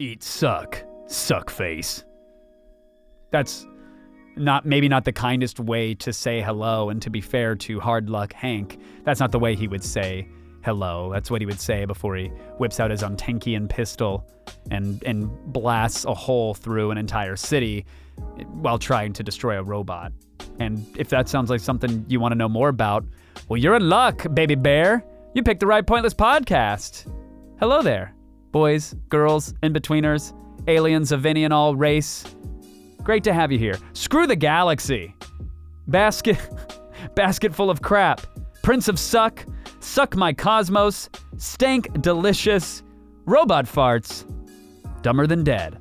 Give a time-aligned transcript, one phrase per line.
[0.00, 2.04] Eat suck, suck face.
[3.32, 3.66] That's
[4.36, 8.08] not maybe not the kindest way to say hello and to be fair to hard
[8.08, 10.28] luck Hank, that's not the way he would say
[10.64, 11.10] hello.
[11.12, 14.24] That's what he would say before he whips out his Untankian pistol
[14.70, 17.84] and and blasts a hole through an entire city
[18.52, 20.12] while trying to destroy a robot.
[20.60, 23.04] And if that sounds like something you want to know more about,
[23.48, 25.04] well, you're in luck, baby bear.
[25.34, 27.12] You picked the right pointless podcast.
[27.58, 28.14] Hello there,
[28.52, 30.32] boys, girls, in betweeners,
[30.68, 32.24] aliens of any and all race.
[33.02, 33.78] Great to have you here.
[33.92, 35.14] Screw the galaxy.
[35.86, 36.38] Basket,
[37.14, 38.26] basket full of crap.
[38.62, 39.44] Prince of suck.
[39.80, 41.08] Suck my cosmos.
[41.36, 42.82] Stank delicious.
[43.24, 44.24] Robot farts.
[45.02, 45.78] Dumber than dead.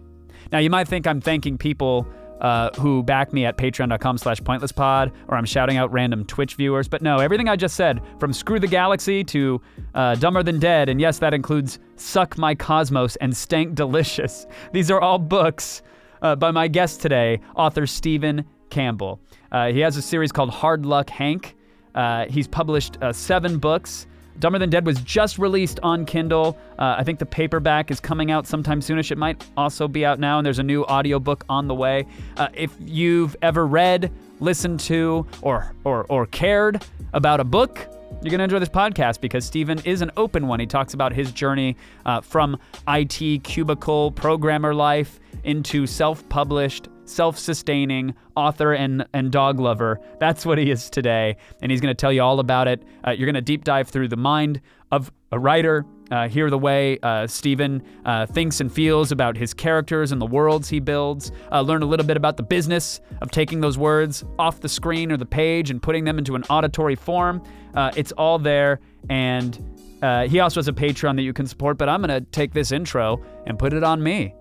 [0.51, 2.07] Now you might think I'm thanking people
[2.41, 6.87] uh, who back me at patreon.com slash pointlesspod or I'm shouting out random Twitch viewers.
[6.87, 9.61] But no, everything I just said, from Screw the Galaxy to
[9.95, 14.45] uh, Dumber Than Dead, and yes, that includes Suck My Cosmos and Stank Delicious.
[14.71, 15.81] These are all books
[16.21, 19.19] uh, by my guest today, author Steven Campbell.
[19.51, 21.55] Uh, he has a series called Hard Luck Hank.
[21.95, 24.07] Uh, he's published uh, seven books.
[24.39, 26.57] Dumber Than Dead was just released on Kindle.
[26.77, 29.11] Uh, I think the paperback is coming out sometime soonish.
[29.11, 32.05] It might also be out now, and there's a new audiobook on the way.
[32.35, 37.87] Uh, if you've ever read, listened to, or, or, or cared about a book,
[38.21, 40.59] you're going to enjoy this podcast because Steven is an open one.
[40.59, 47.37] He talks about his journey uh, from IT cubicle programmer life into self published self
[47.37, 49.99] sustaining author and, and dog lover.
[50.19, 51.37] That's what he is today.
[51.61, 52.83] And he's going to tell you all about it.
[53.05, 56.57] Uh, you're going to deep dive through the mind of a writer, uh, hear the
[56.57, 61.31] way uh, Steven uh, thinks and feels about his characters and the worlds he builds,
[61.51, 65.11] uh, learn a little bit about the business of taking those words off the screen
[65.11, 67.43] or the page and putting them into an auditory form.
[67.73, 68.79] Uh, it's all there.
[69.09, 72.29] And uh, he also has a Patreon that you can support, but I'm going to
[72.31, 74.33] take this intro and put it on me.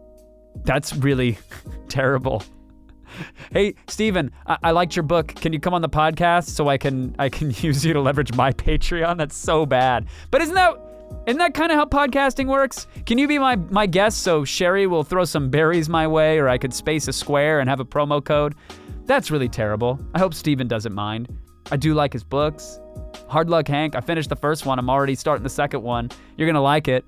[0.64, 1.38] That's really
[1.88, 2.44] terrible
[3.52, 5.28] hey, Steven, I-, I liked your book.
[5.28, 8.34] Can you come on the podcast so I can I can use you to leverage
[8.34, 9.16] my Patreon?
[9.18, 10.06] That's so bad.
[10.30, 10.76] But isn't that
[11.26, 12.86] isn't that kind of how podcasting works?
[13.04, 16.48] Can you be my, my guest so Sherry will throw some berries my way or
[16.48, 18.54] I could space a square and have a promo code?
[19.06, 19.98] That's really terrible.
[20.14, 21.28] I hope Steven doesn't mind.
[21.70, 22.78] I do like his books.
[23.28, 24.78] Hard Luck Hank, I finished the first one.
[24.78, 26.10] I'm already starting the second one.
[26.36, 27.04] You're going to like it,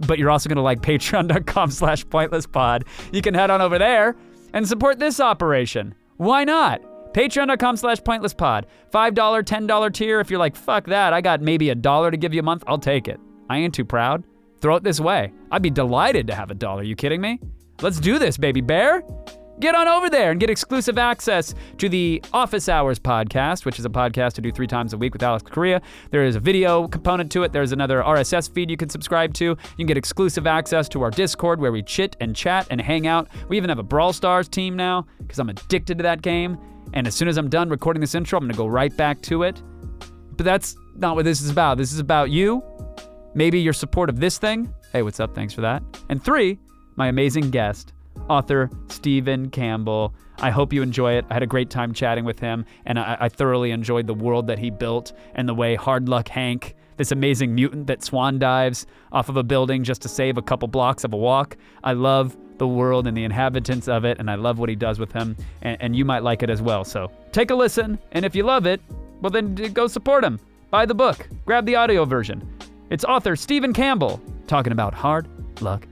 [0.00, 2.86] but you're also going to like patreon.com slash pointlesspod.
[3.12, 4.16] You can head on over there
[4.52, 5.94] and support this operation.
[6.16, 6.82] Why not?
[7.12, 8.64] Patreon.com slash pointlesspod.
[8.92, 10.20] $5, $10 tier.
[10.20, 12.64] If you're like, fuck that, I got maybe a dollar to give you a month,
[12.66, 13.20] I'll take it.
[13.48, 14.24] I ain't too proud.
[14.60, 15.32] Throw it this way.
[15.50, 16.82] I'd be delighted to have a dollar.
[16.82, 17.40] You kidding me?
[17.80, 19.02] Let's do this, baby bear.
[19.60, 23.84] Get on over there and get exclusive access to the Office Hours podcast, which is
[23.84, 25.82] a podcast to do three times a week with Alex Correa.
[26.10, 27.52] There is a video component to it.
[27.52, 29.44] There's another RSS feed you can subscribe to.
[29.44, 33.06] You can get exclusive access to our Discord where we chit and chat and hang
[33.06, 33.28] out.
[33.50, 36.56] We even have a Brawl Stars team now because I'm addicted to that game.
[36.94, 39.20] And as soon as I'm done recording this intro, I'm going to go right back
[39.22, 39.62] to it.
[40.38, 41.76] But that's not what this is about.
[41.76, 42.64] This is about you,
[43.34, 44.72] maybe your support of this thing.
[44.90, 45.34] Hey, what's up?
[45.34, 45.82] Thanks for that.
[46.08, 46.58] And three,
[46.96, 47.92] my amazing guest
[48.30, 50.14] author Steven Campbell.
[50.38, 51.26] I hope you enjoy it.
[51.28, 54.46] I had a great time chatting with him, and I, I thoroughly enjoyed the world
[54.46, 58.86] that he built and the way Hard Luck Hank, this amazing mutant that swan dives
[59.10, 61.56] off of a building just to save a couple blocks of a walk.
[61.82, 64.98] I love the world and the inhabitants of it, and I love what he does
[64.98, 66.84] with him, and, and you might like it as well.
[66.84, 68.80] So take a listen, and if you love it,
[69.20, 70.38] well, then go support him.
[70.70, 72.48] Buy the book, grab the audio version.
[72.90, 75.26] It's author Steven Campbell talking about Hard
[75.60, 75.86] Luck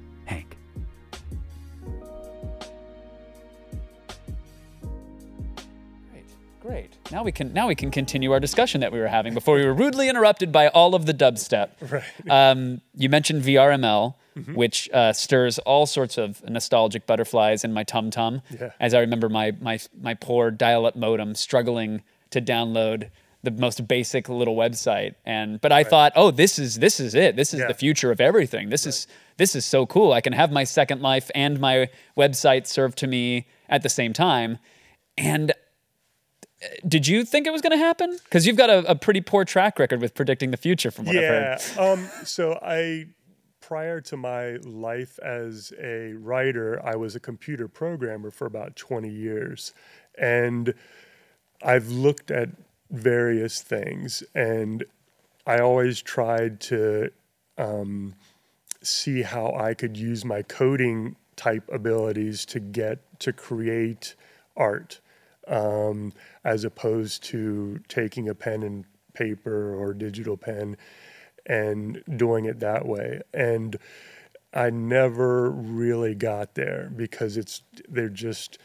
[6.68, 6.90] Great.
[7.10, 9.64] Now we can now we can continue our discussion that we were having before we
[9.64, 11.70] were rudely interrupted by all of the dubstep.
[11.88, 12.02] Right.
[12.28, 14.54] Um, you mentioned VRML, mm-hmm.
[14.54, 18.42] which uh, stirs all sorts of nostalgic butterflies in my tum tum.
[18.50, 18.72] Yeah.
[18.78, 23.08] As I remember my my my poor dial-up modem struggling to download
[23.42, 25.86] the most basic little website and but I right.
[25.88, 27.68] thought oh this is this is it this is yeah.
[27.68, 28.90] the future of everything this right.
[28.90, 32.98] is this is so cool I can have my second life and my website served
[32.98, 34.58] to me at the same time
[35.16, 35.52] and
[36.87, 38.19] did you think it was going to happen?
[38.25, 41.14] Because you've got a, a, pretty poor track record with predicting the future, from what
[41.14, 41.99] yeah, I've heard.
[41.99, 43.06] um, so I,
[43.60, 49.08] prior to my life as a writer, I was a computer programmer for about 20
[49.08, 49.72] years,
[50.16, 50.75] and
[51.62, 52.50] I've looked at
[52.90, 54.84] various things, and
[55.46, 57.10] I always tried to
[57.56, 58.14] um,
[58.82, 64.16] see how I could use my coding type abilities to get to create
[64.56, 65.00] art
[65.48, 66.12] um,
[66.44, 68.84] as opposed to taking a pen and
[69.14, 70.76] paper or digital pen
[71.46, 73.20] and doing it that way.
[73.32, 73.76] And
[74.52, 78.58] I never really got there because it's they're just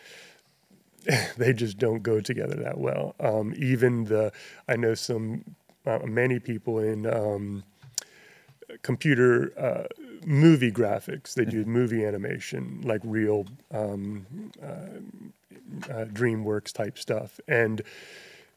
[1.37, 3.15] they just don't go together that well.
[3.19, 4.31] Um, even the
[4.67, 5.43] I know some
[5.85, 7.63] uh, many people in um,
[8.81, 9.87] computer uh,
[10.25, 11.33] movie graphics.
[11.33, 14.25] They do movie animation like real um,
[14.63, 14.99] uh,
[15.89, 17.81] uh, DreamWorks type stuff, and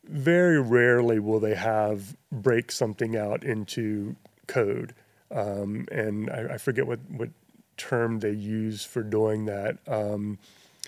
[0.04, 4.16] very rarely will they have break something out into
[4.46, 4.94] code.
[5.30, 7.30] Um, and I, I, forget what what
[7.76, 9.78] term they use for doing that.
[9.88, 10.38] Um,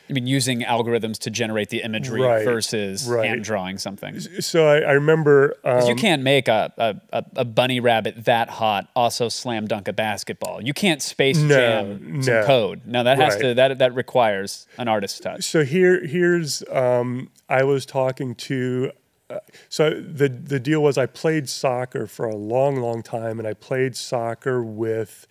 [0.08, 3.26] I mean, using algorithms to generate the imagery Right, versus right.
[3.28, 4.18] hand drawing something.
[4.20, 8.48] so I, I remember um, you can't make a, a, a, a bunny rabbit that
[8.48, 10.62] hot also slam dunk a basketball.
[10.62, 12.44] You can't space No, jam some no.
[12.46, 12.80] code.
[12.86, 13.42] No, that has Right.
[13.42, 15.44] to that that requires an artist's touch.
[15.44, 18.92] so here here's um, I was talking to
[19.30, 23.46] uh, so the the deal was I played soccer for a long long time and
[23.46, 25.26] I played soccer with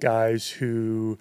[0.00, 1.18] guys who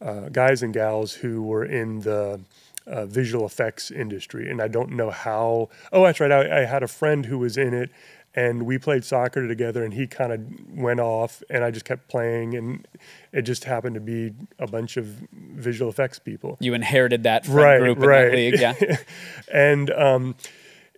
[0.00, 2.40] uh, guys and gals who were in the
[2.86, 6.82] uh, visual effects industry and I don't know how oh that's right I, I had
[6.82, 7.90] a friend who was in it
[8.34, 10.40] and we played soccer together and he kind of
[10.74, 12.86] went off and I just kept playing and
[13.32, 17.78] it just happened to be a bunch of visual effects people You inherited that Right,
[17.78, 18.24] group in right.
[18.30, 18.58] that league.
[18.60, 18.96] Yeah.
[19.52, 20.36] and um,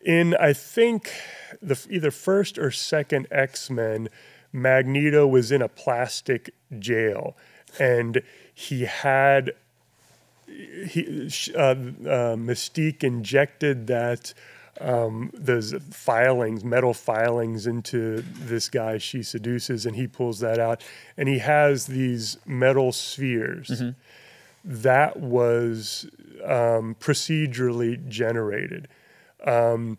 [0.05, 1.11] in I think
[1.61, 4.09] the either first or second X Men,
[4.53, 7.37] Magneto was in a plastic jail,
[7.79, 8.23] and
[8.61, 9.53] he had
[10.87, 11.75] he uh, uh,
[12.37, 14.35] Mystique injected that.
[14.81, 20.83] Um, those filings, metal filings, into this guy she seduces, and he pulls that out,
[21.19, 23.83] and he has these metal spheres
[24.65, 26.09] that was
[26.45, 28.89] um, procedurally generated.
[29.45, 29.99] Um,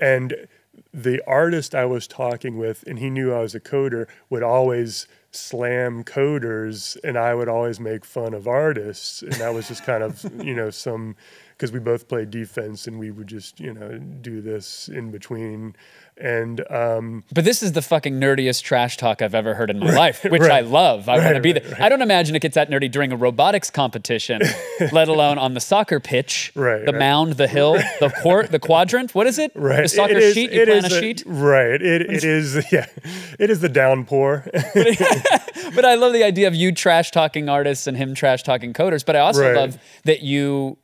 [0.00, 0.48] and
[0.92, 5.06] the artist I was talking with, and he knew I was a coder, would always
[5.30, 9.22] slam coders, and I would always make fun of artists.
[9.22, 11.16] And that was just kind of, you know, some,
[11.62, 15.76] because we both played defense and we would just, you know, do this in between.
[16.20, 19.92] And um, But this is the fucking nerdiest trash talk I've ever heard in my
[19.94, 21.08] life, which I love.
[21.08, 21.76] I want to Right, be right, there.
[21.80, 24.42] I don't imagine it gets that nerdy during a robotics competition,
[24.92, 26.98] let alone on the soccer pitch, Right, the right.
[26.98, 29.14] mound, the hill, the court, the quadrant.
[29.14, 29.52] What is it?
[29.54, 30.50] right, The soccer is- sheet.
[30.50, 31.22] You plan a is sheet.
[31.26, 31.80] right?
[31.80, 32.86] It it is yeah,
[33.38, 34.46] it is the downpour.
[35.74, 39.06] But I love the idea of you trash talking artists and him trash talking coders.
[39.06, 39.56] But I also Right.
[39.56, 40.76] love that you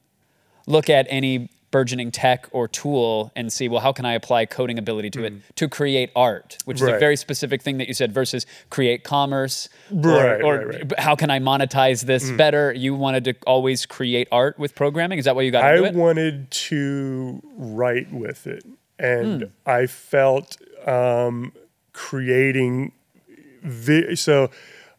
[0.68, 4.78] look at any burgeoning tech or tool and see, well, how can I apply coding
[4.78, 6.98] ability to it to create art, which is a Mm.
[7.00, 9.68] Very specific thing that you said, versus create commerce.
[9.90, 10.88] Right, or or right, right.
[10.88, 10.98] Mm.
[10.98, 12.72] how can I monetize this better?
[12.72, 15.18] You wanted to always create art with programming.
[15.18, 15.94] Is that why you got I into it?
[15.94, 18.64] wanted to write with it,
[18.98, 19.48] and Hmm.
[19.78, 20.56] I felt
[20.86, 21.52] um,
[21.92, 22.92] creating.
[23.62, 24.48] Vi- so,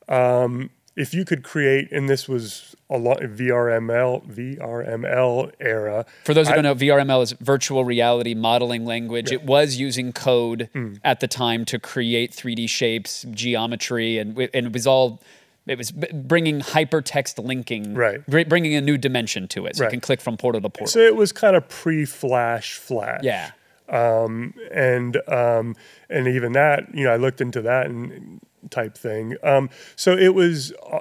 [0.07, 6.05] um, if you could create, and this was a lot of VRML VRML era.
[6.23, 9.31] For those who I- don't know, VRML is virtual reality modeling language.
[9.31, 10.93] It was using code Hmm.
[11.03, 15.21] at the time to create 3D shapes, geometry, and, and it was all.
[15.67, 18.25] It was bringing hypertext linking, Right.
[18.25, 20.87] br- bringing a new dimension to it, so you can click from portal to portal.
[20.87, 23.19] So it was kind of pre-Flash Flash.
[23.23, 23.51] yeah,
[23.87, 25.75] and um,
[26.09, 28.39] and even that, you know, I looked into that and
[28.71, 29.35] type thing.
[29.43, 30.99] Um, so it was uh,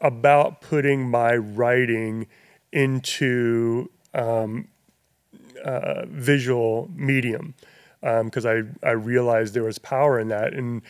[0.00, 2.26] about putting my writing
[2.72, 4.68] into um,
[5.64, 7.54] uh, visual medium
[8.00, 10.82] because I I realized there was power in that, and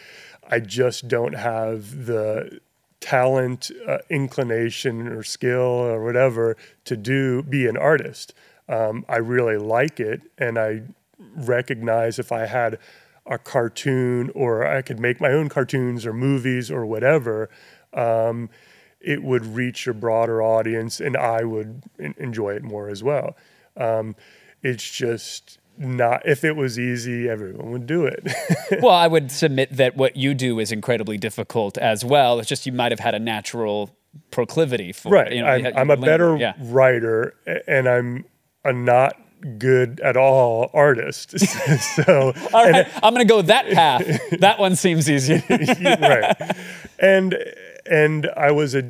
[0.48, 2.60] I just don't have the
[3.00, 8.34] talent, uh, inclination, or skill or whatever to do be an artist.
[8.68, 10.82] Um, I really like it, and I
[11.18, 12.78] recognize if I had
[13.26, 17.50] a cartoon or I could make my own cartoons or movies or whatever,
[17.92, 18.48] um,
[19.00, 23.36] it would reach a broader audience, and I would en- enjoy it more as well.
[23.76, 24.16] Um,
[24.62, 26.26] it's just not.
[26.26, 28.26] If it was easy, everyone would do it.
[28.82, 32.38] well, I would submit that what you do is incredibly difficult as well.
[32.38, 33.96] It's just you might have had a natural
[34.30, 35.32] proclivity for right.
[35.32, 35.36] it.
[35.36, 36.54] You know, I'm, I'm a better yeah.
[36.58, 37.34] writer,
[37.66, 38.24] and I'm
[38.64, 39.16] a not
[39.58, 41.38] good at all artist.
[41.96, 44.06] so All right, I'm going to go that path.
[44.40, 45.42] that one seems easy.
[45.48, 46.36] right.
[46.98, 47.36] And
[47.88, 48.82] and I was a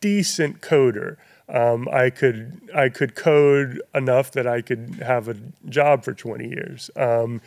[0.00, 1.16] decent coder.
[1.48, 5.36] Um, I could I could code enough that I could have a
[5.68, 6.90] job for 20 years.
[6.96, 7.40] Um,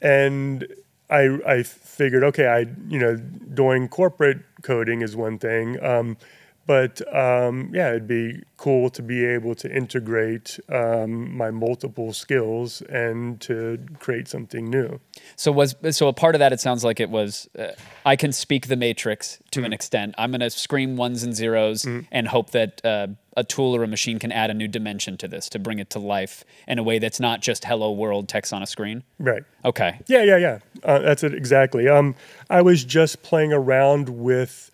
[0.00, 0.66] and
[1.08, 5.82] I I figured okay I you know doing corporate coding is one thing.
[5.84, 6.16] Um,
[6.66, 12.80] but um, yeah, it'd be cool to be able to integrate um, my multiple skills
[12.82, 15.00] and to create something new.
[15.36, 16.52] So was so a part of that.
[16.52, 17.48] It sounds like it was.
[17.58, 17.68] Uh,
[18.06, 19.66] I can speak the matrix to mm-hmm.
[19.66, 20.14] an extent.
[20.18, 22.06] I'm going to scream ones and zeros mm-hmm.
[22.12, 25.28] and hope that uh, a tool or a machine can add a new dimension to
[25.28, 28.52] this to bring it to life in a way that's not just "Hello World" text
[28.52, 29.02] on a screen.
[29.18, 29.42] Right.
[29.64, 29.98] Okay.
[30.06, 30.58] Yeah, yeah, yeah.
[30.84, 31.88] Uh, that's it exactly.
[31.88, 32.14] Um,
[32.50, 34.70] I was just playing around with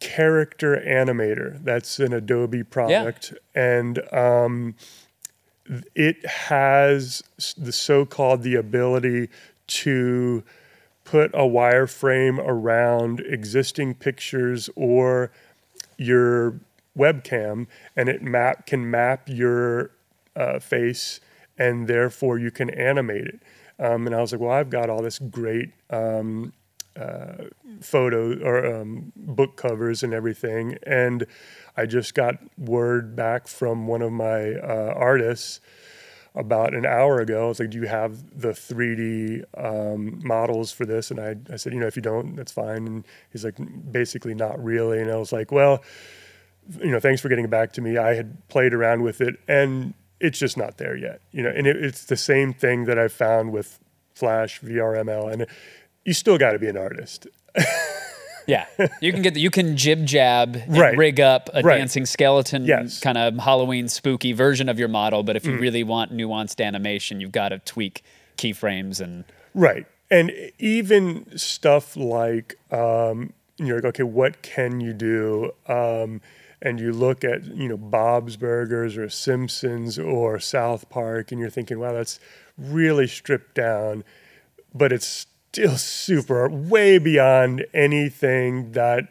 [0.00, 1.62] character animator.
[1.62, 3.78] That's an Adobe product, yeah.
[3.78, 4.74] and um,
[5.94, 7.22] it has
[7.56, 9.28] the so-called the ability
[9.66, 10.44] to
[11.04, 15.30] put a wireframe around existing pictures or
[15.96, 16.60] your
[16.96, 19.90] webcam, and it map can map your
[20.34, 21.20] uh, face,
[21.58, 23.40] and therefore you can animate it.
[23.78, 26.52] Um, and I was like, well, I've got all this great um,
[26.96, 27.44] uh,
[27.80, 30.78] photo or um, book covers and everything.
[30.84, 31.26] And
[31.76, 35.60] I just got word back from one of my uh, artists
[36.34, 37.46] about an hour ago.
[37.46, 41.56] I was like, "Do you have the 3D um, models for this?" And I, I
[41.56, 43.56] said, "You know, if you don't, that's fine." And he's like,
[43.90, 45.82] "Basically, not really." And I was like, "Well,
[46.80, 47.96] you know, thanks for getting back to me.
[47.96, 51.20] I had played around with it, and it's just not there yet.
[51.32, 53.80] You know, and it, it's the same thing that I found with
[54.14, 55.46] Flash, VRML, and
[56.06, 57.26] you still got to be an artist.
[58.46, 58.66] yeah,
[59.00, 60.96] you can get the, you can jib jab and right.
[60.96, 61.78] rig up a right.
[61.78, 63.00] dancing skeleton yes.
[63.00, 65.60] kind of Halloween spooky version of your model, but if you mm.
[65.60, 68.02] really want nuanced animation, you've got to tweak
[68.38, 69.86] keyframes and right.
[70.08, 75.50] And even stuff like um, you're like, okay, what can you do?
[75.66, 76.20] Um,
[76.62, 81.50] and you look at you know Bob's Burgers or Simpsons or South Park, and you're
[81.50, 82.20] thinking, wow, that's
[82.56, 84.04] really stripped down,
[84.72, 89.08] but it's still super way beyond anything that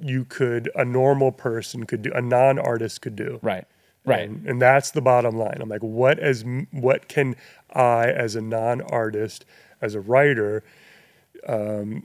[0.00, 3.66] you could a normal person could do a non-artist could do right
[4.06, 7.36] right and, and that's the bottom line i'm like what as what can
[7.74, 9.44] i as a non-artist
[9.82, 10.64] as a writer
[11.48, 12.02] um,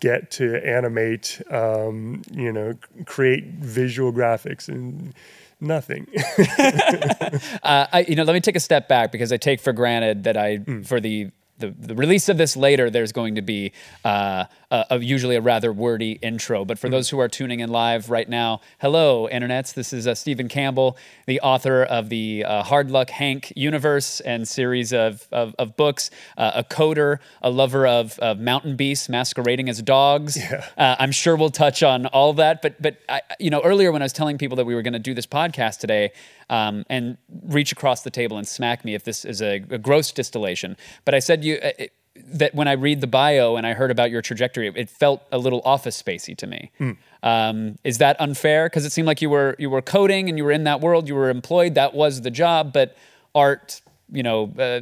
[0.00, 2.72] get to animate um, you know
[3.04, 5.12] create visual graphics and
[5.60, 6.06] nothing.
[7.62, 10.24] uh, I, you know, let me take a step back because I take for granted
[10.24, 10.86] that I, mm.
[10.86, 13.72] for the the, the release of this later, there's going to be
[14.04, 16.64] uh, a, a, usually a rather wordy intro.
[16.64, 16.94] But for mm-hmm.
[16.94, 19.72] those who are tuning in live right now, hello, internets.
[19.72, 20.96] This is uh, Steven Campbell,
[21.26, 26.10] the author of the uh, Hard Luck Hank universe and series of, of, of books,
[26.36, 30.36] uh, a coder, a lover of, of mountain beasts masquerading as dogs.
[30.36, 30.66] Yeah.
[30.76, 32.62] Uh, I'm sure we'll touch on all that.
[32.62, 34.94] But, but I, you know, earlier when I was telling people that we were going
[34.94, 36.12] to do this podcast today,
[36.50, 40.12] um, and reach across the table and smack me if this is a, a gross
[40.12, 40.76] distillation.
[41.04, 41.56] But I said you.
[41.56, 44.88] Uh, it, that when I read the bio and I heard about your trajectory, it
[44.88, 46.70] felt a little office spacey to me.
[46.78, 46.96] Mm.
[47.24, 48.66] Um, is that unfair?
[48.66, 51.08] Because it seemed like you were you were coding and you were in that world,
[51.08, 52.72] you were employed, that was the job.
[52.72, 52.96] But
[53.34, 53.80] art,
[54.12, 54.80] you know, uh,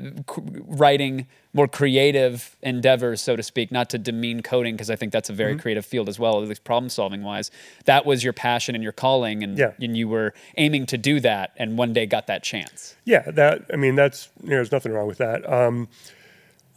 [0.66, 5.28] writing more creative endeavors, so to speak, not to demean coding, because I think that's
[5.28, 5.60] a very mm-hmm.
[5.60, 7.50] creative field as well, at least problem solving wise.
[7.84, 9.72] That was your passion and your calling, and, yeah.
[9.80, 12.96] and you were aiming to do that, and one day got that chance.
[13.04, 15.50] Yeah, that I mean, that's you know, there's nothing wrong with that.
[15.50, 15.88] Um,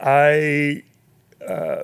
[0.00, 0.82] I.
[1.46, 1.82] Uh,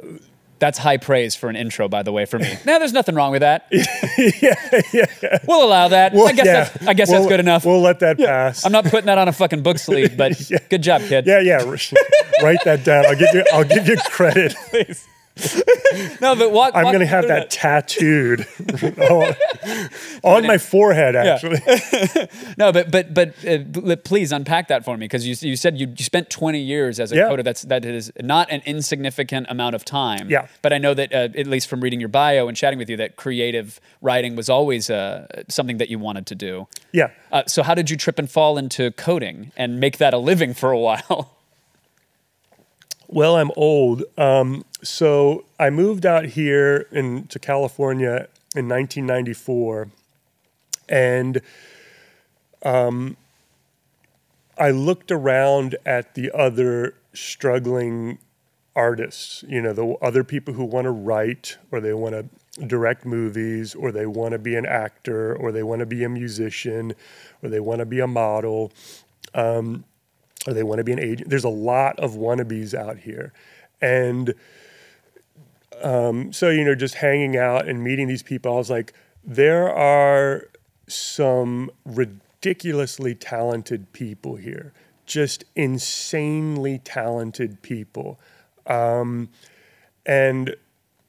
[0.63, 2.57] that's high praise for an intro, by the way, for me.
[2.65, 3.67] no, there's nothing wrong with that.
[3.73, 4.55] yeah,
[4.93, 6.13] yeah, We'll allow that.
[6.13, 6.65] Well, I guess, yeah.
[6.65, 7.67] that's, I guess we'll, that's good enough.
[7.67, 8.27] We'll let that yeah.
[8.27, 8.65] pass.
[8.65, 10.59] I'm not putting that on a fucking book sleeve, but yeah.
[10.71, 11.27] good job, kid.
[11.27, 11.65] Yeah, yeah.
[12.45, 13.07] Write that down.
[13.07, 13.45] I'll give you.
[13.53, 14.55] I'll give you credit.
[14.71, 15.09] Please.
[16.21, 16.77] No, but what?
[16.77, 18.47] I'm going to have that, tattooed
[18.99, 19.35] on,
[20.23, 21.61] on my forehead, actually.
[21.67, 22.27] Yeah.
[22.59, 25.89] no, but but but uh, please unpack that for me because you you said you,
[25.97, 27.29] you spent 20 years as a yeah.
[27.29, 27.43] coder.
[27.43, 30.29] That's that is not an insignificant amount of time.
[30.29, 30.49] Yeah.
[30.61, 32.97] But I know that uh, at least from reading your bio and chatting with you,
[32.99, 36.69] that creative writing was always uh, something that you wanted to do.
[36.93, 37.11] Yeah.
[37.31, 40.53] Uh, so how did you trip and fall into coding and make that a living
[40.53, 41.37] for a while?
[43.09, 44.05] Well, I'm old.
[44.17, 49.89] Um, so I moved out here in, to California in 1994,
[50.89, 51.41] and
[52.65, 53.17] um,
[54.59, 58.19] I looked around at the other struggling
[58.75, 59.45] artists.
[59.49, 63.75] You know, the other people who want to write or they want to direct movies
[63.75, 66.95] or they want to be an actor or they want to be a musician
[67.43, 68.73] or they want to be a model.
[69.35, 69.85] Um,
[70.47, 71.31] or they want to be an agent.
[71.31, 73.33] There's a lot of wannabes out here.
[73.81, 74.35] And
[75.83, 78.93] um, so, you know, just hanging out and meeting these people, I was like,
[79.25, 80.49] there are
[80.89, 84.73] some ridiculously talented people here,
[85.07, 88.19] just insanely talented people.
[88.67, 89.29] Um,
[90.05, 90.57] and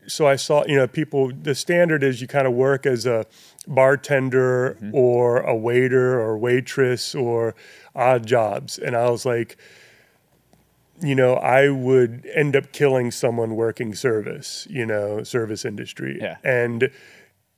[0.07, 3.25] so I saw, you know, people, the standard is you kind of work as a
[3.67, 7.55] bartender or a waiter or waitress or
[7.95, 8.77] odd jobs.
[8.77, 9.57] And I was like,
[11.01, 16.17] you know, I would end up killing someone working service, you know, service industry.
[16.21, 16.37] Yeah.
[16.43, 16.91] And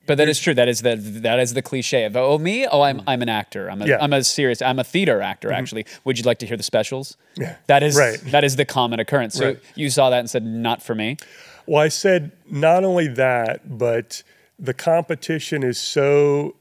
[0.07, 0.53] But that is true.
[0.53, 3.69] That is the that is the cliche of oh me oh I'm I'm an actor.
[3.69, 4.03] I'm a Yeah.
[4.03, 5.57] am a serious I'm a theater actor mm-hmm.
[5.59, 5.85] actually.
[6.05, 7.17] Would you like to hear the specials?
[7.37, 7.55] Yeah.
[7.67, 8.19] That is Right.
[8.31, 9.35] that is the common occurrence.
[9.35, 9.59] So Right.
[9.75, 11.17] you saw that and said not for me.
[11.65, 14.23] Well, I said not only that, but
[14.59, 16.55] the competition is so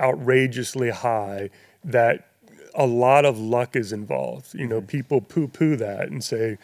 [0.00, 1.50] outrageously high
[1.84, 2.26] that
[2.74, 4.54] a lot of luck is involved.
[4.54, 6.58] You know, people poo poo that and say,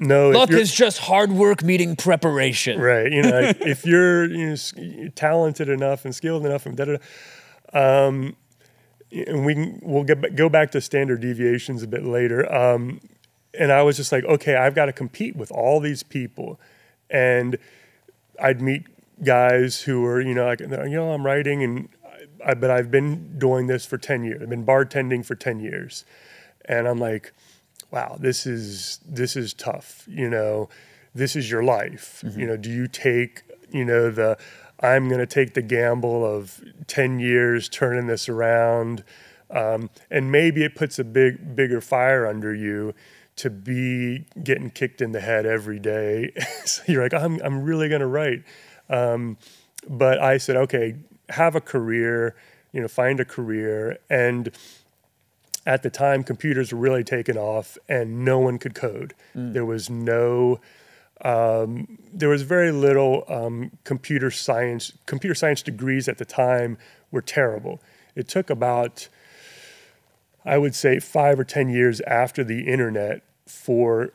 [0.00, 2.80] no, Luck is just hard work meeting preparation.
[2.80, 3.10] right.
[3.10, 4.72] You know, like, if you're, you know, s-
[5.16, 6.96] talented enough and skilled enough and da da
[7.72, 8.06] da.
[8.06, 8.36] Um,
[9.10, 12.50] and we can, we'll get go back to standard deviations a bit later.
[12.52, 13.00] Um,
[13.58, 16.60] and I was just like, okay, I've got to compete with all these people,
[17.10, 17.56] and
[18.40, 18.84] I'd meet
[19.24, 21.88] guys who were, you know, like, you know, I'm writing, and
[22.44, 24.42] I, but I've been doing this for ten years.
[24.42, 26.04] I've been bartending for ten years,
[26.64, 27.32] and I'm like,
[27.90, 30.06] wow, this is this is tough.
[30.08, 30.68] You know,
[31.14, 32.24] this is your life.
[32.36, 34.38] You know, do you take, you know, the
[34.80, 39.02] I'm going to take the gamble of 10 years turning this around.
[39.50, 42.94] Um, and maybe it puts a big, bigger fire under you
[43.36, 46.32] to be getting kicked in the head every day.
[46.64, 48.44] so you're like, I'm, I'm really going to write.
[48.88, 49.36] Um,
[49.88, 50.96] but I said, okay,
[51.30, 52.34] have a career,
[52.72, 53.98] you know, find a career.
[54.08, 54.50] And
[55.66, 59.14] at the time, computers were really taken off and no one could code.
[59.52, 60.60] There was no,
[61.22, 64.92] um, there was very little um, computer science.
[65.06, 66.78] Computer science degrees at the time
[67.10, 67.80] were terrible.
[68.14, 69.08] It took about,
[70.44, 74.12] I would say, five or 10 years after the internet for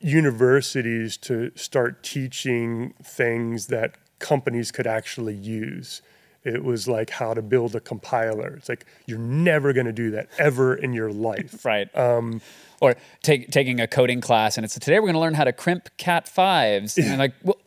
[0.00, 6.00] universities to start teaching things that companies could actually use.
[6.44, 8.54] It was like how to build a compiler.
[8.56, 11.64] It's like you're never going to do that ever in your life.
[11.72, 11.94] Right.
[11.96, 12.40] Um,
[12.80, 15.52] or take, taking a coding class and it's today we're going to learn how to
[15.52, 16.98] crimp cat fives.
[16.98, 17.58] And like, well,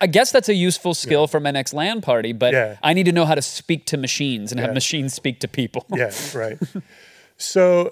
[0.00, 2.76] I guess that's a useful skill for my next LAN party, but Yeah.
[2.82, 5.86] I need to know how to speak to machines and have machines speak to people.
[5.94, 6.58] yeah, right.
[7.36, 7.90] So,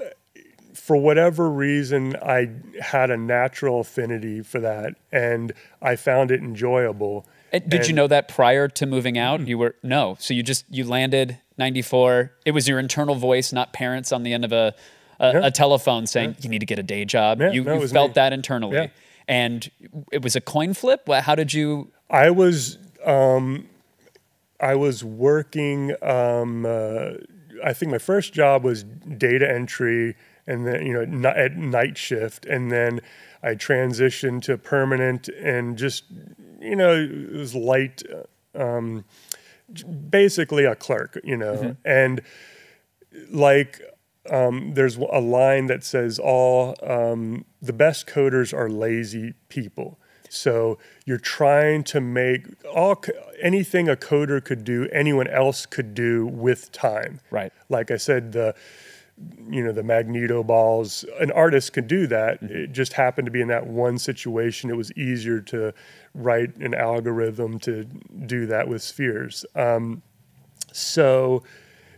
[0.75, 7.25] for whatever reason, I had a natural affinity for that, and I found it enjoyable.
[7.53, 9.47] Uh, Did you know that prior to moving out?
[9.47, 10.17] You were no.
[10.19, 12.33] So you just you landed 94.
[12.47, 14.75] It was your internal voice, not parents on the end of a
[15.21, 15.41] a, Yeah.
[15.47, 17.41] a telephone saying you need to get a day job.
[17.41, 18.15] Yeah, you no, you felt me.
[18.15, 18.77] that internally.
[18.77, 18.87] Yeah.
[19.29, 19.71] And
[20.11, 21.09] it was a coin flip.
[21.09, 23.69] How did you I was um,
[24.61, 25.95] I was working.
[26.03, 27.11] Um, uh,
[27.65, 32.47] I think my first job was data entry, and then you know at night shift,
[32.47, 33.01] and then
[33.43, 36.05] I transitioned to permanent, and just
[36.63, 38.03] you know it was light,
[38.55, 39.05] um,
[40.11, 42.23] basically a clerk, you know, and
[43.31, 43.81] like
[44.31, 49.99] um, there's a line that says all um, the best coders are lazy people.
[50.29, 53.03] So you're trying to make all
[53.43, 57.21] anything a coder could do, anyone else could do with time.
[57.31, 57.53] Right.
[57.69, 58.55] Like I said, the
[59.49, 61.05] you know the magneto balls.
[61.21, 62.43] An artist could do that.
[62.43, 62.57] Mm-hmm.
[62.57, 64.71] It just happened to be in that one situation.
[64.71, 65.73] It was easier to
[66.15, 69.45] write an algorithm to do that with spheres.
[69.55, 70.03] Um,
[70.73, 71.43] so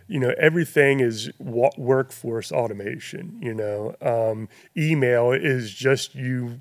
[0.07, 6.59] you know everything is wa- workforce automation you know um, email is just you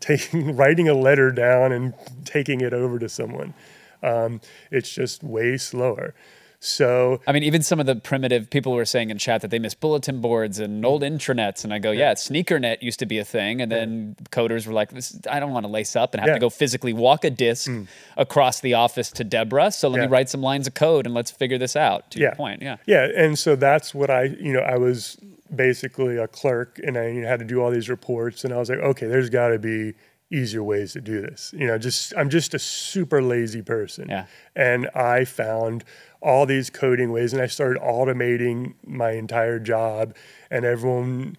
[0.00, 1.94] taking writing a letter down and
[2.24, 3.54] taking it over to someone
[4.02, 6.14] um, it's just way slower
[6.64, 9.58] so I mean, even some of the primitive people were saying in chat that they
[9.58, 11.64] miss bulletin boards and old intranets.
[11.64, 13.60] And I go, yeah, sneakernet used to be a thing.
[13.60, 16.34] And then coders were like, this, I don't want to lace up and have Yeah.
[16.34, 17.82] to go physically walk a disk hmm.
[18.16, 19.72] across the office to Deborah.
[19.72, 22.12] So let me write some lines of code and let's figure this out.
[22.12, 22.62] To your point.
[22.62, 22.76] Yeah.
[22.86, 25.18] Yeah, and so that's what I, you know, I was
[25.52, 28.78] basically a clerk and I had to do all these reports and I was like,
[28.78, 29.94] okay, there's got to be
[30.32, 31.54] easier ways to do this.
[31.56, 34.08] You know, just I'm just a super lazy person.
[34.08, 34.26] Yeah.
[34.56, 35.84] And I found
[36.20, 40.14] all these coding ways and I started automating my entire job
[40.50, 41.36] and everyone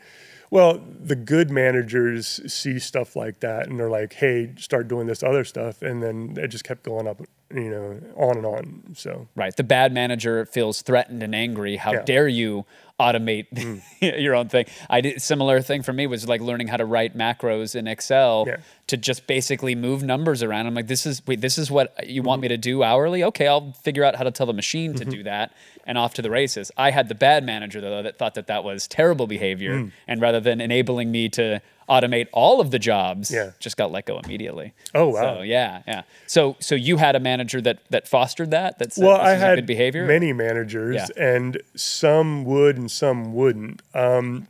[0.49, 5.23] well, the good managers see stuff like that and they're like, "Hey, start doing this
[5.23, 7.21] other stuff." And then it just kept going up,
[7.53, 8.83] you know, on and on.
[8.95, 9.55] So, Right.
[9.55, 11.75] The bad manager feels threatened and angry.
[11.77, 11.99] How Yeah.
[12.01, 12.05] Mm.
[12.05, 12.65] dare you
[12.99, 14.65] automate your own thing?
[14.89, 18.45] I did similar thing for me was like learning how to write macros in Excel
[18.47, 18.57] Yeah.
[18.87, 20.67] to just basically move numbers around.
[20.67, 22.41] I'm like, this is wait, this is what you want Mm-hmm.
[22.43, 23.23] me to do hourly?
[23.23, 25.51] Okay, I'll figure out how to tell the machine to do that
[25.85, 26.71] and off to the races.
[26.77, 29.91] I had the bad manager though that thought that that was terrible behavior Mm.
[30.07, 33.51] and rather than enabling me to automate all of the jobs, Yeah.
[33.59, 34.73] just got let go immediately.
[34.93, 35.37] Oh, wow.
[35.37, 36.01] So yeah, yeah.
[36.27, 38.79] So so you had a manager that that fostered that.
[38.79, 40.05] that's said well, I had good behavior.
[40.05, 41.07] many managers, Yeah.
[41.23, 43.81] and some would and some wouldn't.
[43.93, 44.47] Um,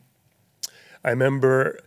[1.04, 1.80] I remember.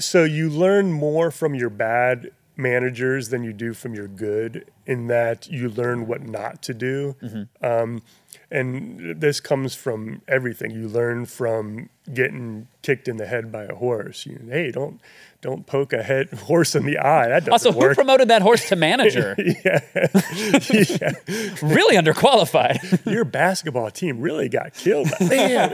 [0.00, 5.06] So you learn more from your bad managers than you do from your good, in
[5.06, 7.14] that you learn what not to do.
[7.22, 7.64] Mm-hmm.
[7.64, 8.02] Um,
[8.50, 13.74] and this comes from everything you learn from getting kicked in the head by a
[13.74, 14.26] horse.
[14.26, 15.00] You, hey, don't
[15.40, 17.28] don't poke a head horse in the eye.
[17.28, 17.94] That doesn't Also, who work.
[17.96, 19.36] promoted that horse to manager?
[19.64, 19.80] Yeah,
[21.62, 23.06] really underqualified.
[23.10, 25.08] Your basketball team really got killed.
[25.20, 25.70] Man.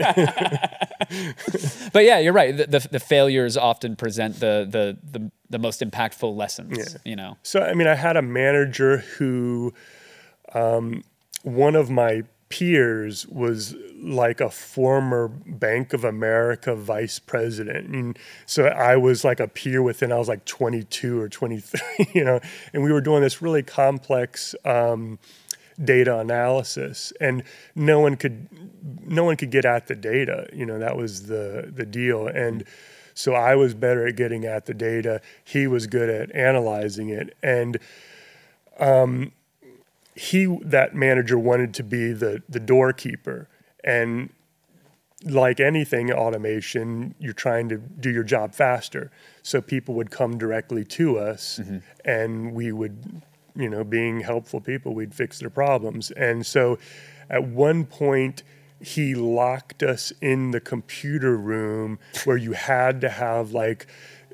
[1.93, 2.55] But yeah, you're right.
[2.55, 6.77] The, the, the failures often present the, the the the most impactful lessons.
[6.77, 6.97] Yeah.
[7.05, 7.37] You know.
[7.43, 9.73] So, I mean, I had a manager who,
[10.53, 11.03] um,
[11.43, 17.87] one of my peers was like a former Bank of America vice president.
[17.89, 21.81] And so I was like a peer within, I was like 22 or 23,
[22.13, 22.39] you know,
[22.73, 25.19] and we were doing this really complex, um,
[25.83, 27.43] data analysis and
[27.75, 28.47] no one could
[29.05, 32.63] no one could get at the data you know that was the the deal and
[33.13, 37.37] so i was better at getting at the data he was good at analyzing it
[37.43, 37.77] and
[38.79, 39.31] um,
[40.17, 43.47] he that manager wanted to be the the doorkeeper.
[43.83, 44.33] And
[45.23, 49.11] like anything automation you're trying to do your job faster.
[49.41, 51.77] So people would come directly to us mm-hmm.
[52.05, 53.21] and we would
[53.55, 56.11] you know being helpful people we'd fix their problems.
[56.11, 56.77] And so
[57.29, 58.43] at one point
[58.79, 63.87] he locked us in the computer room where you had to have like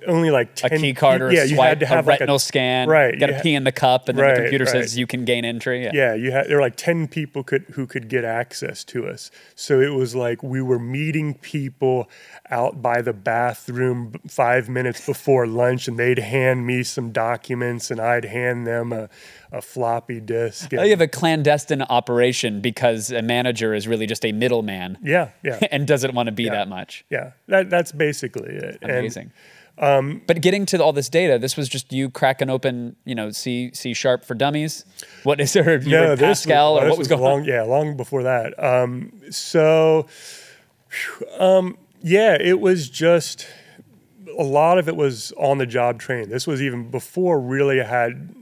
[0.08, 2.20] only like A key card or a yeah, you swipe, had to have a like
[2.20, 2.88] retinal scan.
[2.90, 4.72] right Got you to pee in the cup, and then Right, the computer right.
[4.72, 5.84] says you can gain entry.
[5.84, 5.92] Yeah.
[5.94, 9.32] yeah, you had there were like ten people could who could get access to us.
[9.56, 12.10] So it was like we were meeting people
[12.50, 18.00] out by the bathroom five minutes before lunch, and they'd hand me some documents, and
[18.00, 19.10] I'd hand them a,
[19.52, 20.72] a floppy disk.
[20.74, 25.30] Oh, you have a clandestine operation because a manager is really just a middleman yeah,
[25.44, 27.06] yeah, and doesn't want to be that much.
[27.10, 27.32] yeah.
[27.48, 28.80] That that's basically it.
[28.82, 28.92] And-
[29.78, 30.22] Amazing.
[30.28, 33.72] but getting to all this data, this was just you cracking open, you know, C
[33.74, 34.86] C sharp for dummies.
[35.24, 35.82] What is there?
[35.82, 37.46] You no, Pascal was, or what was, going long, on?
[37.46, 38.64] Yeah, long before that.
[38.64, 40.06] Um, so,
[41.40, 43.48] um, yeah, it was just
[44.38, 46.30] a lot of it was on the job training.
[46.30, 48.36] This was even before really I had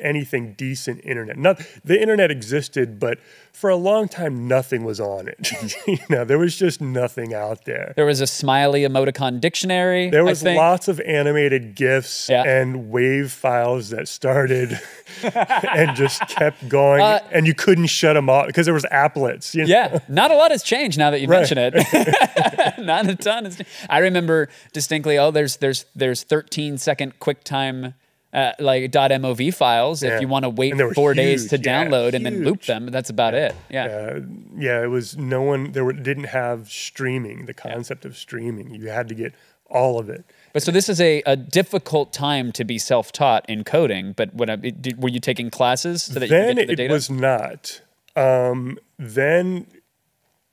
[0.00, 1.36] anything decent internet.
[1.38, 3.18] Not the internet existed, but
[3.52, 5.52] for a long time nothing was on it.
[5.86, 7.92] you know, there was just nothing out there.
[7.96, 10.10] There was a smiley emoticon dictionary.
[10.10, 12.42] There was lots of animated GIFs Yeah.
[12.42, 14.78] and wave files that started
[15.22, 19.54] and just kept going, Uh, and you couldn't shut them off because there was applets.
[19.54, 19.68] You know?
[19.68, 21.38] Yeah, not a lot has changed now that you Right.
[21.38, 21.74] mention it.
[22.78, 23.44] not a ton.
[23.46, 25.18] Has, I remember distinctly.
[25.18, 27.94] Oh, there's there's there's 13 second QuickTime.
[28.32, 31.56] Uh, like .mov files if you want to wait they four days to.
[31.56, 32.86] Yeah, download and then loop them.
[32.86, 33.54] That's about it.
[33.70, 33.84] Yeah.
[33.84, 34.20] Uh,
[34.58, 35.72] yeah, it was no one.
[35.72, 37.46] There were, didn't have streaming.
[37.46, 39.32] The concept of streaming, you had to get
[39.70, 40.24] all of it.
[40.52, 44.12] But so this is a, a difficult time to be self-taught in coding.
[44.12, 46.72] But when I, did, were you taking classes so that then you could get the
[46.72, 46.92] it data?
[46.92, 47.80] was not.
[48.16, 49.66] Um, then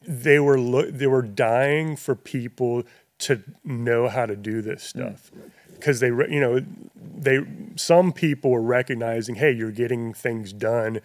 [0.02, 2.84] they were lo- they were dying for people
[3.20, 5.32] to know how to do this stuff
[5.76, 6.62] because they re- you know
[7.16, 7.42] they
[7.76, 11.02] some people were recognizing hey you're getting things done.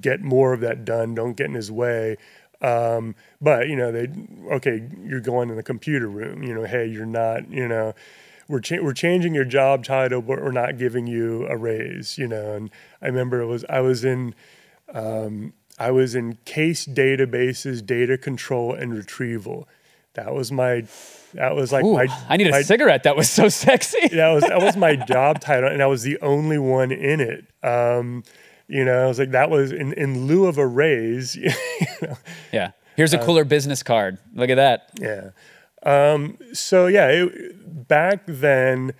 [0.00, 1.14] Get more of that done.
[1.14, 2.16] Don't get in his way.
[2.62, 4.08] Um, but you know they
[4.52, 6.42] okay you're going in the computer room.
[6.42, 7.94] You know hey you're not you know
[8.48, 12.28] we're cha- we're changing your job title but we're not giving you a raise you
[12.28, 12.54] know.
[12.54, 12.70] And
[13.02, 14.34] I remember it was I was in
[15.78, 19.68] I was in case databases, data control, and retrieval.
[20.16, 20.84] That was my,
[21.34, 22.06] that was like Ooh, my.
[22.28, 23.04] I need a my, cigarette.
[23.04, 24.08] That was so sexy.
[24.08, 27.44] That was that was my job title, and I was the only one in it.
[27.62, 28.24] Um,
[28.68, 31.36] you know, I was like that was in in lieu of a raise.
[31.36, 31.50] you
[32.02, 32.16] know,
[32.52, 32.72] Yeah.
[32.96, 34.18] Here's Uh, a cooler business card.
[34.34, 34.90] Look at that.
[35.00, 35.30] yeah.
[35.82, 38.92] Um, so yeah, it, back then,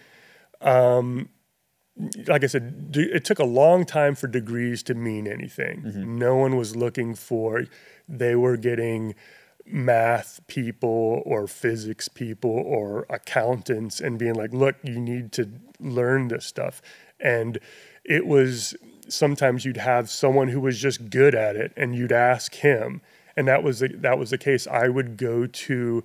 [0.61, 1.29] um,
[2.29, 6.19] like I said, it took a long time for degrees to mean anything.
[6.19, 7.65] No one was looking for.
[8.07, 9.15] They were getting
[9.67, 15.51] math people or physics people or accountants and being like, look, you need to
[15.81, 16.81] learn this stuff.
[17.21, 17.59] And
[18.05, 18.77] it was
[19.09, 23.01] sometimes you'd have someone who was just good at it and you'd ask him.
[23.37, 24.67] And that was the, that was the case.
[24.67, 26.05] I would go to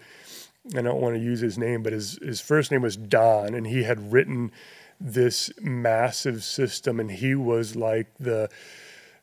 [0.76, 3.66] I don't want to use his name, but his, his first name was Don, and
[3.66, 4.52] he had written
[5.00, 8.50] this massive system, and he was like the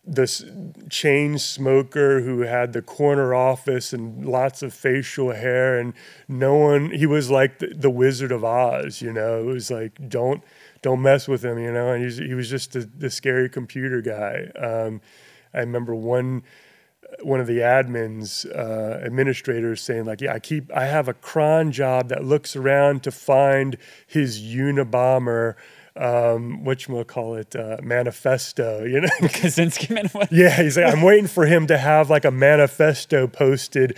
[0.09, 0.45] this
[0.89, 5.93] chain smoker who had the corner office and lots of facial hair and
[6.27, 9.41] no one he was like the, the wizard of oz you know?
[9.41, 10.43] It was like don't
[10.83, 11.93] don't mess with him you know?
[11.93, 14.51] And he was, he was just the, the scary computer guy.
[14.59, 15.01] Um,
[15.53, 16.43] i remember one
[17.23, 21.73] one of the admins uh, administrators saying like yeah i keep i have a cron
[21.73, 25.55] job that looks around to find his unabomber
[25.99, 29.09] um, which we'll call it, uh, manifesto, you know?
[29.21, 30.35] Kaczynski manifesto.
[30.35, 33.97] yeah, he's like, I'm waiting for him to have like a manifesto posted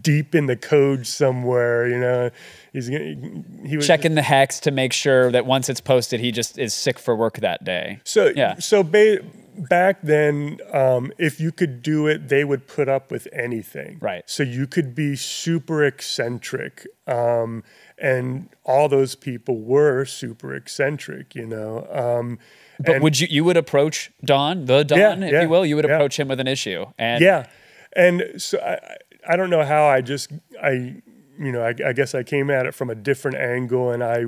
[0.00, 2.30] deep in the code somewhere, you know?
[2.72, 6.58] He's he was checking the hex to make sure that once it's posted, he just
[6.58, 8.00] is sick for work that day.
[8.04, 9.20] So yeah, so ba-
[9.68, 13.98] back then, um, if you could do it, they would put up with anything.
[14.00, 14.22] Right.
[14.26, 16.86] So you could be super eccentric.
[17.06, 17.64] Um,
[17.98, 21.86] and all those people were super eccentric, you know.
[21.90, 22.38] Um,
[22.78, 25.66] but and, would you you would approach Don, the Don, Yeah, if yeah, you will,
[25.66, 25.94] you would yeah.
[25.94, 27.46] approach him with an issue, and yeah,
[27.94, 28.96] and so I,
[29.32, 30.30] I don't know how I just
[30.62, 31.02] I
[31.38, 34.24] you know I, I guess I came at it from a different angle, and I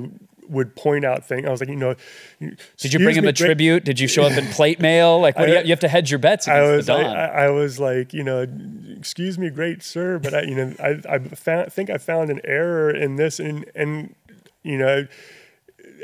[0.51, 1.47] would point out things.
[1.47, 1.95] I was like, you know,
[2.77, 3.85] did you bring him a tribute?
[3.85, 5.19] Did you show up in plate mail?
[5.19, 7.03] Like, what do you, you have to hedge your bets I against was the like,
[7.03, 7.15] Don.
[7.15, 8.45] I, I was like, you know,
[8.97, 12.41] excuse me, great sir, but I, you know, I, I found, think I found an
[12.43, 14.13] error in this, and and
[14.63, 15.07] you know,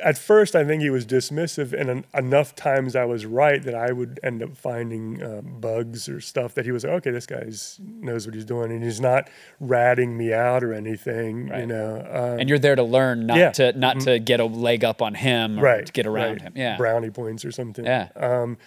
[0.03, 3.75] at first I think he was dismissive, and en- enough times I was right that
[3.75, 7.25] I would end up finding uh, bugs or stuff that he was like, okay, this
[7.25, 7.43] guy
[7.79, 9.29] knows what he's doing, and he's not
[9.59, 11.99] ratting me out or anything, you know.
[12.09, 13.51] Um, and you're there to learn, not Yeah.
[13.51, 16.41] to not to get a leg up on him or right to get around right.
[16.41, 16.53] him.
[16.55, 17.85] Yeah, brownie points or something.
[17.85, 18.09] yeah.
[18.15, 18.57] Um,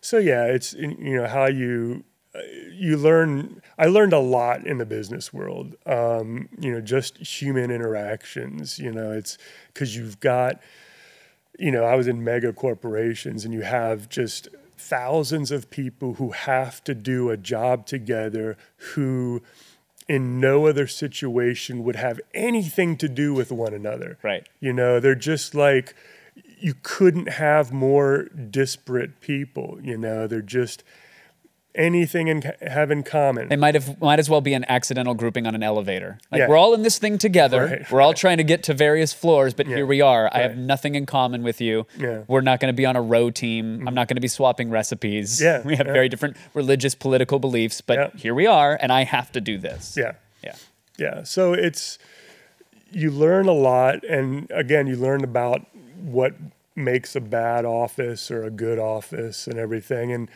[0.00, 2.04] so yeah, it's you know how you
[2.72, 3.62] you learn.
[3.78, 5.74] I learned a lot in the business world.
[5.86, 8.78] Um, you know, just human interactions.
[8.78, 9.38] You know, it's
[9.72, 10.60] because you've got.
[11.58, 16.30] You know, I was in mega corporations, and you have just thousands of people who
[16.30, 18.56] have to do a job together
[18.94, 19.42] who
[20.08, 24.18] in no other situation would have anything to do with one another.
[24.22, 24.48] Right.
[24.58, 25.94] You know, they're just like
[26.58, 30.82] you couldn't have more disparate people, you know, they're just
[31.74, 33.48] anything in have in common.
[33.48, 36.18] They might have might as well be an accidental grouping on an elevator.
[36.32, 36.48] Like Yeah.
[36.48, 37.66] we're all in this thing together.
[37.66, 40.28] Right, we're all trying to get to various floors, but here we are.
[40.32, 41.86] I have nothing in common with you.
[41.98, 42.06] Yeah.
[42.06, 42.32] Mm-hmm.
[42.32, 43.86] We're not going to be on a row team.
[43.86, 45.40] I'm not going to be swapping recipes.
[45.40, 45.92] Yeah, We have yeah.
[45.92, 48.20] very different religious political beliefs, but Yeah.
[48.20, 49.96] here we are and I have to do this.
[49.96, 50.12] yeah.
[50.42, 50.54] Yeah.
[50.98, 51.22] Yeah.
[51.22, 51.98] So it's
[52.90, 55.66] you learn a lot and again you learn about
[56.02, 56.34] what
[56.74, 60.28] makes a bad office or a good office and everything and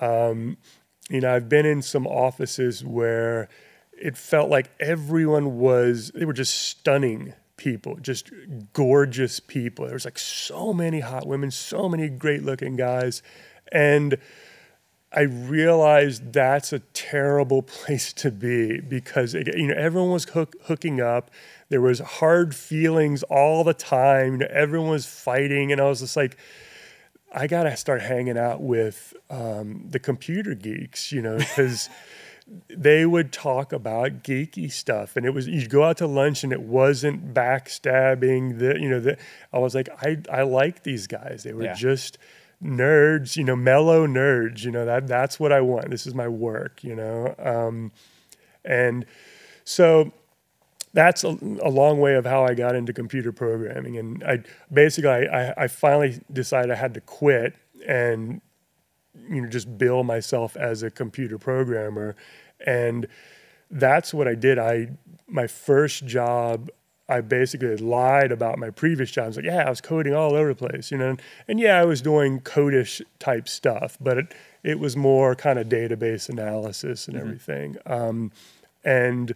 [0.00, 0.56] um,
[1.08, 3.48] you know I've been in some offices where
[3.92, 8.32] it felt like everyone was they were just stunning people just
[8.72, 13.22] gorgeous people there was like so many hot women so many great looking guys
[13.70, 14.18] and
[15.16, 20.56] I realized that's a terrible place to be because again, you know everyone was hook,
[20.64, 21.30] hooking up.
[21.68, 24.32] There was hard feelings all the time.
[24.32, 26.36] You know, everyone was fighting, and I was just like,
[27.34, 31.88] I gotta start hanging out with um, the computer geeks, you know, because
[32.68, 36.52] they would talk about geeky stuff, and it was you'd go out to lunch, and
[36.52, 38.58] it wasn't backstabbing.
[38.58, 39.16] The you know, the,
[39.52, 41.42] I was like, I I like these guys.
[41.42, 41.74] They were Yeah.
[41.74, 42.18] just
[42.62, 44.62] nerds, you know, mellow nerds.
[44.64, 45.90] You know that that's what I want.
[45.90, 47.92] This is my work, you know, um,
[48.64, 49.04] and
[49.64, 50.12] so
[50.94, 53.98] that's a, a long way of how I got into computer programming.
[53.98, 58.40] And I basically I, I, I finally decided I had to quit and
[59.28, 62.16] you know just bill myself as a computer programmer,
[62.64, 63.06] and
[63.70, 64.58] that's what I did.
[64.58, 64.88] I
[65.28, 66.70] my first job.
[67.06, 69.24] I basically lied about my previous job.
[69.24, 71.60] I was like, yeah, I was coding all over the place, you know, and, and
[71.60, 76.30] yeah, I was doing codish type stuff, but it, it was more kind of database
[76.30, 77.76] analysis and everything.
[77.84, 78.32] Um,
[78.84, 79.34] and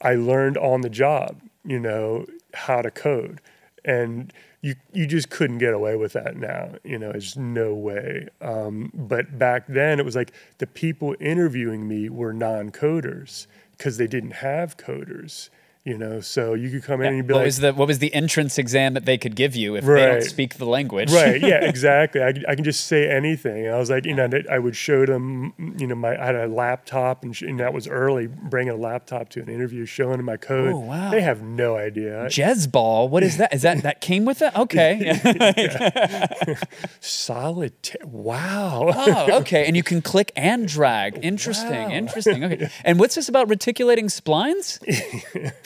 [0.00, 3.40] I learned on the job, you know, how to code.
[3.84, 6.76] And you you just couldn't get away with that now.
[6.84, 8.28] You know, there's no way.
[8.40, 14.06] Um, but back then it was like the people interviewing me were non-coders because they
[14.06, 15.50] didn't have coders.
[15.86, 17.86] You know, so you could come in and you'd be what like, was the what
[17.86, 20.22] was the entrance exam that they could give you if they don't Right.
[20.22, 21.12] speak the language?
[21.12, 24.58] right yeah exactly I, I can just say anything i was like you know i
[24.58, 27.86] would show them you know my i had a laptop and, sh- and that was
[27.86, 31.10] early bringing a laptop to an interview showing them my code Oh, wow.
[31.10, 33.52] they have no idea JezzBall, what is that?
[33.52, 34.56] Is that that came with it?
[34.56, 35.20] Okay.
[37.00, 39.66] solitaire wow oh, okay.
[39.66, 41.22] And you can click and drag.
[41.22, 41.70] Interesting.
[41.88, 41.90] Wow.
[41.90, 42.44] Interesting.
[42.44, 42.70] Okay.
[42.84, 44.78] And what's this about reticulating splines?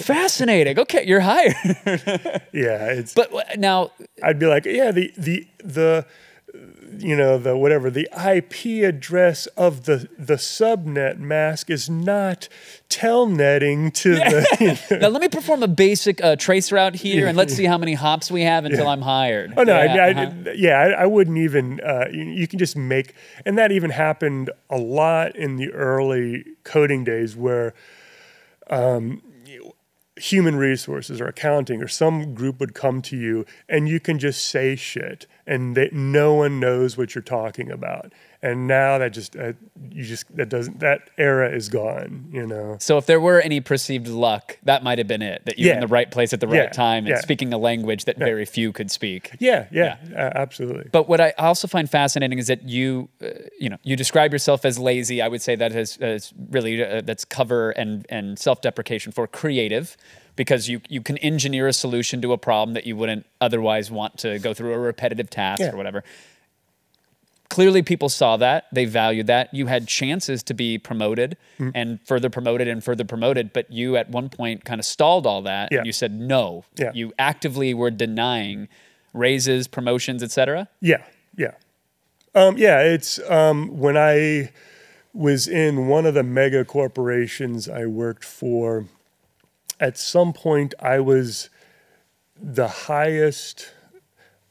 [0.08, 0.78] Fascinating.
[0.78, 1.54] Okay, you're hired.
[2.52, 3.90] yeah it's but now,
[4.22, 6.06] i'd be like yeah the the the
[6.96, 12.48] you know the whatever the IP address of the the subnet mask is not
[12.88, 14.98] telnetting to the.
[15.02, 17.92] now let me perform a basic uh, trace route here, and let's see how many
[17.92, 19.52] hops we have until I'm hired.
[19.58, 19.82] Oh no!
[19.82, 20.50] Yeah, I, I, uh-huh.
[20.54, 21.80] yeah, I, I wouldn't even.
[21.80, 26.44] Uh, you, you can just make, and that even happened a lot in the early
[26.64, 27.74] coding days, where
[28.70, 29.27] um, you-
[30.18, 34.44] human resources or accounting or some group would come to you, and you can just
[34.44, 38.12] say shit, and they, no one knows what you're talking about.
[38.40, 39.55] And now that just uh,
[39.90, 42.29] you just that doesn't that era is gone.
[42.33, 42.77] You know.
[42.79, 45.42] So if there were any perceived luck, that might have been it.
[45.44, 47.20] That you're in the right place at the right Yeah, time and yeah.
[47.20, 49.35] speaking a language that very few could speak.
[49.40, 50.88] Yeah, yeah, uh, absolutely.
[50.92, 54.64] But what I also find fascinating is that you, uh, you know, you describe yourself
[54.64, 55.20] as lazy.
[55.20, 59.96] I would say that is, is really uh, that's cover and and self-deprecation for creative,
[60.37, 64.16] because you you can engineer a solution to a problem that you wouldn't otherwise want
[64.18, 65.72] to go through a repetitive task Yeah.
[65.72, 66.05] or whatever.
[67.50, 69.52] Clearly, people saw that they valued that.
[69.54, 71.70] You had chances to be promoted Mm-hmm.
[71.74, 75.42] and further promoted and further promoted, but you at one point kind of stalled all
[75.42, 75.70] that.
[75.72, 75.78] Yeah.
[75.78, 76.64] And you said no.
[76.76, 76.92] Yeah.
[76.94, 78.68] You actively were denying
[79.12, 80.68] raises, promotions, etc.
[80.80, 81.02] Yeah,
[81.37, 81.52] yeah,
[82.34, 82.80] um, yeah.
[82.82, 84.52] It's um, when I
[85.12, 88.84] was in one of the mega corporations I worked for.
[89.80, 91.50] At some point, I was
[92.40, 93.70] the highest,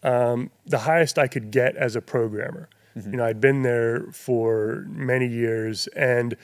[0.03, 2.69] um, the highest I could get as a programmer.
[3.05, 6.35] You know, I'd been there for many years, and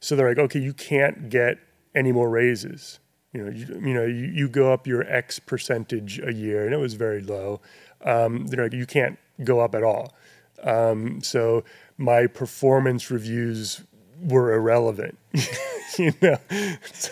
[0.00, 1.58] so they're like, okay, you can't get
[1.94, 2.98] any more raises.
[3.32, 6.74] You know, you, you know, you, you go up your X percentage a year, and
[6.74, 7.60] it was very low.
[8.04, 10.14] Um, they're like, you can't go up at all.
[10.62, 11.64] Um, so
[11.98, 13.82] my performance reviews
[14.22, 15.16] were irrelevant.
[15.98, 16.36] you know,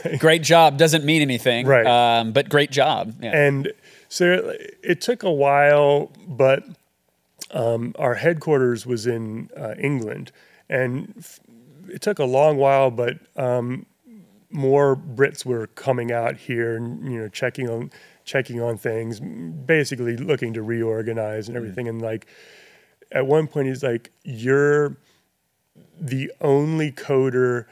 [0.04, 1.86] like- Great job doesn't mean anything, Right.
[1.86, 3.14] Um, but great job.
[3.20, 3.36] Yeah.
[3.36, 3.72] and
[4.08, 6.64] so it took a while, but
[7.50, 10.32] um, our headquarters was in uh, England,
[10.68, 11.40] and f-
[11.88, 13.86] it took a long while, but um,
[14.50, 17.90] more Brits were coming out here and you know checking on
[18.24, 21.88] checking on things, basically looking to reorganize and everything.
[21.88, 22.26] And like
[23.10, 24.96] at one point, he's like, "You're
[25.98, 27.64] the only coder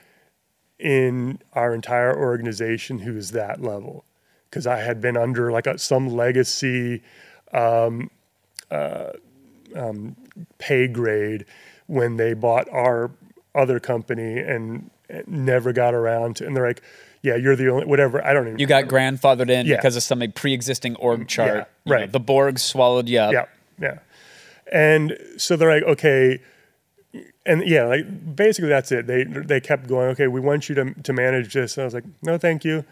[0.79, 4.05] in our entire organization who is that level."
[4.49, 7.03] Because I had been under like a, some legacy
[9.74, 10.16] Um,
[10.59, 11.44] pay grade
[11.87, 13.11] when they bought our
[13.55, 14.90] other company and
[15.26, 16.83] never got around to and they're like
[17.22, 19.76] yeah you're the only whatever i don't even you got grandfathered in Yeah.
[19.76, 21.48] because of some like, pre-existing org chart.
[21.48, 22.12] Yeah, You know, right.
[22.12, 23.33] the Borg swallowed you up.
[23.33, 23.46] yeah
[23.81, 23.98] yeah
[24.72, 26.40] and so they're like okay
[27.46, 30.92] and yeah like basically that's it they they kept going okay we want you to
[31.02, 32.85] to manage this and i was like no thank you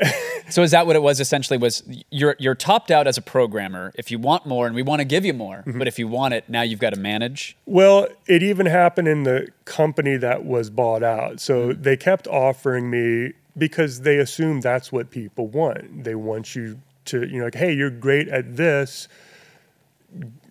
[0.48, 1.18] So is that what it was?
[1.18, 3.90] Essentially, was you're you're topped out as a programmer.
[3.96, 5.76] If you want more, and we want to give you more, Mm-hmm.
[5.78, 7.56] but if you want it, now you've got to manage.
[7.66, 11.40] Well, it even happened in the company that was bought out.
[11.40, 16.04] So they kept offering me because they assume that's what people want.
[16.04, 19.08] They want you to, you know, like, hey, you're great at this.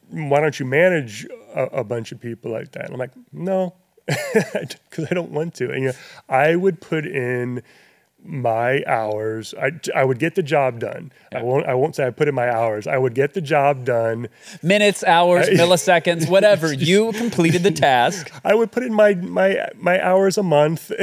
[0.09, 2.85] Why don't you manage a, a bunch of people like that?
[2.85, 3.75] And I'm like, no,
[4.07, 5.71] because I don't want to.
[5.71, 5.95] And you know,
[6.27, 7.63] I would put in
[8.25, 9.53] my hours.
[9.59, 11.11] I, I would get the job done.
[11.33, 11.65] I won't.
[11.67, 12.87] I won't say I put in my hours.
[12.87, 14.27] I would get the job done.
[14.63, 16.73] Minutes, hours, milliseconds, whatever.
[16.73, 18.31] You completed the task.
[18.43, 20.91] I would put in my my my hours a month,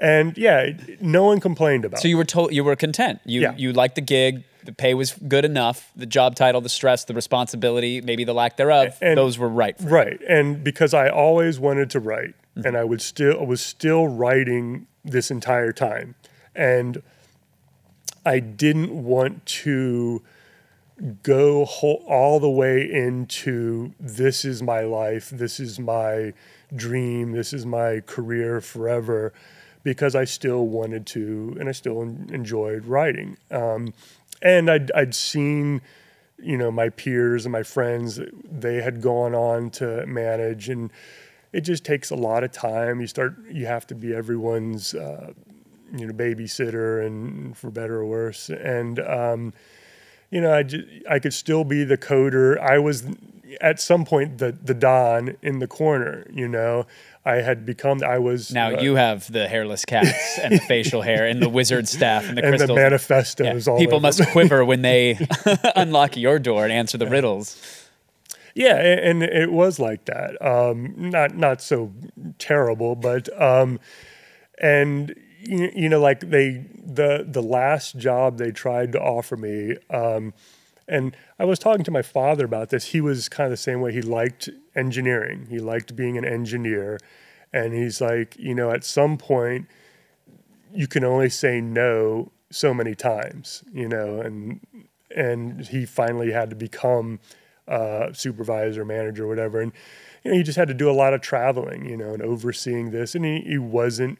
[0.00, 2.00] and yeah, no one complained about.
[2.00, 3.20] So you were told you were content.
[3.24, 3.54] You Yeah.
[3.56, 4.44] you liked the gig.
[4.64, 5.92] The pay was good enough.
[5.94, 8.96] The job title, the stress, the responsibility, maybe the lack thereof.
[9.02, 9.76] And- those were right.
[9.76, 9.90] for you.
[9.90, 14.08] right, and because I always wanted to write, and I would still I was still
[14.08, 16.14] writing this entire time,
[16.54, 17.02] and
[18.24, 20.22] I didn't want to
[21.22, 26.32] go whole, all the way into this is my life, this is my
[26.74, 29.32] dream, this is my career forever,
[29.82, 33.36] because I still wanted to, and I still en- enjoyed writing.
[33.50, 33.92] Um,
[34.40, 35.82] and I'd, I'd seen,
[36.38, 40.90] you know, my peers and my friends, they had gone on to manage, and
[41.54, 43.00] it just takes a lot of time.
[43.00, 45.32] You start, you have to be everyone's, uh,
[45.96, 49.52] you know, babysitter, and for better or worse, and um,
[50.30, 52.58] you know, I, ju- I could still be the coder.
[52.58, 53.06] I was
[53.60, 56.26] at some point the the Don in the corner.
[56.32, 56.86] You know,
[57.24, 58.02] I had become.
[58.02, 61.48] I was Now uh, you have the hairless cats and the facial hair and the
[61.48, 63.66] wizard staff and the and the manifestos.
[63.66, 63.72] Yeah.
[63.72, 65.24] All People must quiver when they
[65.76, 67.83] unlock your door and answer the riddles.
[68.54, 70.40] Yeah, and it was like that.
[70.40, 71.92] Um, not not so
[72.38, 73.80] terrible, but um,
[74.60, 80.34] and you, know, like they the the last job they tried to offer me, um,
[80.88, 82.86] And I was talking to my father about this.
[82.88, 83.92] He was kind of the same way.
[83.92, 86.98] He liked engineering, he liked being an engineer.
[87.52, 89.68] And he's like, you know, at some point,
[90.72, 94.60] you can only say no so many times, you know, and
[95.14, 97.20] and he finally had to become
[97.68, 99.72] uh, supervisor, manager, whatever, and
[100.22, 102.90] you know, he just had to do a lot of traveling, you know, and overseeing
[102.90, 104.18] this, and he, he wasn't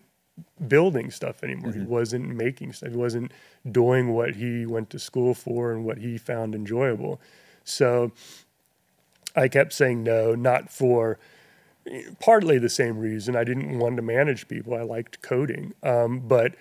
[0.66, 1.70] building stuff anymore.
[1.70, 1.80] Mm-hmm.
[1.80, 2.90] He wasn't making stuff.
[2.90, 3.32] He wasn't
[3.70, 7.20] doing what he went to school for and what he found enjoyable.
[7.64, 8.12] So
[9.34, 11.18] I kept saying no, not for
[12.20, 13.36] partly the same reason.
[13.36, 14.74] I didn't want to manage people.
[14.74, 16.54] I liked coding, um, but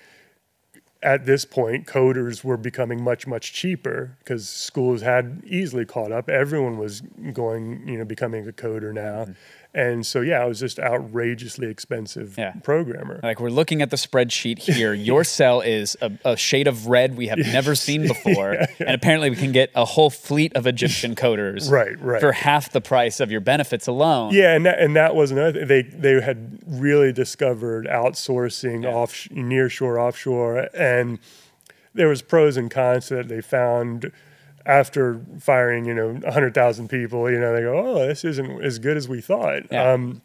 [1.03, 6.29] at this point, coders were becoming much, much cheaper because schools had easily caught up.
[6.29, 7.01] Everyone was
[7.33, 9.25] going, you know, becoming a coder now.
[9.25, 9.31] Mm-hmm.
[9.75, 12.53] And so, yeah, I was just outrageously expensive yeah.
[12.63, 13.19] programmer.
[13.23, 14.93] Like we're looking at the spreadsheet here.
[15.03, 18.85] Your cell is a, a shade of red we have never seen before, yeah, yeah.
[18.85, 22.71] and apparently we can get a whole fleet of Egyptian coders, right, right, for half
[22.71, 24.31] the price of your benefits alone.
[24.33, 25.65] Yeah, and that, and that was another.
[25.65, 31.17] They they had really discovered outsourcing off near shore, offshore, and
[31.95, 34.11] there was pros and cons that they found
[34.65, 38.97] after firing, you know, 100,000 people, you know, they go, oh, this isn't as good
[38.97, 39.63] as we thought.
[39.71, 39.91] Yeah.
[39.91, 40.21] Um,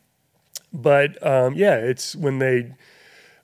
[0.72, 2.74] but um, yeah, it's when they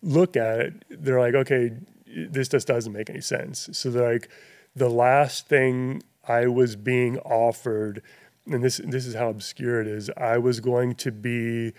[0.03, 1.73] look at it, they're like, okay,
[2.07, 3.69] this just doesn't make any sense.
[3.73, 4.29] So they're like,
[4.77, 8.03] the last thing I was being offered,
[8.47, 11.73] and this this is how obscure it is, I was going to be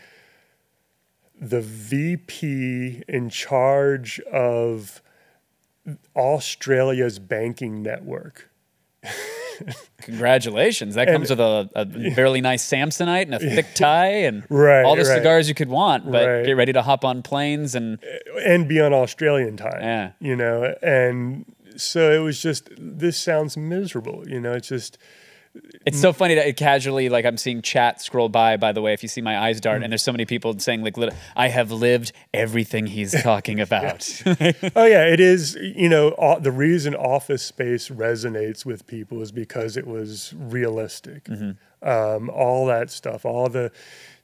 [1.39, 5.01] the VP in charge of
[6.15, 8.49] Australia's banking network.
[10.01, 10.95] Congratulations!
[10.95, 14.83] That comes and, with a, a fairly nice Samsonite and a thick tie and right,
[14.83, 15.17] all the right.
[15.17, 16.11] cigars you could want.
[16.11, 16.45] But right.
[16.45, 17.99] get ready to hop on planes and
[18.43, 19.81] and be on Australian time.
[19.81, 20.75] Yeah, you know.
[20.81, 21.45] And
[21.77, 24.27] so it was just this sounds miserable.
[24.27, 24.97] You know, it's just
[25.85, 28.57] it's so funny that it casually, like I'm seeing chat scroll by.
[28.57, 30.83] By the way, if you see my eyes dart, and there's so many people saying
[30.83, 30.97] like,
[31.35, 35.55] "I have lived everything he's talking about." oh yeah, it is.
[35.55, 41.25] You know, the reason Office Space resonates with people is because it was realistic.
[41.25, 41.87] Mm-hmm.
[41.87, 43.71] Um, all that stuff, all the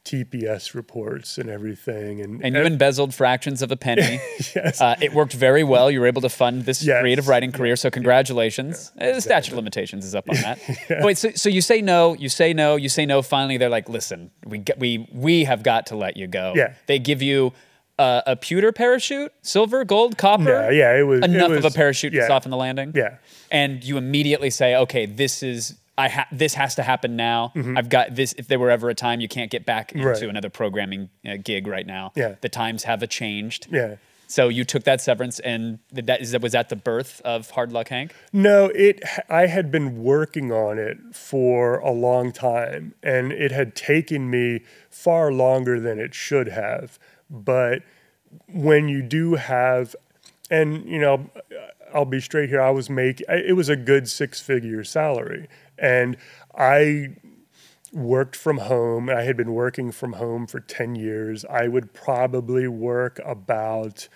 [0.04, 2.20] TPS reports and everything.
[2.20, 4.20] And, and you embezzled fractions of a penny.
[4.54, 4.80] yes.
[4.80, 5.90] Uh, it worked very well.
[5.90, 7.00] You were able to fund this yes.
[7.00, 7.76] creative writing career.
[7.76, 8.90] So congratulations.
[8.96, 9.12] Yeah, exactly.
[9.12, 10.58] The statute of limitations is up on that.
[10.90, 11.04] yeah.
[11.04, 13.22] Wait, so, so you say no, you say no, you say no.
[13.22, 16.52] Finally, they're like, listen, we, get, we, we have got to let you go.
[16.56, 16.74] Yeah.
[16.86, 17.52] They give you
[17.98, 20.70] uh, a pewter parachute, silver, gold, copper.
[20.70, 22.22] Yeah, yeah, it was enough it was, of a parachute yeah.
[22.22, 22.92] to soften the landing.
[22.94, 23.18] Yeah,
[23.50, 27.52] and you immediately say, okay, this is I ha- this has to happen now.
[27.54, 27.76] Mm-hmm.
[27.76, 28.34] I've got this.
[28.38, 30.22] If there were ever a time you can't get back into right.
[30.22, 32.36] another programming uh, gig right now, yeah.
[32.40, 33.68] the times have changed.
[33.70, 33.96] Yeah.
[34.32, 37.88] So you took that severance, and that is was that the birth of Hard Luck
[37.88, 38.14] Hank?
[38.32, 39.02] No, it.
[39.28, 44.62] I had been working on it for a long time, and it had taken me
[44.88, 46.98] far longer than it should have.
[47.28, 47.82] But
[48.48, 49.94] when you do have,
[50.50, 51.28] and you know,
[51.92, 52.62] I'll be straight here.
[52.62, 53.26] I was making.
[53.28, 55.46] It was a good six figure salary
[55.82, 56.16] and
[56.56, 57.16] I
[57.92, 59.10] worked from home.
[59.10, 61.44] I had been working from home for 10 years.
[61.44, 64.08] I would probably work about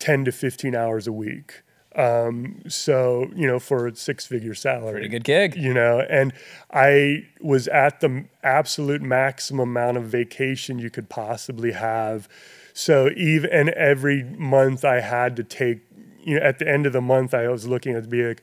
[0.00, 1.62] 10 to 15 hours a week.
[1.94, 4.92] Um, so, you know, for a six figure salary.
[4.92, 5.56] Pretty good gig.
[5.56, 6.32] You know, and
[6.72, 12.28] I was at the absolute maximum amount of vacation you could possibly have.
[12.72, 15.80] So even and every month I had to take,
[16.22, 18.42] you know, at the end of the month I was looking at be like,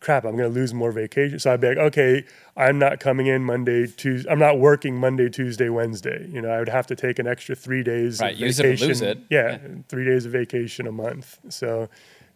[0.00, 1.38] crap, I'm going to lose more vacation.
[1.38, 2.24] So I'd be like, okay,
[2.56, 4.30] I'm not coming in Monday, Tuesday.
[4.30, 6.26] I'm not working Monday, Tuesday, Wednesday.
[6.30, 8.20] You know, I would have to take an extra three days.
[8.20, 8.82] Right, of use vacation.
[8.82, 9.18] it or lose it.
[9.28, 11.38] Yeah, yeah, three days of vacation a month.
[11.48, 11.88] So,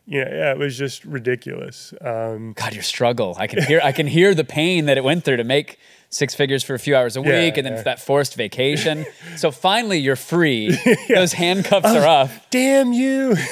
[0.07, 1.95] you know, yeah, it was just ridiculous.
[2.01, 3.37] Um, God, your struggle.
[3.39, 3.81] I can hear.
[3.83, 5.79] I can hear the pain that it went through to make
[6.11, 7.83] six figures for a few hours a week, yeah, and then yeah.
[7.83, 9.07] that forced vacation.
[9.37, 10.77] so finally, you're free.
[10.87, 10.97] yeah.
[11.09, 12.51] Those handcuffs are off.
[12.51, 13.37] Damn you!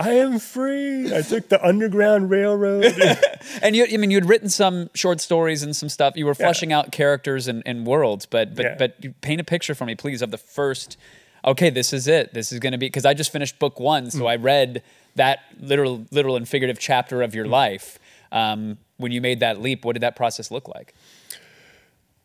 [0.00, 1.14] I am free.
[1.14, 2.84] I took the Underground Railroad.
[3.62, 6.16] and you, I mean, you'd written some short stories and some stuff.
[6.16, 6.78] You were fleshing yeah.
[6.78, 8.76] out characters and, and, worlds, but but yeah.
[8.78, 10.96] but paint a picture for me, please, of the first.
[11.44, 12.34] Okay, this is it.
[12.34, 14.30] This is going to be because I just finished book one, so mm.
[14.30, 14.82] I read
[15.16, 17.50] that literal, literal and figurative chapter of your mm.
[17.50, 17.98] life.
[18.32, 20.94] Um, when you made that leap, what did that process look like?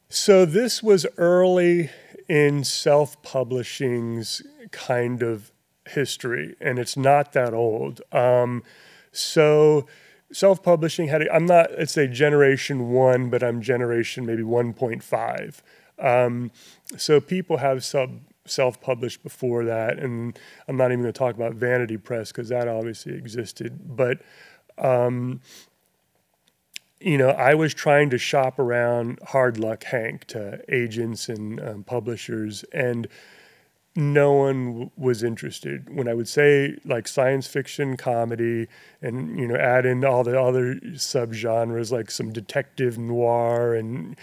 [0.10, 1.90] So this was early
[2.28, 4.42] in self-publishing's
[4.72, 5.52] kind of
[5.88, 8.02] history, and it's not that old.
[8.12, 8.64] Um,
[9.12, 9.88] so
[10.32, 15.62] self-publishing had i am not let's say generation one, but I'm generation maybe 1.5.
[15.98, 16.52] Um,
[16.98, 20.38] so people have sub self-published before that, and
[20.68, 24.20] I'm not even going to talk about Vanity Press because that obviously existed, but
[24.78, 25.42] um,
[27.00, 31.84] you know, I was trying to shop around Hard Luck Hank to agents and um,
[31.84, 33.08] publishers, and
[33.96, 35.96] no one w- was interested.
[35.96, 38.68] When I would say like science fiction comedy,
[39.02, 44.16] and you know, add in all the other subgenres like some detective noir and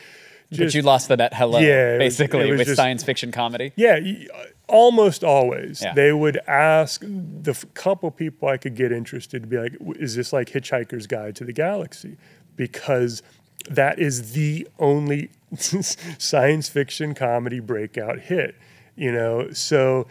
[0.58, 3.72] but you lost the bet hello, Yeah, basically, was with just- science fiction comedy.
[3.76, 3.98] yeah,
[4.34, 5.82] uh, almost always.
[5.82, 5.94] Yeah.
[5.94, 10.14] They would ask the f- couple people I could get interested to be like, is
[10.16, 12.16] this like Hitchhiker's Guide to the Galaxy?
[12.56, 13.22] Because
[13.68, 18.54] that is the only science fiction comedy breakout hit,
[18.96, 19.50] you know?
[19.52, 20.06] So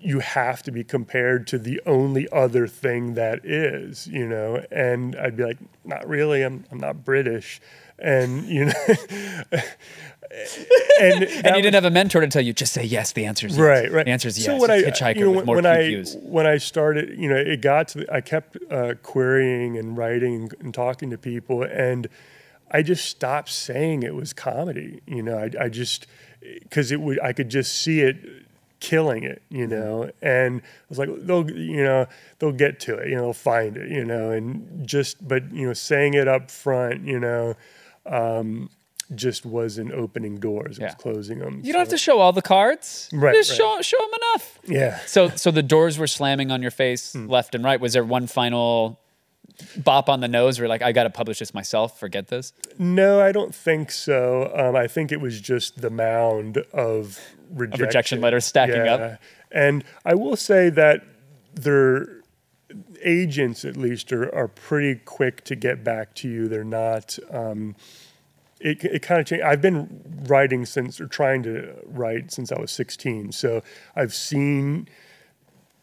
[0.00, 4.64] you have to be compared to the only other thing that is, you know?
[4.70, 6.42] And I'd be like, not really.
[6.42, 7.60] I'm, I'm not British.
[7.98, 8.72] And, you know,
[11.00, 13.12] and, And you didn't have a mentor to tell you, just say yes.
[13.12, 13.60] The answer is yes.
[13.60, 14.04] Right, right.
[14.04, 14.46] The answer is yes.
[14.46, 16.16] So when It's I, Hitchhiker you know, when, more when I views.
[16.22, 20.50] when I started, you know, it got to the, I kept uh, querying and writing
[20.60, 22.08] and talking to people, and
[22.70, 25.00] I just stopped saying it was comedy.
[25.06, 26.06] You know, I, I just
[26.40, 28.16] because it would I could just see it
[28.80, 32.06] killing it, you know, and I was like, they'll, you know,
[32.38, 35.66] they'll get to it, you know, they'll find it, you know, and just, but you
[35.66, 37.56] know, saying it up front, you know,
[38.12, 38.70] um,
[39.14, 40.86] just wasn't opening doors; it Yeah.
[40.88, 41.60] was closing them.
[41.64, 43.08] You don't have to show all the cards.
[43.12, 43.56] Right, Just right.
[43.56, 44.58] show show them enough.
[44.66, 44.98] Yeah.
[45.06, 47.26] So so the doors were slamming on your face Hmm.
[47.28, 47.80] left and right.
[47.80, 49.00] Was there one final
[49.76, 51.98] bop on the nose where like I got to publish this myself?
[51.98, 52.52] Forget this.
[52.78, 54.52] No, I don't think so.
[54.54, 57.18] Um, I think it was just the mound of
[57.50, 59.18] rejection, rejection letters stacking up.
[59.50, 61.02] And I will say that
[61.54, 62.17] their
[63.02, 66.48] agents, at least, are, are pretty quick to get back to you.
[66.48, 67.18] They're not.
[67.30, 67.76] Um,
[68.60, 69.44] it it kind of changed.
[69.44, 73.32] I've been writing since, or trying to write since I was 16.
[73.32, 73.62] So
[73.94, 74.88] I've seen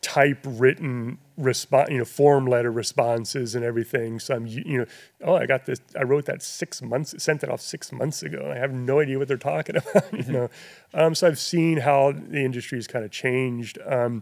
[0.06, 4.20] typewritten response, you know, form letter responses and everything.
[4.20, 4.86] So I'm, you know,
[5.24, 5.80] oh, I got this.
[6.00, 8.52] I wrote that six months, sent it off six months ago.
[8.54, 10.14] I have no idea what they're talking about.
[10.14, 10.50] You know,
[10.94, 13.80] um, so I've seen how the industry has kind of changed.
[13.84, 14.22] Um,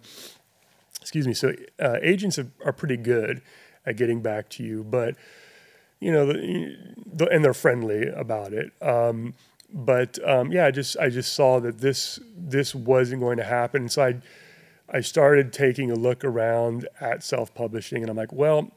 [1.03, 1.33] excuse me.
[1.33, 3.41] So uh, agents have, are pretty good
[3.85, 5.15] at getting back to you, but
[5.99, 8.71] you know, the, the, and they're friendly about it.
[8.81, 9.33] Um,
[9.73, 13.89] but um, yeah, I just I just saw that this this wasn't going to happen.
[13.89, 14.21] So I
[14.89, 18.71] I started taking a look around at self publishing, and I'm like, well,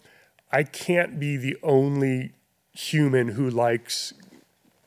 [0.50, 2.32] I can't be the only
[2.72, 4.14] human who likes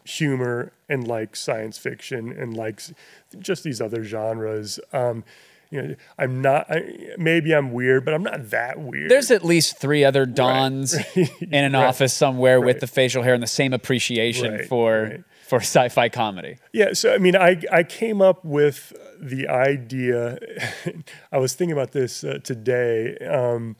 [0.03, 2.93] humor and likes science fiction and likes
[3.37, 4.79] just these other genres.
[4.91, 5.23] Um,
[5.71, 6.65] you know, I'm not.
[6.69, 9.11] I, maybe I'm weird, but I'm not that weird.
[9.11, 11.85] There's at least three other Dons in an Right.
[11.85, 15.23] office somewhere with the facial hair and the same appreciation Right, for right.
[15.47, 16.57] for sci-fi comedy.
[16.73, 20.39] Yeah, so I mean, I I came up with the idea.
[21.31, 23.17] I was thinking about this uh, today.
[23.17, 23.75] Um,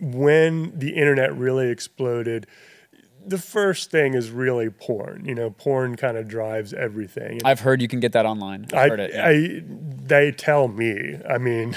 [0.00, 2.46] when the internet really exploded,
[3.26, 5.24] the first thing is really porn.
[5.24, 7.32] You know, porn kind of drives everything.
[7.32, 8.66] And I've heard you can get that online.
[8.72, 9.10] I've I, heard it.
[9.14, 9.28] yeah.
[9.28, 11.18] I, they tell me.
[11.28, 11.76] I mean,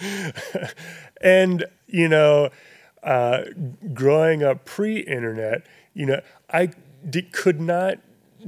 [1.20, 2.50] and you know,
[3.02, 3.44] uh,
[3.94, 6.70] growing up pre-internet, you know, I
[7.32, 7.98] could not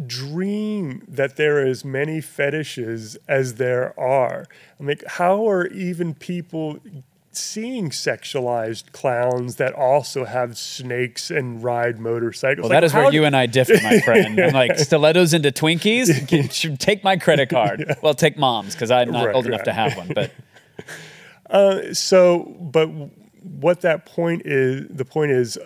[0.07, 4.45] dream that there are as many fetishes as there are.
[4.79, 6.79] I'm like, how are even people
[7.33, 12.62] seeing sexualized clowns that also have snakes and ride motorcycles?
[12.64, 14.39] well, that is where you and I differ, my friend.
[14.41, 16.78] I'm like stilettos into Twinkies.
[16.78, 17.97] Take my credit card.
[18.03, 20.12] Well, take mom's because I'm not Right, old enough to have one.
[20.14, 22.87] But so but
[23.43, 25.59] what that point is the point is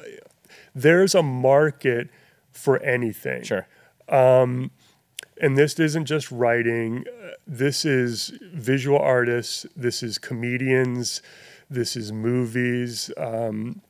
[0.75, 2.09] there's a market
[2.53, 3.67] for anything sure,
[4.09, 11.21] and this isn't just writing uh, this is visual artists this is comedians
[11.71, 13.81] this is movies um,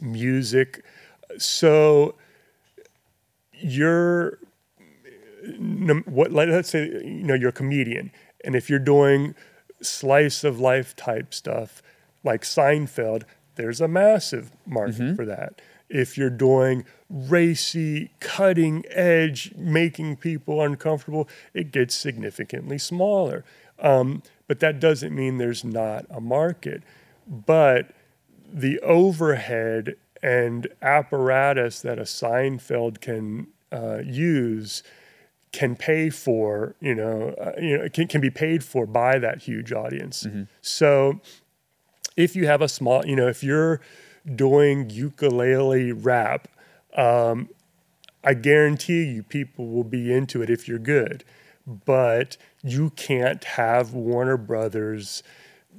[0.00, 0.84] music.
[1.38, 2.16] So
[3.52, 4.38] you're
[6.04, 8.12] what let's say you know you're a comedian
[8.44, 9.34] and if you're doing
[9.80, 11.82] slice of life type stuff
[12.22, 13.24] like Seinfeld
[13.56, 15.60] there's a massive market for that.
[15.88, 23.44] If you're doing racy cutting edge making people uncomfortable it gets significantly smaller.
[23.78, 26.82] Um, but that doesn't mean there's not a market
[27.30, 27.92] but
[28.52, 34.82] the overhead and apparatus that a Seinfeld can uh, use
[35.52, 39.42] can pay for, you know, uh, you know, can, can be paid for by that
[39.42, 40.26] huge audience.
[40.60, 41.20] So
[42.16, 43.80] if you have a small, you know, if you're
[44.36, 46.48] doing ukulele rap,
[46.96, 47.48] um,
[48.22, 51.24] I guarantee you people will be into it if you're good.
[51.66, 55.22] But you can't have Warner Brothers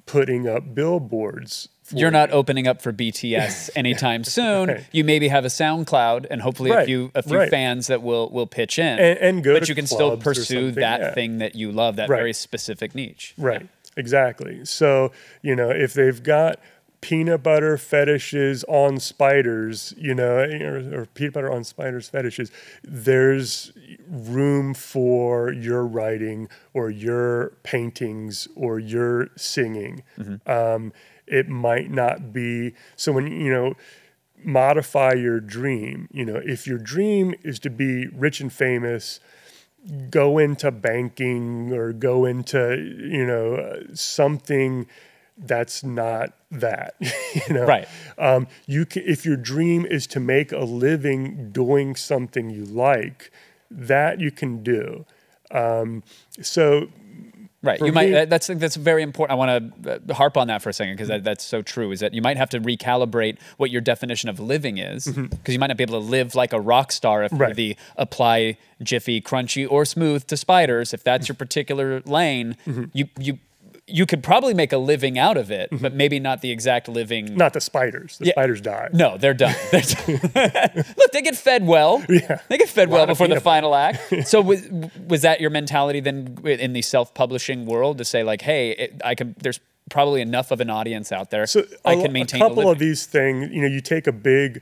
[0.05, 2.11] putting up billboards for you're you.
[2.11, 4.69] not opening up for BTS anytime soon.
[4.69, 4.85] Right.
[4.91, 7.49] You maybe have a SoundCloud and hopefully a few a few right.
[7.49, 8.99] fans that will will pitch in.
[8.99, 11.13] And- and go but you can still pursue that yeah.
[11.13, 12.17] thing that you love, that Right.
[12.17, 13.33] very specific niche.
[13.37, 13.67] Right.
[13.97, 14.63] Exactly.
[14.65, 15.11] So,
[15.41, 16.59] you know, if they've got
[17.01, 22.51] peanut butter fetishes on spiders, you know, or, or peanut butter on spiders fetishes,
[22.83, 23.71] there's
[24.07, 30.03] room for your writing or your paintings or your singing.
[30.45, 30.93] Um,
[31.27, 33.73] it might not be so when you know
[34.43, 36.07] modify your dream.
[36.11, 39.19] You know, if your dream is to be rich and famous,
[40.09, 44.87] go into banking or go into you know something
[45.43, 46.95] that's not that
[47.47, 47.87] you know Right.
[48.17, 53.31] um, you can, if your dream is to make a living doing something you like
[53.69, 55.05] that you can do
[55.51, 56.03] um,
[56.41, 56.87] so
[57.63, 57.79] Right.
[57.79, 58.09] You might.
[58.09, 59.33] me- uh, That's that's very important.
[59.33, 61.91] I want to uh, harp on that for a second because that, that's so true.
[61.91, 65.59] Is that you might have to recalibrate what your definition of living is because you
[65.59, 67.41] might not be able to live like a rock star if Mm-hmm.
[67.41, 67.55] Right.
[67.55, 70.91] the apply jiffy, crunchy, or smooth to spiders.
[70.91, 72.85] If that's your particular lane, Mm-hmm.
[72.93, 73.37] you you
[73.91, 77.35] you could probably make a living out of it, but maybe not the exact living.
[77.35, 78.31] not the spiders the Yeah.
[78.33, 79.55] spiders die No, they're done.
[79.71, 80.85] They're done.
[80.97, 82.03] Look, they get fed well.
[82.09, 82.39] Yeah.
[82.49, 83.99] They get fed well before the final act.
[84.27, 84.67] So was,
[85.07, 89.15] was that your mentality then in the self-publishing world to say like, hey, it, I
[89.15, 89.35] can.
[89.41, 91.45] There's probably enough of an audience out there.
[91.47, 92.71] So I a- can maintain a couple living.
[92.71, 93.49] of these things.
[93.51, 94.61] You know, you take a big.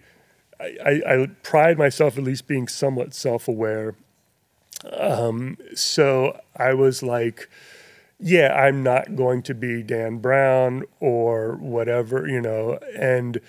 [0.59, 0.91] I, I,
[1.23, 3.95] I pride myself at least being somewhat self-aware.
[4.91, 7.49] Um, so I was like,
[8.19, 13.39] yeah, I'm not going to be Dan Brown or whatever, you know, and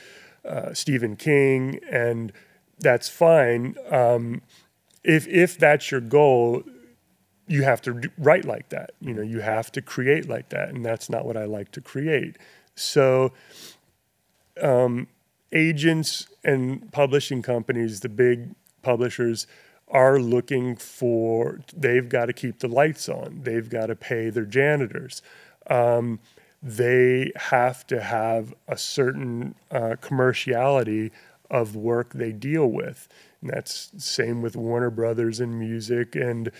[0.45, 2.33] uh, Stephen King, and
[2.79, 3.75] that's fine.
[3.91, 4.43] Um,
[5.03, 6.63] if if that's your goal,
[7.49, 8.93] you have to write like that.
[9.01, 11.81] You know, you have to create like that, and that's not what I like to
[11.81, 12.37] create.
[12.77, 13.33] So,
[14.63, 15.09] um,
[15.53, 19.49] agents and publishing companies, the big publishers,
[19.91, 21.61] are looking for.
[21.77, 23.41] They've got to keep the lights on.
[23.43, 25.23] They've got to pay their janitors.
[25.69, 26.21] Um,
[26.63, 31.11] they have to have a certain uh, commerciality
[31.51, 33.09] of work they deal with.
[33.41, 36.51] And that's same with Warner Brothers and music and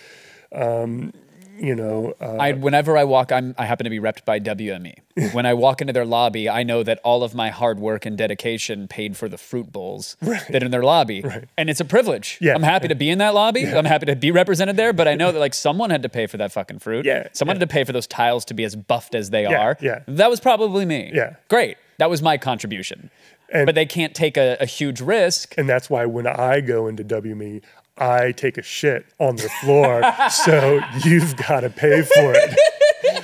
[0.53, 1.13] um,
[1.59, 4.95] you know uh, I, whenever I walk, I'm, I happen to be repped by WME.
[5.33, 8.17] when I walk into their lobby, I know that all of my hard work and
[8.17, 11.21] dedication paid for the fruit bowls that are in their lobby.
[11.23, 11.45] right.
[11.59, 12.39] And it's a privilege.
[12.41, 12.55] Yeah.
[12.55, 13.67] I'm happy to be in that lobby.
[13.67, 16.27] I'm happy to be represented there, but I know that like someone had to pay
[16.27, 17.05] for that fucking fruit.
[17.05, 17.61] Yeah, Someone yeah.
[17.61, 19.77] had to pay for those tiles to be as buffed as they Yeah, are.
[19.81, 20.01] yeah.
[20.07, 21.11] That was probably me.
[21.13, 21.37] Yeah.
[21.49, 21.77] Great.
[21.99, 23.11] That was my contribution.
[23.53, 25.55] And- but they can't take a, a huge risk.
[25.59, 27.63] and that's why when I go into WME,
[28.01, 30.03] I take a shit on their floor.
[30.31, 32.59] so you've got to pay for it.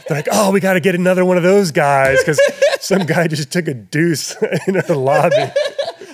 [0.07, 2.41] They're like, oh, we got to get another one of those guys because
[2.81, 5.51] some guy just took a deuce in the lobby.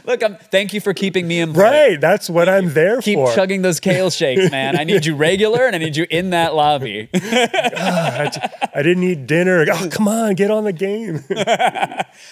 [0.05, 1.63] Look, I'm, thank you for keeping me employed.
[1.63, 2.01] Right.
[2.01, 3.27] That's what I'm there Keep for.
[3.29, 4.79] Keep chugging those kale shakes, man.
[4.79, 7.09] I need you regular and I need you in that lobby.
[7.15, 8.31] I
[8.77, 9.65] didn't eat dinner.
[9.71, 11.25] Oh, come on, get on the game.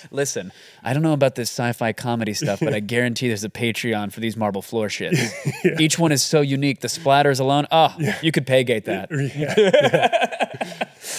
[0.11, 0.53] Listen,
[0.83, 4.21] I don't know about this sci-fi comedy stuff, but I guarantee there's a Patreon for
[4.21, 5.33] these marble floor shits.
[5.79, 6.81] Each one is so unique.
[6.81, 9.11] The splatters alone, oh, you could pay gate that.
[9.11, 10.50] yeah, yeah.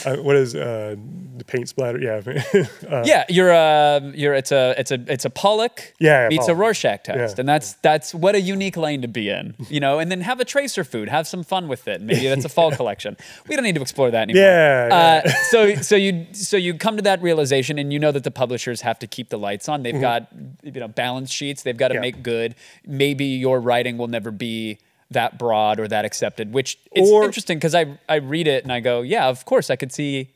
[0.06, 0.96] Uh, what is uh,
[1.38, 2.00] the paint splatter?
[2.00, 2.22] Yeah.
[2.92, 6.48] Uh, yeah, you're uh, you're it's a it's a it's a Pollock Yeah, yeah, meets
[6.48, 6.56] a.
[6.56, 7.42] Rorschach test, Yeah.
[7.42, 10.00] and that's that's what a unique lane to be in, you know.
[10.00, 12.02] And then have a tracer food, have some fun with it.
[12.02, 13.16] Maybe that's a fall collection.
[13.48, 14.42] We don't need to explore that anymore.
[14.44, 18.24] Yeah, Uh, so so you so you come to that realization, and you know that
[18.24, 19.84] the publishers have to keep the lights on.
[19.84, 20.28] They've got
[20.64, 21.64] you know balance sheets.
[21.64, 22.04] They've got to Mm-hmm.
[22.04, 22.12] Yeah.
[22.16, 22.56] make good.
[22.86, 24.80] Maybe your writing will never be
[25.12, 26.54] that broad or that accepted.
[26.54, 29.70] Which it's Or- interesting because I I read it and I go, yeah, of course
[29.70, 30.30] I could see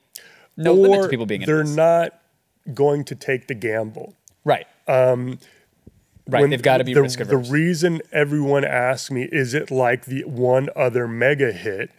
[0.58, 1.76] no limit to people being they're this.
[1.76, 2.20] not
[2.74, 4.14] going to take the gamble.
[4.44, 4.68] Right.
[4.88, 5.40] Um,
[6.28, 6.42] right.
[6.42, 7.48] When They've got to be the, risk averse.
[7.48, 11.92] The reason everyone asks me, is it like the one other mega hit,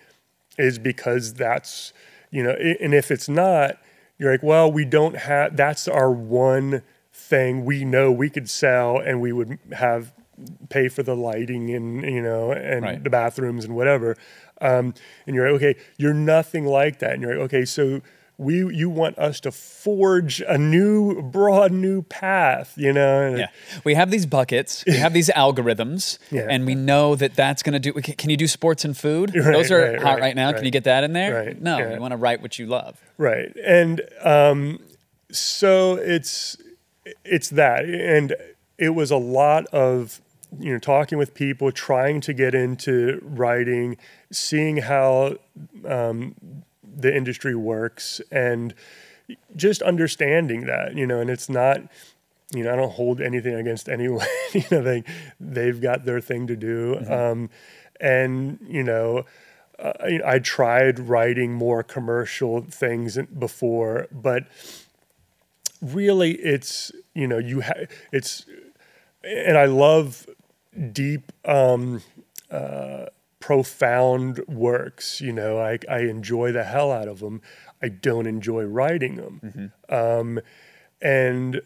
[0.58, 1.92] is because that's,
[2.30, 3.78] you know, and if it's not,
[4.18, 8.98] you're like, well, we don't have, that's our one thing we know we could sell
[8.98, 10.12] and we would have
[10.68, 13.02] pay for the lighting and, you know, and Right.
[13.02, 14.16] the bathrooms and whatever.
[14.60, 14.94] Um,
[15.26, 17.12] and you're like, okay, you're nothing like that.
[17.12, 18.00] And you're like, okay, so
[18.38, 23.34] we, you want us to forge a new, broad new path, you know?
[23.34, 23.46] Yeah.
[23.84, 26.46] We have these buckets, we have these algorithms, Yeah.
[26.50, 27.94] and we know that that's going to do.
[27.94, 29.34] Can you do sports and food?
[29.34, 30.52] Right, Those are right, hot right, right, now.
[30.52, 31.54] Can you get that in there?
[31.58, 31.94] No, yeah.
[31.94, 33.00] you want to write what you love.
[33.16, 33.54] Right.
[33.64, 34.80] And um,
[35.30, 36.58] so it's
[37.24, 38.34] it's that and
[38.78, 40.20] it was a lot of
[40.58, 43.96] you know talking with people trying to get into writing
[44.30, 45.36] seeing how
[45.86, 46.34] um,
[46.82, 48.74] the industry works and
[49.54, 51.80] just understanding that, you know, and it's not,
[52.54, 54.26] you know, I don't hold anything against anyone.
[54.52, 55.04] you know, they
[55.40, 57.50] they've got their thing to do, um,
[58.00, 59.24] and you know.
[59.78, 64.44] Uh, I, I tried writing more commercial things before, but
[65.82, 68.46] really it's you know you ha- it's
[69.22, 70.26] and I love
[70.92, 72.02] deep um,
[72.50, 73.06] uh,
[73.40, 77.40] profound works you know I, I enjoy the hell out of them
[77.82, 80.40] I don't enjoy writing them um,
[81.00, 81.60] and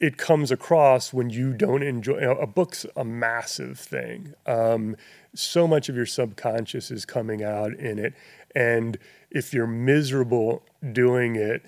[0.00, 4.34] it comes across when you don't enjoy you know, a book's a massive thing.
[4.46, 4.96] Um,
[5.34, 8.14] so much of your subconscious is coming out in it.
[8.54, 8.98] And
[9.30, 10.62] if you're miserable
[10.92, 11.64] doing it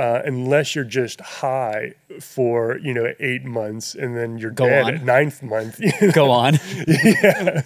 [0.00, 4.84] uh, unless you're just high for you know eight months and then you're Go dead
[4.84, 4.94] on.
[4.94, 5.78] at ninth month.
[5.80, 6.10] you know?
[6.12, 6.54] Go on.
[6.86, 7.62] yeah.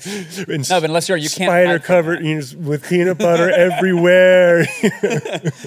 [0.48, 1.48] And No, but unless you're, you can't.
[1.48, 4.66] spider covered you know, with peanut butter everywhere.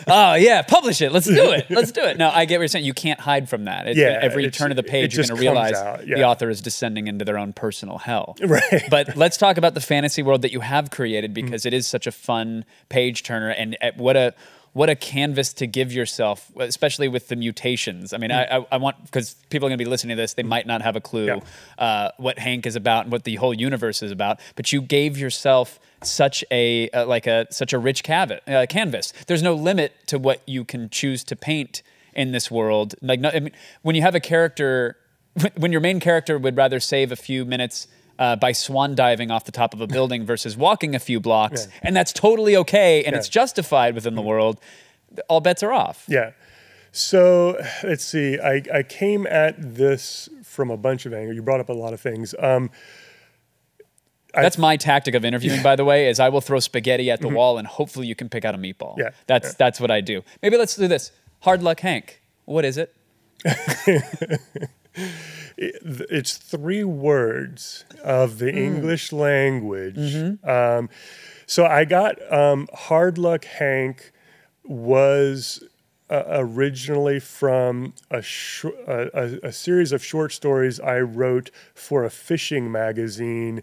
[0.09, 1.11] Oh yeah, publish it.
[1.11, 1.67] Let's do it.
[1.69, 2.17] Let's do it.
[2.17, 2.85] No, I get what you're saying.
[2.85, 3.87] You can't hide from that.
[3.87, 6.61] It's, Yeah, every turn of the page, you're going to realize out, the author is
[6.61, 8.35] descending into their own personal hell.
[8.41, 8.83] Right.
[8.89, 12.07] But let's talk about the fantasy world that you have created because it is such
[12.07, 14.33] a fun page turner, and uh, what a
[14.73, 18.13] what a canvas to give yourself, especially with the mutations.
[18.13, 20.33] I mean, I, I, I want because people are going to be listening to this,
[20.35, 21.39] they might not have a clue Yeah.
[21.77, 24.39] uh, what Hank is about and what the whole universe is about.
[24.55, 29.13] But you gave yourself such a uh, like a such a rich cavi- uh, canvas.
[29.25, 31.81] There's no limit to what you can choose to paint
[32.13, 32.93] in this world.
[33.01, 34.97] Like, no, I mean, when you have a character,
[35.57, 37.87] when your main character would rather save a few minutes.
[38.19, 41.65] Uh, by swan diving off the top of a building versus walking a few blocks,
[41.67, 41.79] Yeah.
[41.83, 43.19] and that's totally okay, and Yeah.
[43.19, 44.59] it's justified within the world.
[45.29, 46.03] All bets are off.
[46.07, 46.31] Yeah.
[46.91, 48.39] So let's see.
[48.39, 51.35] I, I came at this from a bunch of angles.
[51.35, 52.33] You brought up a lot of things.
[52.39, 52.71] Um,
[54.33, 57.27] That's my tactic of interviewing, by the way, is I will throw spaghetti at the
[57.29, 58.91] wall and hopefully you can pick out a meatball.
[58.93, 58.99] Mm-hmm.
[59.01, 59.53] Yeah, That's yeah.
[59.59, 60.23] that's what I do.
[60.41, 61.11] Maybe let's do this.
[61.41, 62.19] Hard luck Hank.
[62.45, 62.95] What is it?
[65.57, 69.97] it's three words of the English language.
[70.43, 70.89] Um,
[71.45, 74.11] so I got um, Hard Luck Hank
[74.63, 75.63] was
[76.09, 82.03] uh, originally from a, sh- a, a, a series of short stories I wrote for
[82.03, 83.61] a fishing magazine,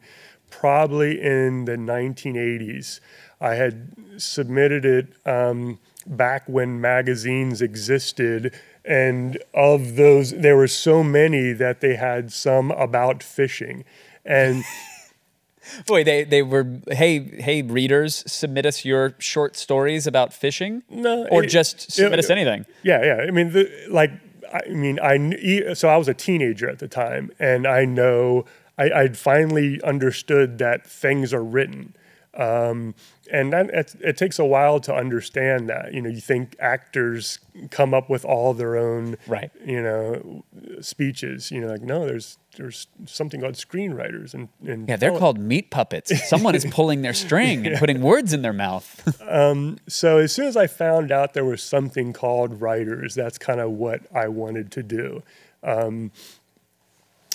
[0.50, 3.00] probably in the 1980s.
[3.40, 8.54] I had submitted it um, back when magazines existed.
[8.84, 13.84] And of those, there were so many that they had some about fishing.
[14.24, 14.62] And
[15.86, 21.26] Boy, they, they were hey hey readers, submit us your short stories about fishing, No,
[21.28, 22.66] or it- just submit it- us anything.
[22.82, 23.24] Yeah, yeah.
[23.26, 24.10] I mean, the, like,
[24.52, 28.44] I mean, I so I was a teenager at the time, and I know
[28.76, 31.94] I, I'd finally understood that things are written,
[32.36, 32.94] um,
[33.32, 35.94] and that it, it takes a while to understand that.
[35.94, 37.38] You know, you think actors
[37.70, 39.50] come up with all their own, Right.
[39.64, 40.44] You know,
[40.80, 41.50] speeches.
[41.50, 45.38] You know, like no, there's there's something called screenwriters, and, and Yeah, they're tele- called
[45.38, 46.28] meat puppets.
[46.28, 49.16] Someone is pulling their string and putting words in their mouth.
[49.88, 53.70] so as soon as I found out there was something called writers, that's kind of
[53.72, 55.22] what I wanted to do.
[55.62, 56.12] Um,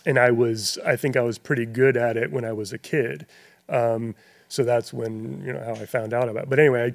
[0.05, 2.77] and I was, I think I was pretty good at it when I was a
[2.77, 3.25] kid.
[3.67, 4.15] Um,
[4.49, 6.49] so that's when, you know, how I found out about it.
[6.49, 6.93] But anyway,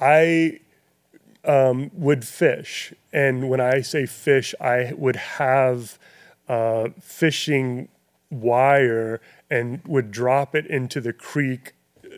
[0.00, 0.60] I,
[1.44, 2.94] I um, would fish.
[3.12, 5.98] And when I say fish, I would have
[6.48, 7.88] uh, fishing
[8.30, 9.20] wire
[9.50, 11.74] and would drop it into the creek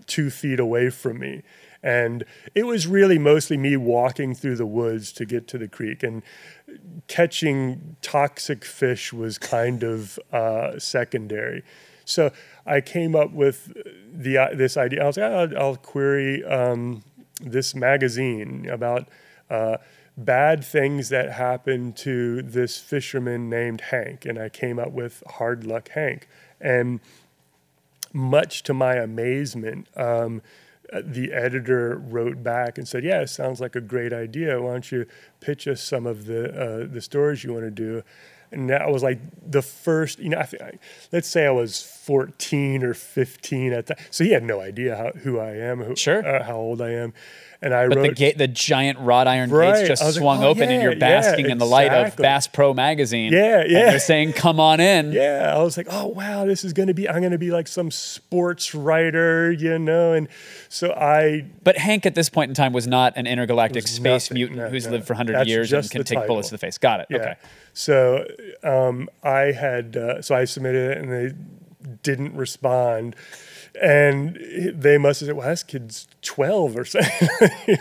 [0.07, 1.43] two feet away from me.
[1.83, 6.03] And it was really mostly me walking through the woods to get to the creek.
[6.03, 6.23] And
[7.07, 11.63] catching toxic fish was kind of uh, secondary.
[12.05, 12.33] So
[12.69, 13.73] I came up with
[14.13, 15.03] the uh, this idea.
[15.03, 17.03] I was like, I'll, I'll query um,
[17.41, 19.09] this magazine about
[19.49, 19.79] uh,
[20.17, 25.65] bad things that happened to this fisherman named Hank, and I came up with Hard
[25.65, 26.29] Luck Hank.
[26.61, 27.01] And
[28.13, 30.43] much to my amazement, um,
[30.93, 34.61] the editor wrote back and said, "Yeah, it sounds like a great idea.
[34.61, 35.07] Why don't you
[35.41, 38.03] pitch us some of the uh, the stories you want to do?"
[38.51, 40.73] And that was like the first, you know, I I,
[41.13, 43.99] let's say I was 14 or 15 at that.
[44.11, 46.27] So he had no idea how, who I am, who, Sure.
[46.27, 47.13] uh, how old I am.
[47.61, 49.75] And I But wrote, the gate, the giant wrought iron Right.
[49.75, 52.15] gates just was like, swung oh, open, and you're yeah, basking in the light of.
[52.17, 53.33] Bass Pro magazine.
[53.33, 53.91] Yeah, And yeah.
[53.91, 57.09] they're saying, "Come on in." yeah, I was like, oh wow, this is gonna be.
[57.09, 60.13] I'm gonna be like some sports writer, you know.
[60.13, 60.29] And
[60.69, 64.35] so I But Hank, at this point in time, was not an intergalactic space nothing.
[64.37, 64.93] mutant No, who's no.
[64.93, 66.79] lived for 100 That's years and can take bullets to the face.
[66.79, 67.07] Got it.
[67.11, 67.17] Yeah.
[67.19, 67.35] Okay.
[67.73, 68.25] So
[68.63, 71.35] um, I had uh, so I submitted it and they
[72.03, 73.17] didn't respond,
[73.83, 74.39] and
[74.75, 77.29] they must have said, "Well, this kid's twelve or something."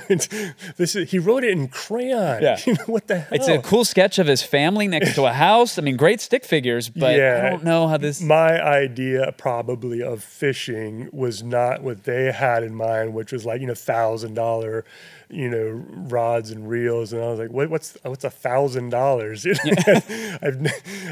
[0.77, 2.41] this is, he wrote it in crayon.
[2.41, 2.57] Yeah.
[2.67, 3.27] You know, what the hell?
[3.31, 5.79] It's a cool sketch of his family next to a house.
[5.79, 8.19] I mean, great stick figures, but I don't know how this.
[8.21, 13.61] my idea probably of fishing was not what they had in mind, which was like
[13.61, 14.83] you know thousand dollar,
[15.29, 19.45] you know rods and reels, and I was like, what, what's what's a thousand dollars?
[20.41, 20.69] I've ne-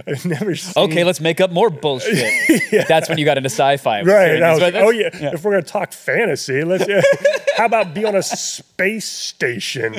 [0.07, 0.83] I've never seen.
[0.85, 2.31] Okay, let's make up more bullshit.
[2.87, 4.03] That's when you got into sci-fi.
[4.03, 6.85] Right, was like, oh yeah, that's- if we're gonna talk fantasy, let's.
[7.57, 9.95] how about be on a space station?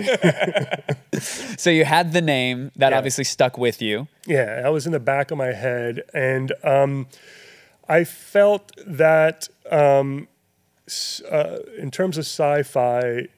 [1.59, 2.99] So you had the name that Yeah.
[2.99, 4.09] obviously stuck with you.
[4.27, 7.07] Yeah, that was in the back of my head, and um,
[7.89, 10.29] I felt that um,
[11.31, 13.29] uh, in terms of sci-fi,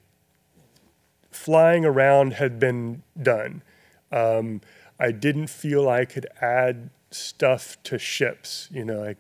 [1.39, 3.63] flying around had been done.
[4.11, 4.61] Um,
[4.99, 8.69] I didn't feel I could add stuff to ships.
[8.73, 9.19] You know, like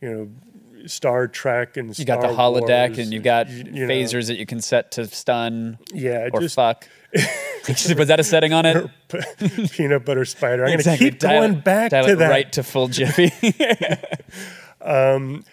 [0.00, 3.86] you know, Star Trek and You got the holodeck, Wars, and you got you know.
[3.92, 6.88] phasers that you can set to stun Yeah, or just fuck.
[7.68, 8.90] Was that a setting on it?
[9.72, 10.64] peanut butter spider.
[10.64, 11.06] I'm Exactly.
[11.06, 12.30] gonna keep Dial going it- back dial to it that.
[12.30, 13.30] right to full jiffy.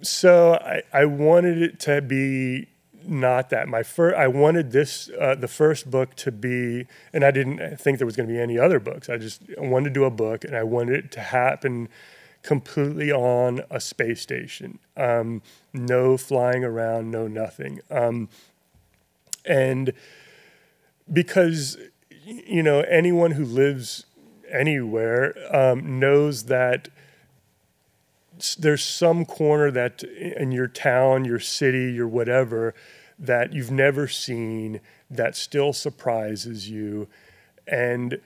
[0.00, 2.68] So I, I wanted it to be
[3.08, 3.68] not that.
[3.68, 7.98] My first, I wanted this, uh, the first book to be, and I didn't think
[7.98, 9.08] there was going to be any other books.
[9.08, 11.88] I just wanted to do a book, and I wanted it to happen
[12.42, 14.78] completely on a space station.
[14.96, 15.42] Um,
[15.72, 17.80] no flying around, no nothing.
[17.90, 18.28] Um,
[19.44, 19.92] and
[21.10, 21.78] because
[22.24, 24.04] you know anyone who lives
[24.50, 26.88] anywhere um, knows that
[28.58, 32.74] there's some corner that in your town, your city, your whatever
[33.18, 37.08] that you've never seen that still surprises you
[37.66, 38.20] and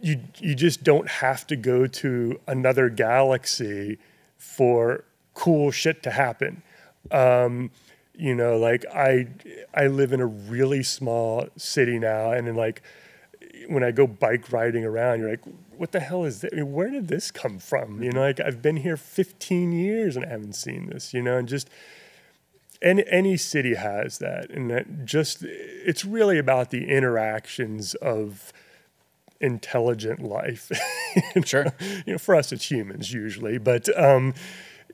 [0.00, 3.98] you you just don't have to go to another galaxy
[4.38, 5.04] for
[5.34, 6.62] cool shit to happen.
[7.10, 7.70] Um,
[8.14, 9.28] you know, like I
[9.74, 12.82] I live in a really small city now, and then like
[13.68, 15.44] when I go bike riding around, you're like,
[15.76, 16.52] what the hell is that?
[16.52, 18.02] I mean, where did this come from?
[18.02, 21.14] You know, like I've been here 15 years and I haven't seen this.
[21.14, 21.68] You know, and just
[22.82, 28.52] any any city has that, and that just it's really about the interactions of
[29.40, 30.70] intelligent life.
[31.44, 31.66] sure.
[32.06, 34.34] you know, for us it's humans usually, but um,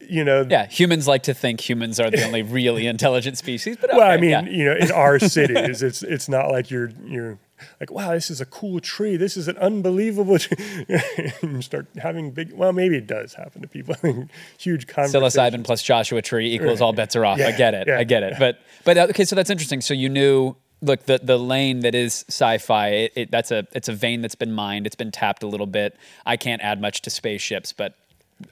[0.01, 3.77] you know, Yeah, humans like to think humans are the only really intelligent species.
[3.81, 4.45] But well, I mean, yeah.
[4.45, 7.39] you know, in our cities, it's it's not like you're you're
[7.81, 9.17] like, wow, this is a cool tree.
[9.17, 10.39] This is an unbelievable.
[10.39, 10.57] Tree.
[11.43, 12.53] you start having big.
[12.53, 13.95] Well, maybe it does happen to people.
[14.03, 15.35] Having huge conversations.
[15.35, 17.41] psilocybin plus Joshua Tree equals all bets are off.
[17.41, 17.89] I get it.
[17.89, 18.35] yeah, I get it.
[18.39, 19.81] But but uh, okay, so that's interesting.
[19.81, 22.89] So you knew look the the lane that is sci-fi.
[22.89, 24.87] It, it, that's a it's a vein that's been mined.
[24.87, 25.97] It's been tapped a little bit.
[26.25, 27.95] I can't add much to spaceships, but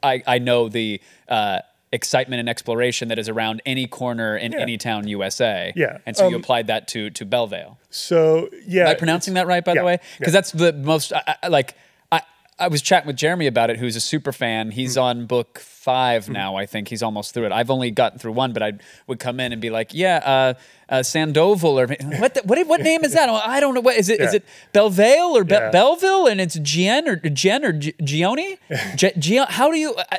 [0.02, 1.00] I I know the.
[1.28, 1.60] Uh,
[1.94, 4.58] excitement and exploration that is around any corner in Yeah.
[4.60, 5.72] any town USA.
[5.76, 7.78] Yeah, And so you um, applied that to to Belvaille.
[7.90, 9.98] So yeah, Am I pronouncing that right, by yeah, the way?
[10.02, 10.16] yeah.
[10.18, 11.74] Because that's the most I, I, like.
[12.12, 12.20] I
[12.56, 14.70] I was chatting with Jeremy about it, who's a super fan.
[14.70, 15.02] He's Mm.
[15.02, 16.54] on book five now.
[16.54, 17.52] I think he's almost through it.
[17.52, 18.72] I've only gotten through one, but I
[19.08, 20.54] would come in and be like, "Yeah, uh,
[20.88, 21.86] uh, Sandoval or
[22.22, 22.34] what?
[22.34, 22.64] The, what?
[22.68, 23.28] What name is that?
[23.28, 23.80] I don't know.
[23.80, 24.20] What is it?
[24.20, 24.36] Is Yeah.
[24.38, 25.70] it Belvale or Be- Yeah.
[25.72, 26.26] Belleville?
[26.30, 28.58] And it's Gien or Jen or G- Gioni?
[28.96, 29.94] G- Gio- how do you?
[30.12, 30.18] I,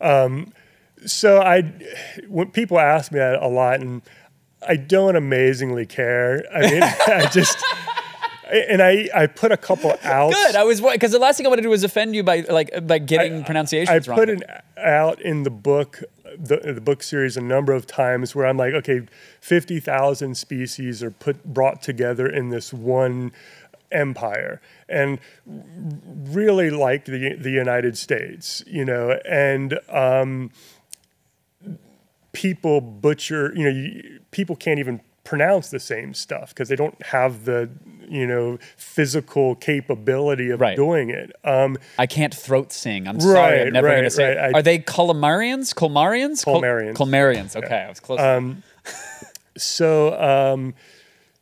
[0.00, 0.44] I-
[1.06, 1.62] so I,
[2.28, 4.02] when people ask me that a lot, and
[4.66, 6.44] I don't amazingly care.
[6.54, 7.62] I mean, I just,
[8.50, 10.32] and I I put a couple out.
[10.32, 10.56] good.
[10.56, 12.86] I was because the last thing I want to do is offend you by like
[12.86, 14.18] by getting pronunciations I wrong.
[14.18, 14.42] put it
[14.78, 16.02] out in the book,
[16.38, 19.02] the, the book series, a number of times where I'm like, okay,
[19.40, 23.32] fifty thousand species are put brought together in this one
[23.92, 30.50] empire, and really like the the United States, you know, and um,
[32.34, 37.02] people butcher, you know, you, people can't even pronounce the same stuff because they don't
[37.02, 37.70] have the
[38.06, 40.76] you know physical capability of Right.
[40.76, 41.32] doing it.
[41.44, 43.08] Um, I can't throat sing.
[43.08, 43.62] I'm sorry.
[43.62, 44.36] I'm Right, going to right, say.
[44.36, 44.54] right.
[44.54, 44.78] I- Are they?
[44.80, 45.74] Colmarians?
[45.74, 46.42] Col- Colmarians.
[46.94, 47.56] Colmarians.
[47.56, 48.20] Okay, I was close.
[48.20, 48.62] Um,
[49.56, 50.74] So, um,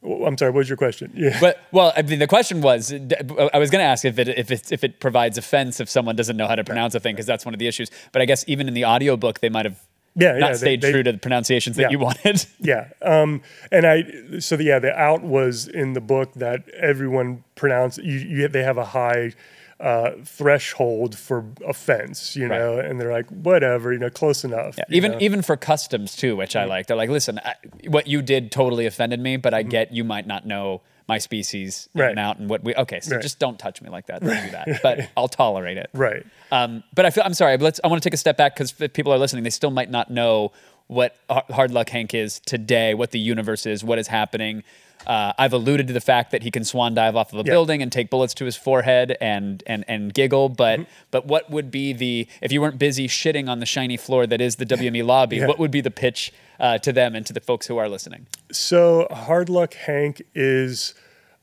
[0.05, 0.51] I'm sorry.
[0.51, 1.12] What was your question?
[1.16, 1.38] Yeah.
[1.40, 4.51] but well, I mean, the question was, I was going to ask if it if
[4.51, 7.26] it if it provides offense if someone doesn't know how to pronounce a thing because
[7.26, 7.90] that's one of the issues.
[8.12, 9.80] But I guess even in the audiobook, they might have
[10.15, 11.91] Yeah, not yeah, stayed they- true to the pronunciations that Yeah.
[11.91, 12.45] you wanted.
[12.61, 12.89] yeah.
[13.01, 13.41] Um,
[13.71, 14.05] and I,
[14.41, 17.99] so the, yeah, the out was in the book that everyone pronounced.
[17.99, 19.33] You, you they have a high
[19.81, 22.59] uh, threshold for offense, you Right.
[22.59, 24.77] know, and they're like, whatever, you know, close enough.
[24.79, 25.19] you even know?
[25.21, 26.87] even for customs too, which I like.
[26.87, 27.55] They're like, listen, I,
[27.89, 31.89] what you did totally offended me, but I get you might not know my species
[31.95, 32.01] in.
[32.01, 32.11] Right.
[32.11, 32.75] and out and what we.
[32.75, 33.23] Okay, so Right.
[33.23, 34.23] just don't touch me like that.
[34.23, 34.81] Don't do that.
[34.83, 35.91] But I'll tolerate it.
[35.93, 36.25] right.
[36.51, 37.57] Um, but I feel I'm sorry.
[37.57, 37.81] but Let's.
[37.83, 39.91] I want to take a step back because if people are listening, they still might
[39.91, 40.53] not know
[40.89, 44.63] what Hard Luck Hank is today, what the universe is, what is happening.
[45.07, 47.53] Uh, I've alluded to the fact that he can swan dive off of a Yeah.
[47.55, 50.49] building and take bullets to his forehead and and and giggle.
[50.49, 50.91] But Mm-hmm.
[51.11, 54.41] but what would be the if you weren't busy shitting on the shiny floor that
[54.41, 55.37] is the WME lobby?
[55.37, 55.47] Yeah.
[55.47, 58.27] What would be the pitch uh, to them and to the folks who are listening?
[58.53, 60.95] So Hard Luck Hank is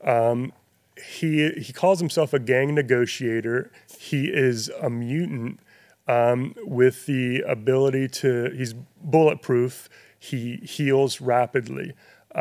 [0.03, 0.53] um,
[1.17, 3.71] he he calls himself a gang negotiator.
[3.99, 5.59] He is a mutant
[6.07, 8.51] um, with the ability to.
[8.55, 9.89] He's bulletproof.
[10.17, 11.93] He heals rapidly,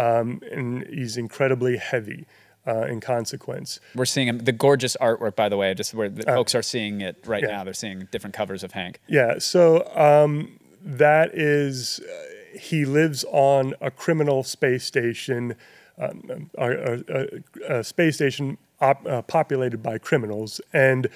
[0.02, 2.26] um, and he's incredibly heavy.
[2.66, 5.72] Uh, in consequence, We're seeing him, the gorgeous artwork, by the way.
[5.72, 7.56] Just where the folks are seeing it right Uh, yeah.
[7.56, 7.64] now.
[7.64, 9.00] They're seeing different covers of Hank.
[9.06, 9.62] Yeah, so
[9.96, 15.54] um, that is, uh, he lives on a criminal space station,
[15.98, 21.08] um, a, a, a, a space station op, uh, populated by criminals, and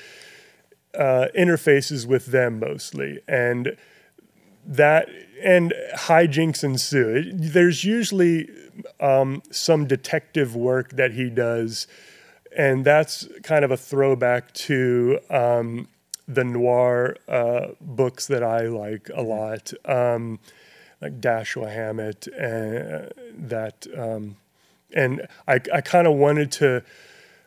[0.99, 3.21] uh, interfaces with them mostly.
[3.29, 3.77] And
[4.65, 5.07] that
[5.43, 5.75] and
[6.09, 7.31] hijinks ensue.
[7.35, 8.49] There's usually
[9.01, 11.87] um, some detective work that he does,
[12.57, 15.89] and that's kind of a throwback to um,
[16.29, 20.39] the noir uh, books that I like a lot, um,
[21.01, 23.13] like Dashiell Hammett, and
[23.49, 23.87] that.
[23.97, 24.37] Um,
[24.95, 26.83] and I, I kind of wanted to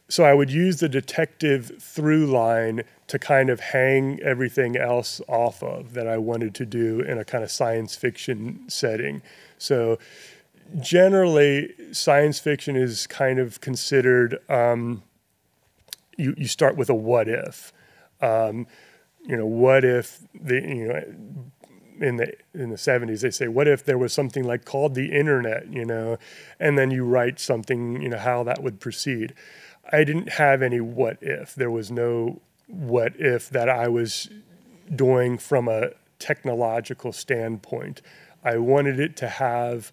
[0.07, 5.63] so I would use the detective through line to kind of hang everything else off
[5.63, 9.23] of that I wanted to do in a kind of science fiction setting.
[9.57, 9.97] So
[10.79, 14.39] generally, science fiction is kind of considered.
[14.49, 15.03] Um,
[16.17, 17.73] you you start with a what if.
[18.21, 18.67] Um,
[19.23, 21.03] you know, what if the you know
[21.99, 25.11] in the in the 70s they say what if there was something like called the
[25.11, 26.17] internet you know
[26.59, 29.33] and then you write something you know how that would proceed
[29.91, 34.29] i didn't have any what if there was no what if that i was
[34.93, 38.01] doing from a technological standpoint
[38.43, 39.91] i wanted it to have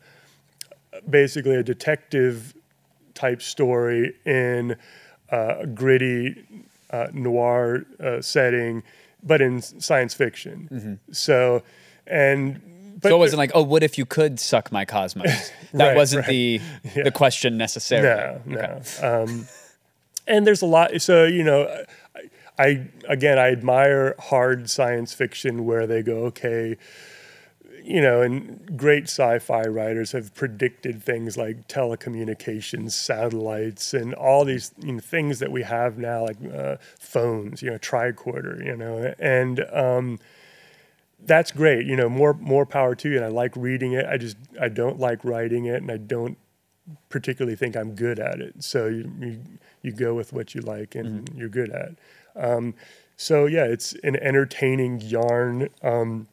[1.09, 2.55] basically a detective
[3.15, 4.77] type story in
[5.31, 6.45] uh, a gritty
[6.91, 8.83] uh, noir uh, setting,
[9.23, 10.99] but in science fiction.
[11.11, 11.63] So,
[12.07, 12.61] and
[13.01, 15.51] but so it wasn't like, oh, what if you could suck my cosmos?
[15.73, 16.61] That Right, wasn't right.
[16.95, 18.41] the the question necessarily.
[18.45, 19.23] no, no.
[19.25, 19.49] Um,
[20.27, 21.01] and there's a lot.
[21.01, 21.67] So you know,
[22.15, 26.77] I, I again, I admire hard science fiction where they go, okay.
[27.85, 34.73] You know, and great sci-fi writers have predicted things like telecommunications, satellites, and all these
[34.79, 37.63] you know, things that we have now, like uh, phones.
[37.63, 38.65] You know, tricorder.
[38.65, 40.19] You know, and um,
[41.25, 41.87] that's great.
[41.87, 43.17] You know, more more power to you.
[43.17, 44.07] And I like reading it.
[44.07, 46.39] I just I don't like writing it, and I don't
[47.09, 48.63] particularly think I'm good at it.
[48.63, 49.41] So you you,
[49.83, 51.95] you go with what you like and you're good at.
[52.37, 52.75] Um,
[53.17, 56.27] so yeah, it's an entertaining yarn, um,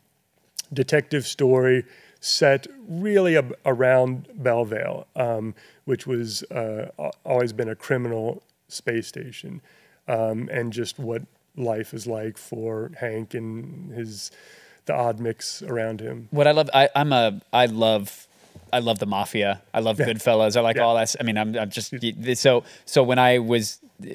[0.74, 1.86] detective story
[2.20, 5.56] set really ab- around Belvaille, um,
[5.86, 6.90] which was uh,
[7.26, 9.62] always been a criminal space station,
[10.08, 11.22] um, and just what
[11.56, 14.32] life is like for Hank and his
[14.86, 16.28] the odd mix around him.
[16.32, 18.28] What I love, I, I'm a, I love,
[18.74, 19.62] I love the mafia.
[19.72, 20.58] I love Goodfellas.
[20.58, 20.82] I like Yeah.
[20.84, 21.16] all that.
[21.20, 21.94] I mean, I'm, I'm just
[22.36, 22.64] so.
[22.86, 24.08] So when I was uh,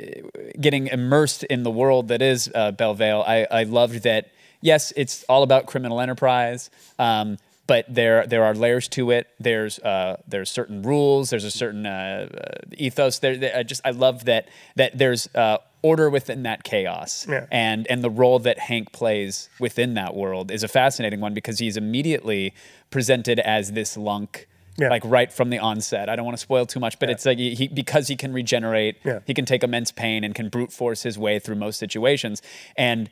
[0.60, 4.30] getting immersed in the world that is uh, Belvaille, I, I loved that.
[4.64, 6.70] Yes, it's all about criminal enterprise.
[6.98, 7.36] Um,
[7.66, 9.26] but there, there are layers to it.
[9.40, 11.30] There's, uh, there's certain rules.
[11.30, 13.18] There's a certain uh, uh, ethos.
[13.20, 17.46] There, there, I just, I love that, that there's uh, order within that chaos Yeah.
[17.52, 21.58] and and the role that Hank plays within that world is a fascinating one because
[21.58, 22.54] he's immediately
[22.90, 24.48] presented as this lunk.
[24.78, 24.88] Yeah.
[24.88, 27.38] Like right from the onset, I don't want to spoil too much, but it's like
[27.38, 29.20] he because he can regenerate, Yeah.
[29.26, 32.42] he can take immense pain and can brute force his way through most situations.
[32.76, 33.08] And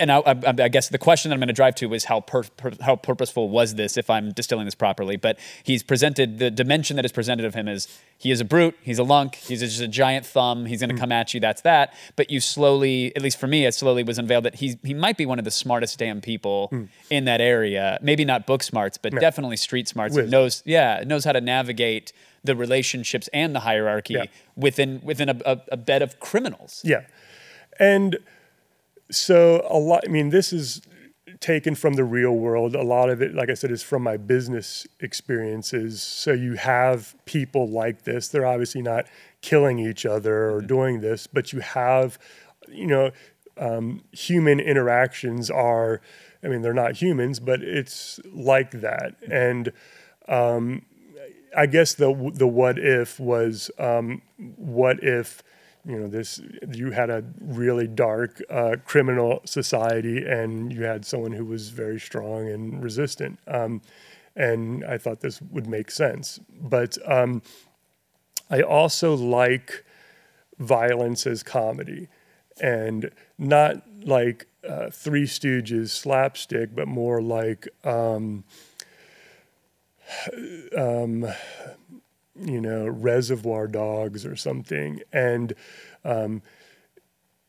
[0.00, 0.34] and I, I,
[0.64, 2.96] I guess the question that I'm going to drive to is how pur- pur- how
[2.96, 5.16] purposeful was this if I'm distilling this properly?
[5.16, 7.86] But he's presented the dimension that is presented of him is
[8.18, 10.96] he is a brute, he's a lunk, he's just a giant thumb, he's going to
[10.96, 11.00] mm.
[11.00, 11.40] come at you.
[11.40, 11.94] That's that.
[12.16, 15.16] But you slowly, at least for me, it slowly was unveiled that he he might
[15.16, 16.88] be one of the smartest damn people mm.
[17.10, 17.98] in that area.
[18.02, 20.16] Maybe not book smarts, but definitely street smarts.
[20.16, 20.30] Wisdom.
[20.30, 24.24] knows yeah knows how to navigate the relationships and the hierarchy Yeah.
[24.56, 26.80] within within a, a, a bed of criminals.
[26.84, 27.02] Yeah.
[27.78, 28.18] And
[29.10, 30.82] so a lot, I mean, this is
[31.40, 32.74] taken from the real world.
[32.74, 36.02] A lot of it, like I said, is from my business experiences.
[36.02, 38.28] So you have people like this.
[38.28, 39.06] They're obviously not
[39.40, 42.18] killing each other or doing this, but you have,
[42.68, 43.10] you know,
[43.56, 46.00] um, human interactions are,
[46.42, 49.16] I mean, they're not humans, but it's like that.
[49.30, 49.72] And
[50.28, 50.82] um,
[51.56, 54.22] I guess the the what if was um,
[54.56, 55.42] what if
[55.86, 56.40] you know this
[56.72, 61.98] you had a really dark uh, criminal society and you had someone who was very
[61.98, 63.38] strong and resistant.
[63.46, 63.82] Um,
[64.36, 66.38] and i thought this would make sense.
[66.60, 67.42] But um,
[68.50, 69.84] i also like
[70.58, 72.08] violence as comedy
[72.60, 78.44] and not like uh, three stooges slapstick but more like um,
[80.76, 81.26] um,
[82.42, 85.00] you know, Reservoir Dogs or something.
[85.12, 85.54] And
[86.04, 86.42] um,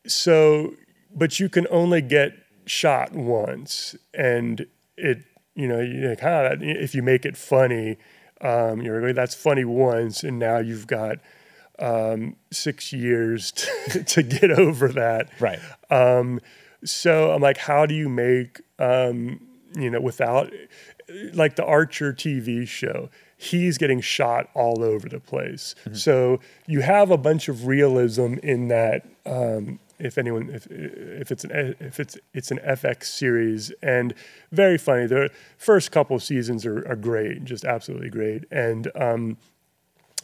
[0.05, 0.73] so,
[1.13, 2.33] but you can only get
[2.65, 4.65] shot once, and
[4.97, 5.23] it,
[5.55, 7.97] you know, you like, ah, if you make it funny,
[8.41, 11.17] um, you're like, that's funny once, and now you've got
[11.79, 13.51] um, six years
[13.89, 15.29] to, to, get over that.
[15.39, 15.59] Right.
[15.89, 16.39] Um,
[16.83, 19.39] so I'm like, how do you make, um,
[19.75, 20.51] you know, without,
[21.33, 23.09] like the Archer TV show,
[23.41, 25.73] he's getting shot all over the place.
[25.81, 25.95] Mm-hmm.
[25.95, 29.07] So you have a bunch of realism in that.
[29.25, 34.13] Um, if anyone, if if it's an if it's it's an FX series and
[34.51, 35.05] very funny.
[35.05, 38.45] The first couple seasons are, are great, just absolutely great.
[38.51, 39.37] And um,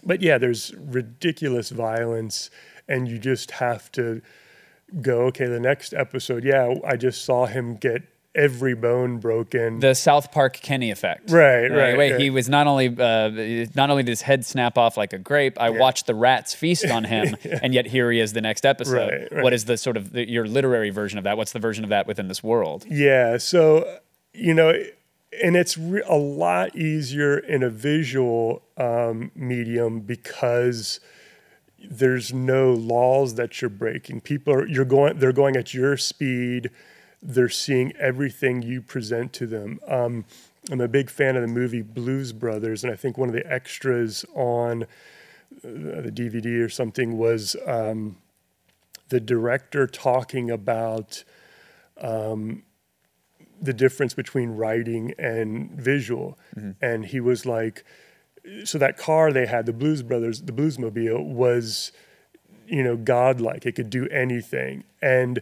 [0.03, 2.49] but yeah, there's ridiculous violence,
[2.87, 4.21] and you just have to
[5.01, 5.25] go.
[5.25, 6.43] Okay, the next episode.
[6.43, 8.03] Yeah, I just saw him get
[8.37, 9.79] every bone broken.
[9.79, 11.31] The South Park Kenny effect.
[11.31, 11.97] Right, right.
[11.97, 12.21] Wait, right.
[12.21, 15.59] he was not only uh, not only did his head snap off like a grape.
[15.59, 15.79] I yeah.
[15.79, 17.59] watched the rats feast on him, yeah.
[17.61, 19.11] and yet here he is the next episode.
[19.11, 19.43] Right, right.
[19.43, 21.35] What is the sort of the, your literary version of that?
[21.35, 22.85] What's the version of that within this world?
[22.87, 23.99] Yeah, so
[24.33, 24.71] you know,
[25.43, 30.99] and it's re- a lot easier in a visual um, medium because
[31.89, 34.21] there's no laws that you're breaking.
[34.21, 36.69] People are you're going they're going at your speed
[37.21, 39.79] they're seeing everything you present to them.
[39.87, 40.25] Um,
[40.69, 43.51] I'm a big fan of the movie Blues Brothers, and I think one of the
[43.51, 44.87] extras on uh,
[45.63, 48.17] the DVD or something was um,
[49.09, 51.23] the director talking about
[51.99, 52.63] um,
[53.61, 56.37] the difference between writing and visual.
[56.55, 56.71] Mm-hmm.
[56.81, 57.83] And he was like,
[58.63, 61.91] so that car they had, the Blues Brothers, the Bluesmobile, was,
[62.67, 63.65] you know, godlike.
[63.65, 64.83] It could do anything.
[65.01, 65.41] And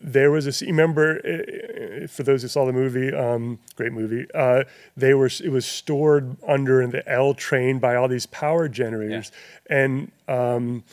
[0.00, 4.62] there was a remember uh, for those who saw the movie um, great movie uh,
[4.96, 9.32] they were it was stored under in the l train by all these power generators
[9.68, 9.76] yeah.
[9.76, 10.84] and um,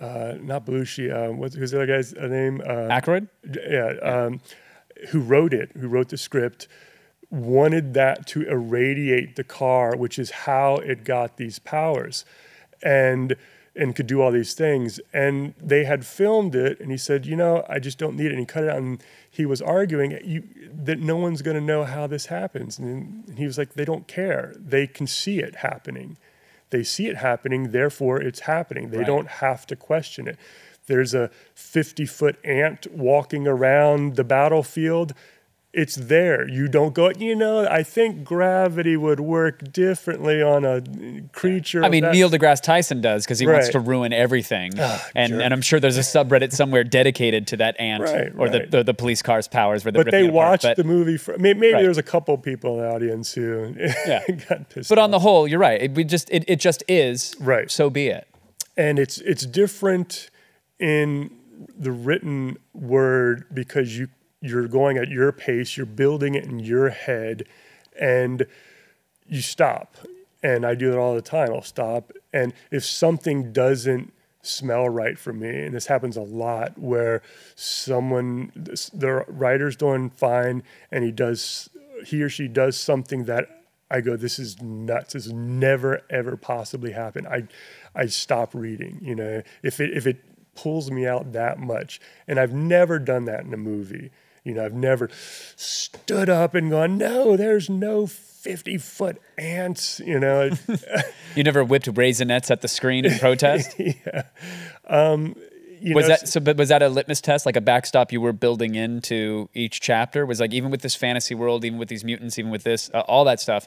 [0.00, 3.28] uh, not belushi uh, what's who's the other guy's name uh, Aykroyd?
[3.70, 4.40] yeah, um,
[5.10, 6.66] who wrote it who wrote the script
[7.30, 12.24] wanted that to irradiate the car which is how it got these powers
[12.82, 13.36] and
[13.76, 15.00] and could do all these things.
[15.12, 18.32] And they had filmed it, and he said, "You know, I just don't need it."
[18.32, 20.12] And he cut it out, and he was arguing
[20.84, 22.78] that no one's going to know how this happens.
[22.78, 24.54] And he was like, "They don't care.
[24.56, 26.16] They can see it happening.
[26.70, 27.72] They see it happening.
[27.72, 28.90] Therefore, it's happening.
[28.90, 29.06] They right.
[29.06, 30.38] don't have to question it."
[30.86, 35.14] There's a 50 foot ant walking around the battlefield
[35.74, 36.48] it's there.
[36.48, 40.82] You don't go, you know, I think gravity would work differently on a
[41.32, 41.84] creature.
[41.84, 43.54] I mean, Neil deGrasse Tyson does because he right.
[43.54, 44.72] wants to ruin everything.
[44.78, 48.46] Oh, and, and I'm sure there's a subreddit somewhere dedicated to that ant right, or
[48.46, 48.70] right.
[48.70, 51.16] The, the, the, police car's powers where But they watched but, the movie.
[51.16, 54.24] For, maybe, maybe there's a couple people in the audience who yeah.
[54.48, 55.04] got pissed But off.
[55.04, 55.82] on the whole, you're right.
[55.82, 57.34] It, we just, it, it just is.
[57.40, 57.70] Right.
[57.70, 58.28] So be it.
[58.76, 60.30] And it's it's different
[60.80, 61.30] in
[61.78, 64.08] the written word because you
[64.44, 67.46] you're going at your pace, you're building it in your head,
[67.98, 68.46] and
[69.26, 69.96] you stop.
[70.42, 71.50] And I do that all the time.
[71.52, 72.12] I'll stop.
[72.32, 77.22] And if something doesn't smell right for me, and this happens a lot where
[77.54, 78.52] someone,
[78.92, 81.70] the writer's doing fine, and he does,
[82.04, 85.12] he or she does something that I go, this is nuts.
[85.12, 87.28] This never ever possibly happened.
[87.28, 87.44] I,
[87.94, 88.98] I stop reading.
[89.00, 90.24] You know, if it if it
[90.54, 94.10] pulls me out that much, and I've never done that in a movie.
[94.44, 95.08] You know, I've never
[95.56, 100.50] stood up and gone, no, there's no 50 foot ants, you know.
[101.34, 103.74] you never whipped raisinets at the screen in protest?
[103.78, 104.24] yeah.
[104.86, 105.34] Um,
[105.82, 106.40] was know, that so?
[106.40, 110.24] But was that a litmus test, like a backstop you were building into each chapter?
[110.24, 113.00] Was like even with this fantasy world, even with these mutants, even with this, uh,
[113.00, 113.66] all that stuff.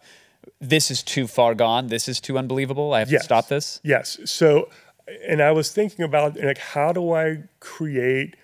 [0.62, 1.88] This is too far gone.
[1.88, 2.94] This is too unbelievable.
[2.94, 3.22] I have yes.
[3.22, 3.82] to stop this.
[3.84, 4.20] Yes.
[4.26, 4.70] So,
[5.28, 8.36] and I was thinking about like, how do I create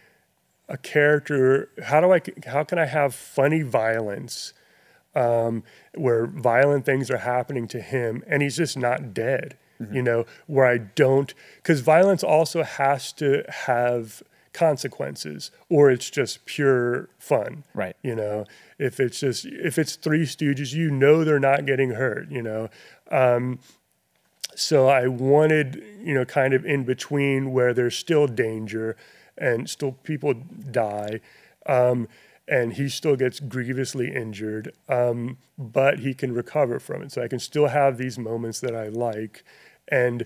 [0.70, 1.70] a character.
[1.84, 2.22] How do I?
[2.48, 4.54] How can I have funny violence,
[5.16, 5.64] um,
[5.94, 9.58] where violent things are happening to him, and he's just not dead.
[9.92, 14.24] You know, where I don't, because violence also has to have
[14.54, 17.66] consequences, or it's just pure fun.
[17.74, 17.96] Right.
[18.02, 18.46] You know,
[18.80, 22.30] if it's just if it's Three Stooges, you know they're not getting hurt.
[22.32, 22.70] You know,
[23.12, 23.60] um,
[24.56, 28.96] so I wanted, you know, kind of in between where there's still danger
[29.38, 31.20] and still people die,
[31.66, 32.08] um,
[32.48, 37.12] and he still gets grievously injured, um, but he can recover from it.
[37.12, 39.44] So I can still have these moments that I like,
[39.88, 40.26] and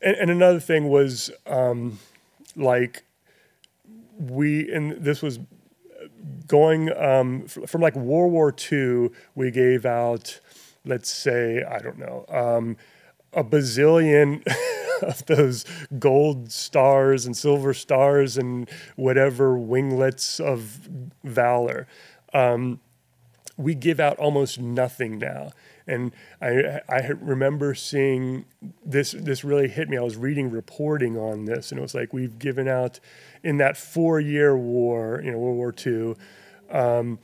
[0.00, 1.98] and, and another thing was um,
[2.56, 3.02] like
[4.18, 5.38] we and this was
[6.46, 9.10] going um, from like World War II.
[9.34, 10.40] We gave out,
[10.84, 12.76] let's say, I don't know, um,
[13.32, 14.42] a bazillion
[15.06, 15.64] of those
[15.98, 20.88] gold stars and silver stars and whatever winglets of
[21.24, 21.86] valor.
[22.32, 22.80] Um,
[23.56, 25.52] we give out almost nothing now.
[25.86, 28.44] And I, I remember seeing
[28.84, 29.98] this, this really hit me.
[29.98, 33.00] I was reading reporting on this, and it was like we've given out
[33.42, 36.14] in that four year war, you know, World War II,
[36.70, 37.18] um,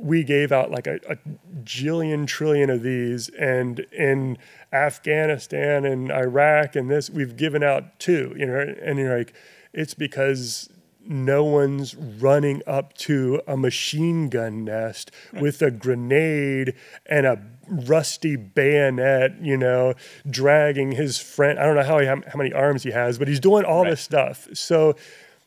[0.00, 1.16] we gave out like a, a
[1.64, 3.28] jillion trillion of these.
[3.30, 4.38] And in
[4.72, 9.34] Afghanistan and Iraq and this, we've given out two, you know, and you're like,
[9.72, 10.70] it's because
[11.10, 16.74] no one's running up to a machine gun nest with a grenade
[17.06, 19.94] and a rusty bayonet, you know,
[20.28, 21.58] dragging his friend.
[21.58, 23.90] I don't know how he, how many arms he has, but he's doing all Right.
[23.90, 24.48] this stuff.
[24.52, 24.94] So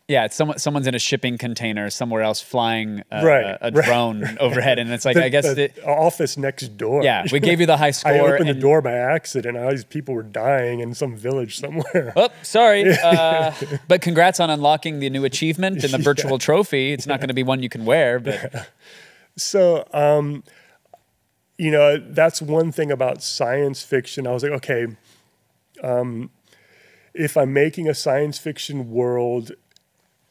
[0.07, 3.71] Yeah, it's someone someone's in a shipping container somewhere else flying a, Right, a, a
[3.71, 3.85] right.
[3.85, 7.01] drone overhead, and it's like the, I guess the that office next door.
[7.01, 8.11] yeah, we gave you the high score.
[8.11, 9.57] I opened the door by accident.
[9.57, 12.11] All these people were dying in some village somewhere.
[12.15, 12.93] Oh, sorry.
[13.03, 13.53] Uh,
[13.87, 16.91] but congrats on unlocking the new achievement and the virtual trophy.
[16.93, 18.69] It's not going to be one you can wear, but
[19.37, 20.43] So, um,
[21.57, 24.27] you know, that's one thing about science fiction.
[24.27, 24.87] I was like, okay,
[25.83, 26.31] um,
[27.13, 29.51] if I'm making a science fiction world,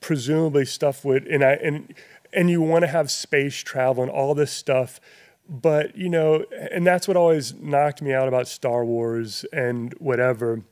[0.00, 1.94] presumably stuff would, and I and
[2.32, 5.00] and you want to have space travel and all this stuff,
[5.48, 10.62] but you know, and that's what always knocked me out about Star Wars and whatever,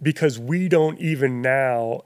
[0.00, 2.04] because we don't even now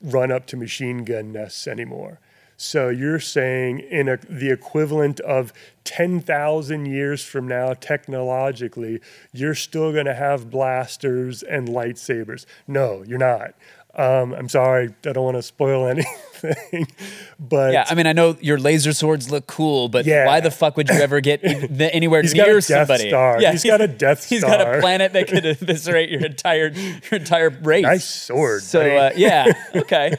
[0.00, 2.20] run up to machine gun nests anymore.
[2.60, 5.52] So you're saying in a, the equivalent of
[5.84, 9.00] 10,000 years from now, technologically,
[9.32, 12.46] you're still going to have blasters and lightsabers.
[12.66, 13.54] No, you're not.
[13.98, 15.86] Um, I'm sorry, I don't want to spoil
[16.44, 16.86] anything,
[17.40, 20.26] but yeah, I mean, I know your laser swords look cool, but Yeah.
[20.26, 23.08] why the fuck would you ever get anywhere He's got near a Death somebody?
[23.08, 23.40] Star.
[23.40, 24.28] Yeah, He's got a Death Star.
[24.36, 27.82] He's got a planet that could eviscerate your entire your entire race.
[27.82, 28.62] nice sword.
[28.62, 30.14] So uh, yeah, okay.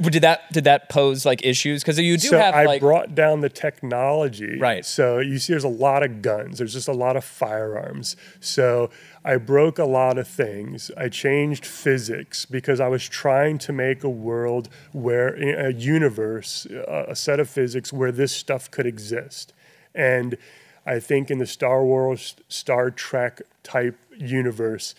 [0.00, 1.82] Did that did that pose like issues?
[1.82, 4.58] Because you do so have I like brought down the technology.
[4.58, 4.84] Right.
[4.84, 6.58] So you see, there's a lot of guns.
[6.58, 8.16] There's just a lot of firearms.
[8.40, 8.90] So
[9.24, 10.90] I broke a lot of things.
[10.96, 17.16] I changed physics because I was trying to make a world where a universe, a
[17.16, 19.52] set of physics where this stuff could exist.
[19.94, 20.36] And
[20.86, 24.94] I think in the Star Wars, Star Trek type universe,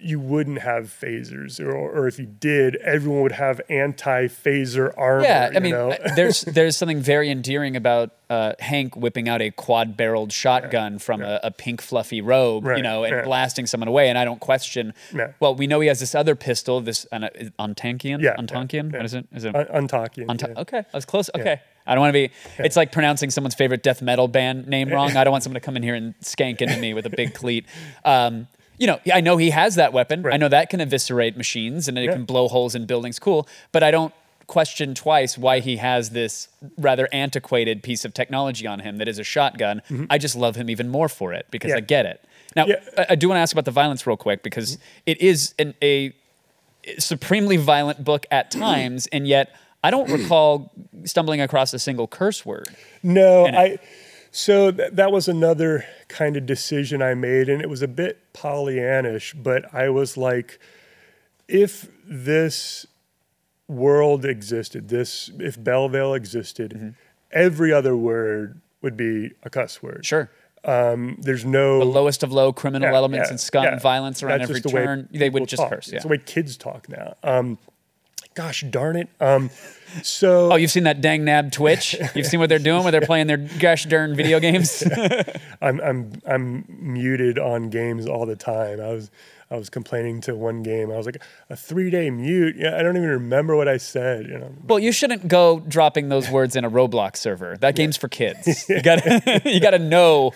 [0.00, 5.24] you wouldn't have phasers, or, or if you did, everyone would have anti-phaser armor.
[5.24, 5.74] Yeah, I mean?
[6.16, 11.40] There's there's something very endearing about uh, Hank whipping out a quad-barreled shotgun from a,
[11.42, 13.24] a pink fluffy robe, you know, and yeah.
[13.24, 14.08] blasting someone away.
[14.08, 14.94] And I don't question.
[15.14, 15.32] Yeah.
[15.40, 17.18] Well, we know he has this other pistol, this uh,
[17.58, 18.22] Untankian.
[18.22, 18.92] Yeah, Untankian.
[18.92, 19.26] yeah, What is it?
[19.32, 19.54] Is it?
[19.54, 20.26] Un- Untalkian.
[20.26, 20.60] Unta- yeah.
[20.60, 21.30] Okay, I was close.
[21.34, 21.60] Okay.
[21.86, 22.30] I don't want to be.
[22.58, 25.16] It's like pronouncing someone's favorite death metal band name wrong.
[25.16, 27.32] I don't want someone to come in here and skank into me with a big
[27.40, 27.64] cleat.
[28.04, 28.46] Um,
[28.78, 30.24] you know, I know he has that weapon.
[30.26, 32.12] I know that can eviscerate machines and it Yeah.
[32.12, 33.18] can blow holes in buildings.
[33.18, 34.12] Cool, but I don't
[34.46, 36.48] question twice why he has this
[36.78, 39.82] rather antiquated piece of technology on him that is a shotgun.
[40.08, 41.76] I just love him even more for it because Mm-hmm.
[41.76, 41.84] Yeah.
[41.84, 42.24] I get it.
[42.56, 42.76] Now, Yeah.
[42.96, 45.74] I, I do want to ask about the violence real quick because it is an,
[45.82, 46.14] a
[46.98, 50.72] supremely violent book at times, and yet I don't recall
[51.04, 52.68] stumbling across a single curse word.
[53.02, 53.46] No.
[53.46, 53.78] I.
[54.38, 58.32] So th- that was another kind of decision I made, and it was a bit
[58.32, 60.60] Pollyannish, but I was like,
[61.48, 62.86] if this
[63.66, 66.88] world existed, this if Belvaille existed, Mm-hmm.
[67.32, 70.06] every other word would be a cuss word.
[70.06, 70.30] Sure.
[70.64, 73.72] Um, there's no The lowest of low criminal Yeah, elements yeah, and scum yeah.
[73.72, 75.08] and violence around That's every the turn.
[75.10, 75.70] They would just talk.
[75.72, 75.88] curse.
[75.88, 75.96] Yeah.
[75.96, 77.16] It's the way kids talk now.
[77.24, 77.58] Um,
[78.34, 79.08] gosh darn it.
[79.20, 79.50] Um,
[80.02, 81.96] so Oh, you've seen that dang nab Twitch?
[82.14, 84.82] You've seen what they're doing where they're playing their gosh darn video games?
[85.62, 88.80] I'm I'm I'm muted on games all the time.
[88.80, 89.10] I was
[89.50, 90.92] I was complaining to one game.
[90.92, 92.56] I was like, a three day mute.
[92.58, 94.26] Yeah, I don't even remember what I said.
[94.26, 97.56] You know, Well, you shouldn't go dropping those words in a Roblox server.
[97.56, 98.68] That game's for kids.
[98.68, 100.32] You gotta you gotta know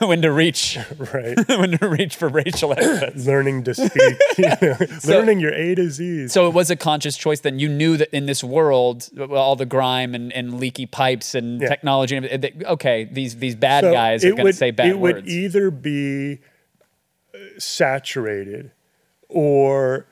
[0.00, 1.38] when to reach right?
[1.48, 3.24] when to reach for racial epithets.
[3.26, 4.76] Learning to speak, you know,
[5.06, 6.26] learning your A to Z.
[6.26, 7.38] So it was a conscious choice.
[7.38, 11.34] Then you knew that in this world, well, all the grime and, and leaky pipes
[11.34, 11.68] and Yeah.
[11.68, 14.88] technology, and everything, that- okay, these these bad So guys are going to say bad
[14.90, 15.16] it words.
[15.16, 16.38] would either be
[17.34, 18.72] uh, saturated
[19.28, 20.06] or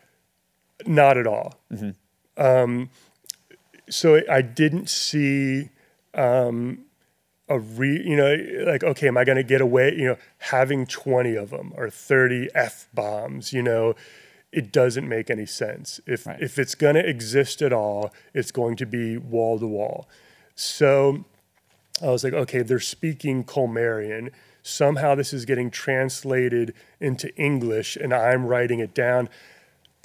[0.87, 1.61] not at all.
[1.73, 1.91] Mm-hmm.
[2.43, 2.91] Um,
[3.89, 5.71] so I didn't see
[6.15, 6.85] um,
[7.49, 8.35] a re, you know,
[8.71, 9.95] like okay, am I going to get away?
[9.97, 13.95] You know, having twenty of them or thirty f bombs, you know.
[14.57, 16.01] It doesn't make any sense.
[16.07, 16.41] If Right.
[16.43, 20.09] if it's going to exist at all, it's going to be wall to wall.
[20.55, 21.25] So
[22.03, 24.31] I was like, okay, they're speaking Colmarian.
[24.63, 29.29] Somehow this is getting translated into English and I'm writing it down.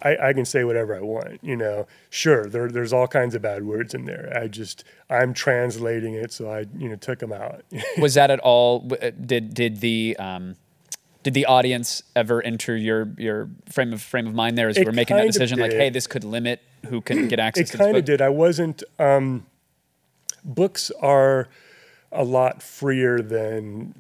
[0.03, 1.85] I, I can say whatever I want, you know.
[2.09, 4.31] Sure, there, there's all kinds of bad words in there.
[4.35, 7.63] I just, I'm translating it, so I, you know, took them out.
[7.99, 8.89] was that at all?
[9.01, 10.55] uh, Did did the um,
[11.23, 14.81] did the audience ever enter your your frame of frame of mind there as you
[14.81, 15.59] It were making that decision?
[15.59, 18.21] Like, hey, this could limit who can get access it to this kind of did.
[18.21, 19.45] I wasn't, um,
[20.43, 21.47] books are
[22.11, 23.95] a lot freer than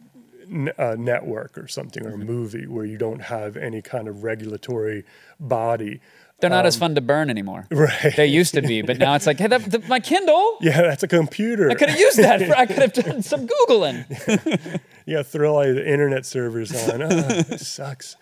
[0.77, 5.05] a network or something or a movie where you don't have any kind of regulatory
[5.39, 6.01] body.
[6.41, 7.67] They're not as fun to burn anymore.
[7.71, 8.15] Um, Right.
[8.15, 10.57] They used to be, but now it's like, hey, that, the, my Kindle.
[10.61, 11.69] Yeah, that's a computer.
[11.69, 12.41] I could have used that.
[12.45, 14.79] For, I could have done some googling.
[15.05, 17.01] Yeah, throw all the internet servers on.
[17.01, 18.15] Oh, this sucks.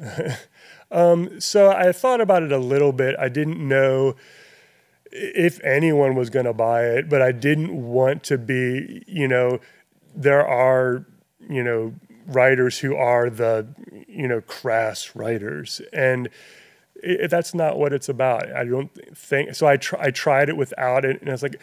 [0.90, 3.14] um, so I thought about it a little bit.
[3.18, 4.16] I didn't know
[5.12, 9.60] if anyone was going to buy it, but I didn't want to be, you know,
[10.16, 11.06] there are,
[11.48, 11.94] you know,
[12.26, 13.68] writers who are the,
[14.08, 15.80] you know, crass writers.
[15.92, 16.30] And
[17.04, 18.50] it, that's not what it's about.
[18.52, 19.66] I don't think so.
[19.66, 21.60] I, tr- I tried it without it, and I was like,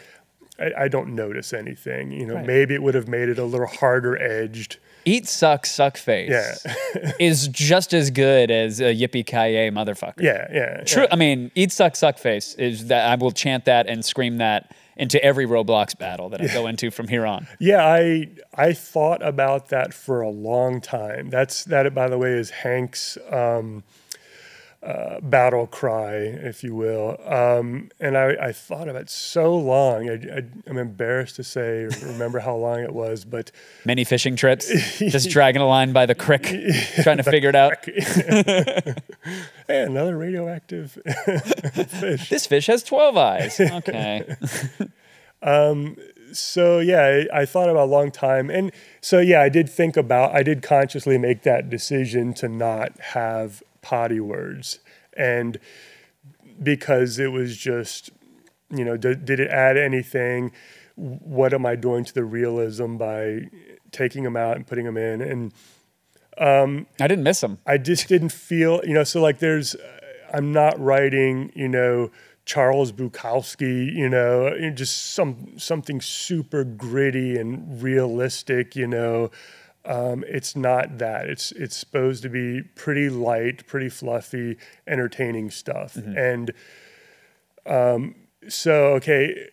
[0.59, 2.11] I, I don't notice anything.
[2.11, 2.45] You know, Right.
[2.45, 4.77] maybe it would have made it a little harder edged.
[5.03, 7.11] Eat, suck, suck face Yeah.
[7.19, 10.22] is just as good as a yippee ki yay motherfucker.
[10.22, 10.84] Yeah, yeah.
[10.84, 11.07] True.
[11.11, 14.76] I mean, eat, suck, suck face is that I will chant that and scream that
[14.97, 17.47] into every Roblox battle that I go into from here on.
[17.59, 21.31] Yeah, I I thought about that for a long time.
[21.31, 21.91] That's that.
[21.95, 23.84] By the way, is Hank's um,
[24.84, 27.16] uh, battle cry, if you will.
[27.26, 30.10] Um, and I, I thought of it so long.
[30.10, 33.52] I, I, I'm embarrassed to say, remember how long it was, but
[33.86, 34.68] Many fishing trips,
[34.98, 36.44] just dragging a line by the crick,
[37.03, 37.86] trying to figure it out.
[37.86, 38.95] hey,
[39.68, 40.98] another radioactive
[41.88, 42.30] fish.
[42.30, 43.60] This fish has 12 eyes.
[43.60, 44.36] Okay.
[46.34, 49.95] so yeah, I, I thought about a long time, and so yeah, I did think
[49.95, 50.34] about.
[50.34, 54.80] I did consciously make that decision to not have potty words,
[55.16, 55.60] and
[56.62, 58.12] because it was just,
[58.70, 60.52] you know, did, did it add anything?
[60.95, 63.48] What am I doing to the realism by
[63.91, 65.22] taking them out and putting them in?
[65.22, 65.53] And
[66.38, 67.58] um, I didn't miss them.
[67.66, 69.76] I just didn't feel, you know, so like there's,
[70.34, 72.12] I'm not writing, you know,
[72.45, 79.30] Charles Bukowski, you know, you know, just some something super gritty and realistic, you know.
[79.86, 81.28] Um, it's not that.
[81.28, 85.95] It's it's supposed to be pretty light, pretty fluffy, entertaining stuff.
[85.95, 86.53] And
[87.66, 88.16] um,
[88.48, 89.49] so, okay,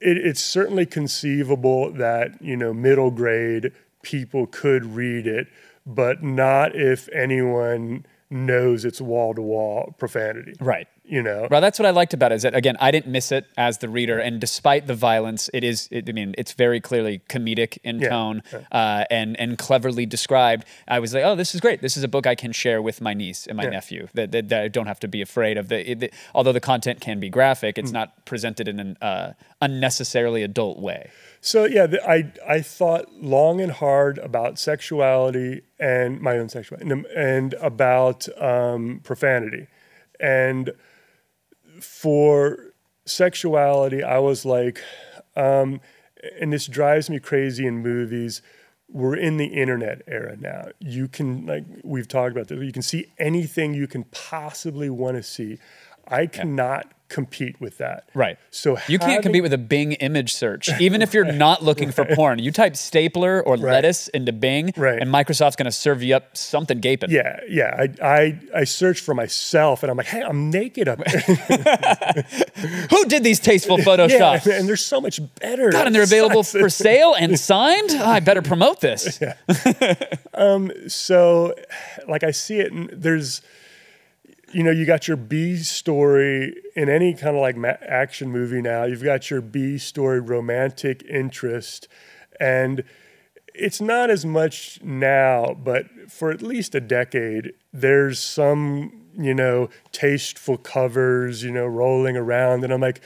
[0.00, 5.48] it, it's certainly conceivable that you know middle grade people could read it,
[5.84, 10.54] but not if anyone knows it's wall to wall profanity.
[10.60, 10.88] Right.
[11.08, 11.46] You know.
[11.48, 12.36] Well, that's what I liked about it.
[12.36, 15.62] Is that again, I didn't miss it as the reader, and despite the violence, it
[15.62, 15.88] is.
[15.92, 18.42] It, I mean, it's very clearly comedic in Yeah, tone
[18.72, 20.64] uh, and and cleverly described.
[20.88, 21.80] I was like, oh, this is great.
[21.80, 23.70] This is a book I can share with my niece and my Yeah.
[23.70, 24.08] nephew.
[24.14, 25.68] That, that, that I don't have to be afraid of.
[25.68, 27.82] The, it, the- although the content can be graphic, Mm.
[27.82, 31.10] it's not presented in an uh, unnecessarily adult way.
[31.40, 36.90] So yeah, the, I I thought long and hard about sexuality and my own sexuality
[36.90, 39.68] and, and about um, profanity,
[40.18, 40.72] and
[41.80, 42.72] for
[43.04, 44.82] sexuality, I was like,
[45.36, 45.80] um,
[46.40, 48.42] and this drives me crazy in movies.
[48.88, 50.68] We're in the internet era now.
[50.78, 52.62] You can like we've talked about this.
[52.62, 55.58] You can see anything you can possibly want to see.
[56.06, 58.08] I cannot compete with that.
[58.14, 58.38] Right.
[58.50, 62.04] So you can't compete with a Bing image search, even if you're not looking for
[62.04, 62.38] porn.
[62.38, 66.80] You type stapler or lettuce into Bing, and Microsoft's going to serve you up something
[66.80, 67.10] gaping.
[67.10, 67.86] Yeah, yeah.
[68.02, 71.20] I I I search for myself, and I'm like, hey, I'm naked up there.
[72.90, 74.58] Who did these tasteful yeah, Photoshop?
[74.58, 75.70] and they're so much better.
[75.70, 76.62] God, and they're available sucks.
[76.62, 77.90] for sale and signed.
[77.92, 79.20] Ah, I better promote this.
[80.34, 80.72] Um.
[80.88, 81.54] so
[82.08, 83.40] like i see it and there's
[84.56, 88.84] you know you got your b story in any kind of like action movie now.
[88.84, 91.88] You've got your b story romantic interest.
[92.40, 92.82] And
[93.54, 99.68] it's not as much now but for at least a decade there's some you know
[99.92, 102.64] tasteful covers you know rolling around.
[102.64, 103.02] And i'm like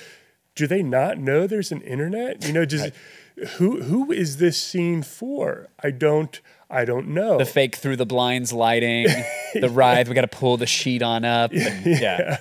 [0.60, 2.90] do they not know there's an internet you know just
[3.56, 8.04] who who is this scene for i don't i don't know The fake through the
[8.04, 9.06] blinds lighting,
[9.54, 10.06] the ride.
[10.08, 11.50] We got to pull the sheet on up.
[11.52, 12.36] and- yeah.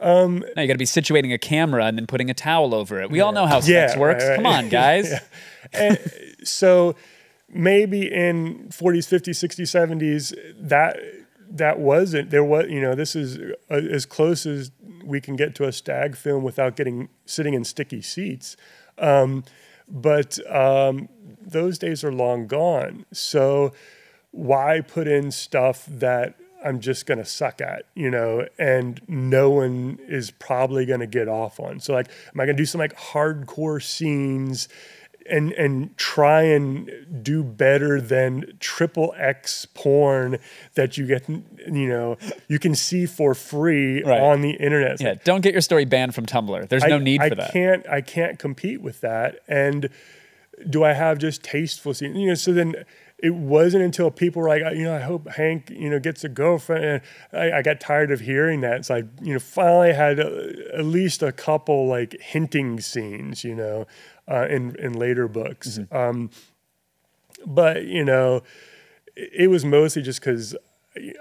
[0.00, 3.02] Um, now you got to be situating a camera and then putting a towel over
[3.02, 3.10] it.
[3.10, 4.24] We all know how Yeah, sex works.
[4.24, 4.36] right, right.
[4.36, 5.12] Come on, guys.
[6.44, 6.94] so
[7.52, 9.68] maybe in 40s 50s 60s
[9.98, 10.34] 70s
[10.68, 10.98] that
[11.50, 13.38] that wasn't there was you know this is
[13.70, 14.70] uh, as close as
[15.04, 18.56] we can get to a stag film without getting sitting in sticky seats
[18.98, 19.42] um,
[19.88, 21.08] but um,
[21.40, 23.72] those days are long gone so
[24.30, 29.50] why put in stuff that I'm just going to suck at, you know, and no
[29.50, 31.80] one is probably going to get off on.
[31.80, 34.68] So like, am I going to do some like hardcore scenes
[35.30, 36.90] and and try and
[37.22, 40.38] do better than triple X porn
[40.74, 44.20] that you get, you know, you can see for free Right.
[44.20, 44.92] on the internet?
[44.92, 46.68] It's Yeah, like, don't get your story banned from Tumblr.
[46.68, 47.50] There's no need I for that.
[47.50, 49.40] I can't I can't compete with that.
[49.48, 49.88] And
[50.68, 52.16] do I have just tasteful scenes?
[52.16, 52.74] You know, so then
[53.22, 56.28] it wasn't until people were like, you know, I hope Hank, you know, gets a
[56.28, 56.84] girlfriend.
[56.84, 57.00] And
[57.32, 58.86] I, I got tired of hearing that.
[58.86, 60.30] So I, you know, finally had uh,
[60.74, 63.86] at least a couple like hinting scenes, you know,
[64.30, 65.78] uh, in in later books.
[65.78, 65.96] Mm-hmm.
[65.96, 66.30] Um,
[67.46, 68.42] but you know,
[69.16, 70.56] it, it was mostly just because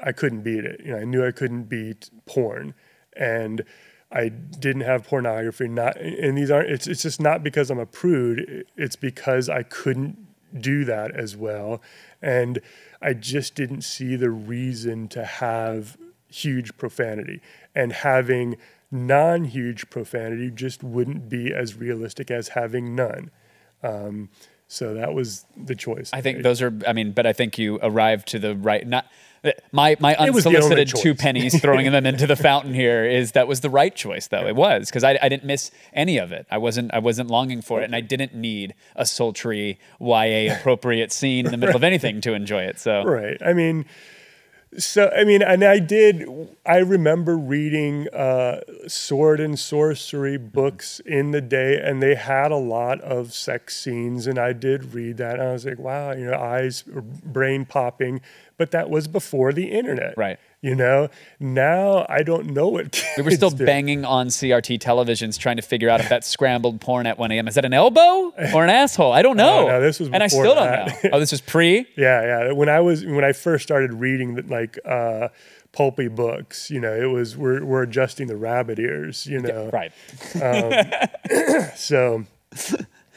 [0.03, 0.81] I couldn't beat it.
[0.83, 2.73] You know, I knew I couldn't beat porn,
[3.15, 3.63] and
[4.11, 5.67] I didn't have pornography.
[5.67, 6.69] Not, and these aren't.
[6.69, 8.65] It's it's just not because I'm a prude.
[8.75, 10.17] It's because I couldn't
[10.59, 11.81] do that as well,
[12.21, 12.59] and
[13.01, 17.41] I just didn't see the reason to have huge profanity
[17.75, 18.55] and having
[18.91, 23.31] non-huge profanity just wouldn't be as realistic as having none.
[23.83, 24.29] Um,
[24.67, 26.11] so that was the choice.
[26.13, 26.71] I think those are.
[26.87, 28.87] I mean, but I think you arrived to the right.
[28.87, 29.05] Not
[29.71, 33.05] my my It was the only unsolicited two pennies throwing them into the fountain here
[33.05, 34.45] is that was the right choice though.
[34.45, 36.45] It was because I, I didn't miss any of it.
[36.51, 41.11] I wasn't I wasn't longing for it, and I didn't need a sultry YA appropriate
[41.11, 42.79] scene in the middle of anything to enjoy it.
[42.79, 43.41] So Right.
[43.43, 43.85] I mean,
[44.77, 46.27] so I mean, and I did.
[46.65, 52.55] I remember reading uh, sword and sorcery books in the day, and they had a
[52.57, 56.25] lot of sex scenes, and I did read that, and I was like, wow, you
[56.25, 58.21] know, eyes, brain popping,
[58.57, 60.39] but that was before the internet, Right.
[60.61, 61.07] You know,
[61.39, 63.65] now I don't know what We were still do.
[63.65, 67.47] banging on CRT televisions trying to figure out if that scrambled porn at 1 a.m.
[67.47, 69.13] is that an elbow or an asshole?
[69.13, 69.67] I don't know.
[69.67, 70.87] no, this was and I still that.
[70.87, 71.09] don't know.
[71.13, 71.87] Oh, this was pre.
[71.95, 72.51] Yeah, yeah.
[72.51, 75.29] When I was when I first started reading the, like uh,
[75.71, 79.69] pulpy books, you know, it was we're we're adjusting the rabbit ears, you know.
[79.71, 79.93] Right.
[81.75, 82.25] So,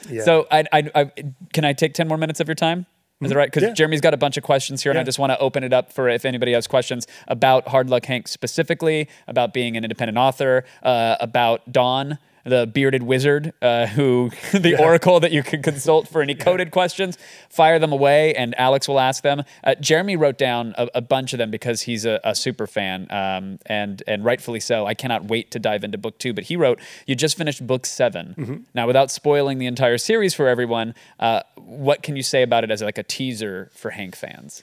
[0.08, 0.22] yeah.
[0.24, 1.10] So I, I, I
[1.52, 2.86] can I take ten more minutes of your time?
[3.22, 3.50] Is it right?
[3.50, 3.72] Because Yeah.
[3.74, 5.92] Jeremy's got a bunch of questions here, and I just want to open it up
[5.92, 10.64] for if anybody has questions about Hard Luck Hank specifically, about being an independent author,
[10.82, 16.22] uh, about Dawn, the bearded wizard, uh, who the oracle that you can consult for
[16.22, 17.18] any coded questions.
[17.48, 19.42] Fire them away, and Alex will ask them.
[19.64, 23.06] Uh, Jeremy wrote down a, a bunch of them because he's a, a super fan,
[23.10, 24.86] um, and and rightfully so.
[24.86, 26.32] I cannot wait to dive into book two.
[26.32, 30.48] But he wrote, "You just finished book 7 Now, without spoiling the entire series for
[30.48, 34.62] everyone, uh, what can you say about it as like a teaser for Hank fans?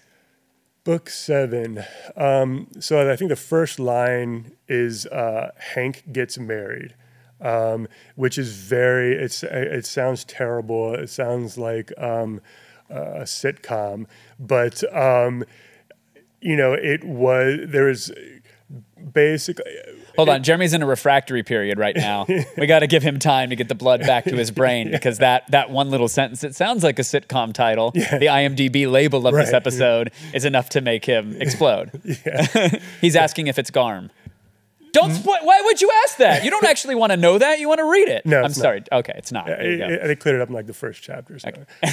[0.84, 1.84] Book seven.
[2.16, 6.96] Um, so I think the first line is uh, Hank gets married,
[7.42, 9.14] um, which is very.
[9.16, 10.94] It's it sounds terrible.
[10.96, 12.42] It sounds like um,
[12.90, 14.06] a sitcom,
[14.40, 15.44] but um,
[16.42, 17.60] you know it was.
[17.68, 18.12] There was
[19.14, 19.66] basically.
[20.16, 22.26] Hold on, Jeremy's in a refractory period right now.
[22.58, 25.20] we got to give him time to get the blood back to his brain because
[25.20, 27.92] that that one little sentence, it sounds like a sitcom title.
[27.92, 29.54] The IMDb label of this Right.
[29.56, 31.90] episode is enough to make him explode.
[33.02, 34.12] He's asking if it's Garm.
[34.92, 35.38] Don't spoil.
[35.44, 36.44] Why would you ask that?
[36.44, 37.60] You don't actually want to know that.
[37.60, 38.26] You want to read it.
[38.26, 38.52] No, I'm not.
[38.54, 38.84] sorry.
[38.92, 39.48] Okay, it's not.
[39.48, 39.54] Go.
[39.54, 41.38] It- it- they cleared it up in like the first chapter.
[41.40, 41.50] So.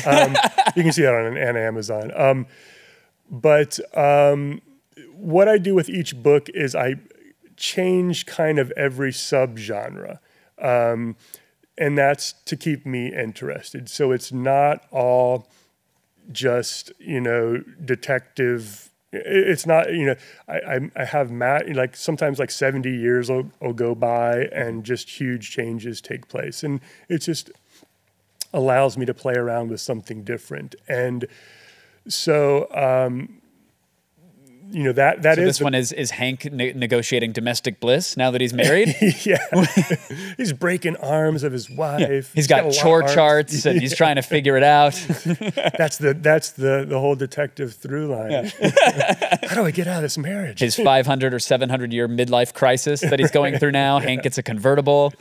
[0.06, 0.36] um,
[0.77, 2.10] you can see that on, on Amazon.
[2.14, 2.47] Um,
[3.31, 4.60] but um,
[5.14, 6.97] what I do with each book is I
[7.56, 10.18] change kind of every subgenre.
[10.60, 11.16] Um,
[11.78, 13.89] and that's to keep me interested.
[13.90, 15.48] So it's not all
[16.32, 18.90] just, you know, detective.
[19.24, 20.14] It's not, you know,
[20.48, 25.09] I, I, have Matt, like sometimes like 70 years will, will go by and just
[25.09, 26.62] huge changes take place.
[26.62, 27.51] And it just
[28.52, 30.74] allows me to play around with something different.
[30.88, 31.26] And
[32.09, 33.40] so, um,
[34.70, 37.80] you know that that so is this the- one is is Hank ne- negotiating domestic
[37.80, 38.94] bliss now that he's married.
[39.24, 39.38] yeah,
[40.36, 42.32] he's breaking arms of his wife.
[42.34, 44.94] He's got, a lot of chore charts and he's trying to figure it out.
[45.76, 48.51] That's the that's the the whole detective through line.
[49.44, 50.60] How do I get out of this marriage?
[50.60, 53.98] His 500 or 700 year midlife crisis that he's going through now.
[53.98, 55.12] Hank gets a convertible.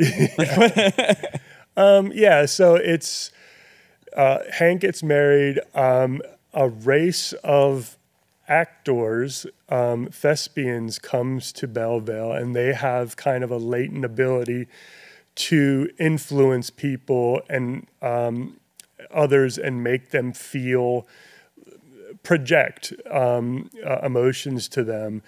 [1.78, 3.32] Um, yeah, so it's
[4.16, 5.60] uh, Hank gets married.
[5.74, 6.22] Um,
[6.54, 7.95] a race of
[8.48, 14.68] actors, um, thespians, comes to Belvaille, and they have kind of a latent ability
[15.36, 18.58] to influence people and um,
[19.12, 21.08] others and make them feel
[22.24, 25.22] project um, uh, emotions to them.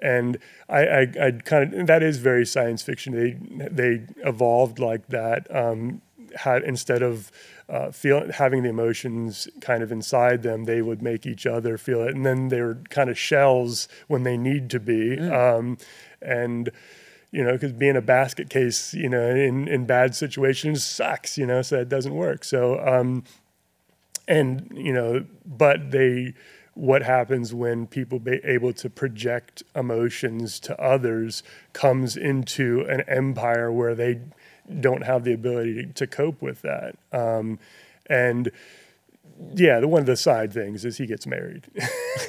[0.00, 0.38] And
[0.68, 3.12] I, I, I kind of that is very science fiction.
[3.12, 5.54] They they evolved like that.
[5.54, 6.02] Um,
[6.36, 7.30] had instead of
[7.68, 12.02] uh, feel having the emotions kind of inside them, they would make each other feel
[12.02, 15.18] it, and then they're kind of shells when they need to be.
[15.18, 15.78] Um,
[16.22, 16.70] and
[17.30, 21.36] you know, because being a basket case, you know, in in bad situations sucks.
[21.36, 22.44] You know, so it doesn't work.
[22.44, 22.78] So.
[22.80, 23.24] Um,
[24.28, 26.34] and you know but they
[26.74, 31.42] what happens when people be able to project emotions to others
[31.72, 34.20] comes into an empire where they
[34.80, 37.58] don't have the ability to, to cope with that um,
[38.08, 38.50] and
[39.54, 41.66] yeah the, one of the side things is he gets married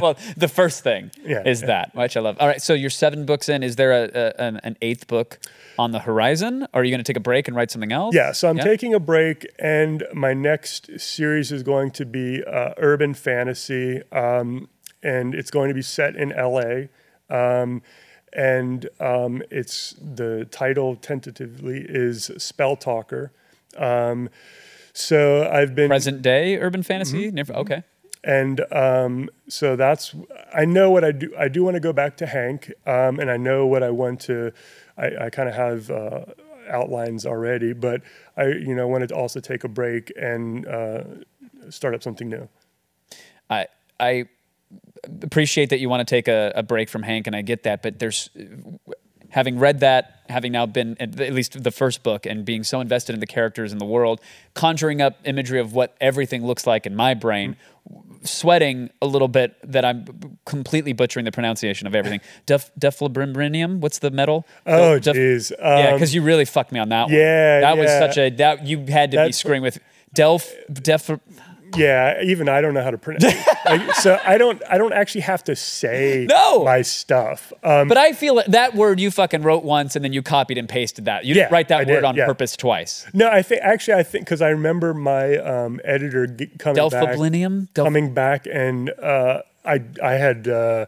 [0.00, 1.66] well, the first thing Yeah, is yeah.
[1.66, 2.36] that, which I love.
[2.40, 3.62] All right, so you're seven books in.
[3.62, 5.38] Is there a, a an, an eighth book
[5.78, 6.66] on the horizon?
[6.72, 8.14] Or are you going to take a break and write something else?
[8.14, 12.72] Yeah, so I'm taking a break, and my next series is going to be uh,
[12.78, 14.68] urban fantasy, um,
[15.02, 16.86] and it's going to be set in LA.
[17.28, 17.82] Um,
[18.32, 23.32] and um, it's the title tentatively is Spell Talker.
[23.76, 24.28] Um,
[24.92, 27.26] so I've been Present day urban fantasy.
[27.26, 27.34] Mm-hmm.
[27.36, 27.82] Never- Okay.
[28.24, 30.14] and um, so that's
[30.54, 31.32] I know what I do.
[31.38, 34.20] I do want to go back to Hank, um, and I know what I want
[34.22, 34.52] to.
[34.98, 36.24] I, I kind of have uh,
[36.68, 38.02] outlines already, but
[38.36, 41.04] I you know wanted to also take a break and uh,
[41.70, 42.48] start up something new.
[43.50, 43.66] I
[43.98, 44.26] I
[45.22, 47.82] appreciate that you want to take a, a break from Hank, and I get that.
[47.82, 48.30] But there's
[49.30, 53.14] having read that, having now been at least the first book, and being so invested
[53.14, 54.20] in the characters and the world,
[54.54, 57.56] conjuring up imagery of what everything looks like in my brain.
[58.24, 62.20] Sweating a little bit that I'm completely butchering the pronunciation of everything.
[62.46, 63.80] Def, deflabrinium.
[63.80, 64.46] What's the metal?
[64.64, 65.50] Oh, Def- jeez.
[65.58, 67.14] yeah, Um, because you really fucked me on that one.
[67.14, 69.80] yeah, that was such a that you had to be screwing with
[70.14, 71.10] Delph Def.
[71.76, 73.24] Yeah, even I don't know how to pronounce.
[73.64, 74.60] like, so I don't.
[74.68, 76.64] I don't actually have to say No!
[76.64, 77.52] my stuff.
[77.62, 80.68] Um, But I feel that- word you fucking wrote once and then you copied and
[80.68, 81.24] pasted that.
[81.24, 82.26] You didn't write that I word did, on yeah.
[82.26, 83.06] purpose twice.
[83.12, 87.02] no, I think actually I think because I remember my um, editor g- coming back.
[87.02, 90.86] Delph- coming back and uh, I I had uh,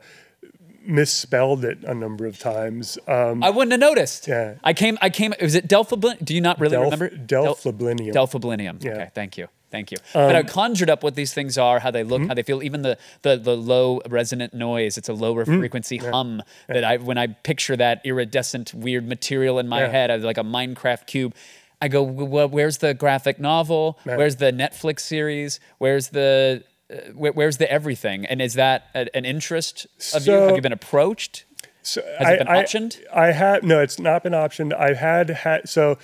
[0.87, 2.99] misspelled it a number of times.
[3.09, 4.27] Um, I wouldn't have noticed.
[4.29, 4.55] Yeah.
[4.63, 4.99] I came.
[5.01, 5.35] I came.
[5.41, 6.25] Was it Delphiblinium?
[6.25, 7.09] Do you not really Delph- remember?
[7.11, 8.13] Delphiblinium.
[8.13, 8.83] Delphiblinium.
[8.85, 8.91] Yeah.
[8.93, 9.11] Okay.
[9.15, 9.49] Thank you.
[9.75, 9.99] Thank you.
[10.13, 12.11] but I conjured up what these things are, how they Mm-hmm.
[12.13, 12.63] look, how they feel.
[12.63, 14.97] Even the, the the low resonant noise.
[14.99, 15.59] It's a lower Mm.
[15.59, 19.89] frequency hum that I when I picture that iridescent weird material in my Yeah.
[19.97, 21.35] head, I like a Minecraft cube.
[21.83, 23.99] I go, well, where's the graphic novel?
[24.07, 24.17] Yeah.
[24.19, 25.61] Where's the Netflix series?
[25.79, 28.25] Where's the uh, where, where's the everything?
[28.27, 30.33] And is that a, an interest of you?
[30.35, 31.45] Have you been approached?
[31.83, 32.93] So Has it been I, optioned?
[33.13, 34.73] I, I had no, it's not been optioned.
[34.87, 35.99] I've had had so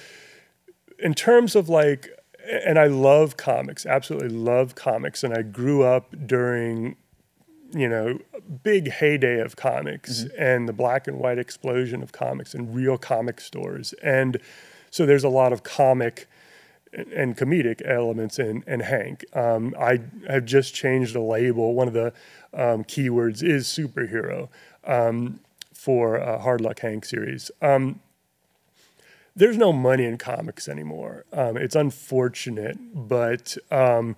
[0.99, 2.09] in terms of like,
[2.51, 6.97] and I love comics, absolutely love comics, and I grew up during
[7.73, 8.19] you know
[8.65, 13.41] big heyday of comics and the black and white explosion of comics and real comic
[13.41, 14.39] stores, and
[14.91, 16.27] so there's a lot of comic
[16.93, 19.25] and comedic elements in, in Hank.
[19.33, 21.75] Um, I have just changed the label.
[21.75, 22.13] One of the
[22.53, 24.49] um, keywords is superhero
[24.85, 25.39] um,
[25.73, 27.51] for uh, Hard Luck Hank series.
[27.63, 28.01] Um,
[29.37, 31.25] there's no money in comics anymore.
[31.33, 34.17] Um, it's unfortunate, but um,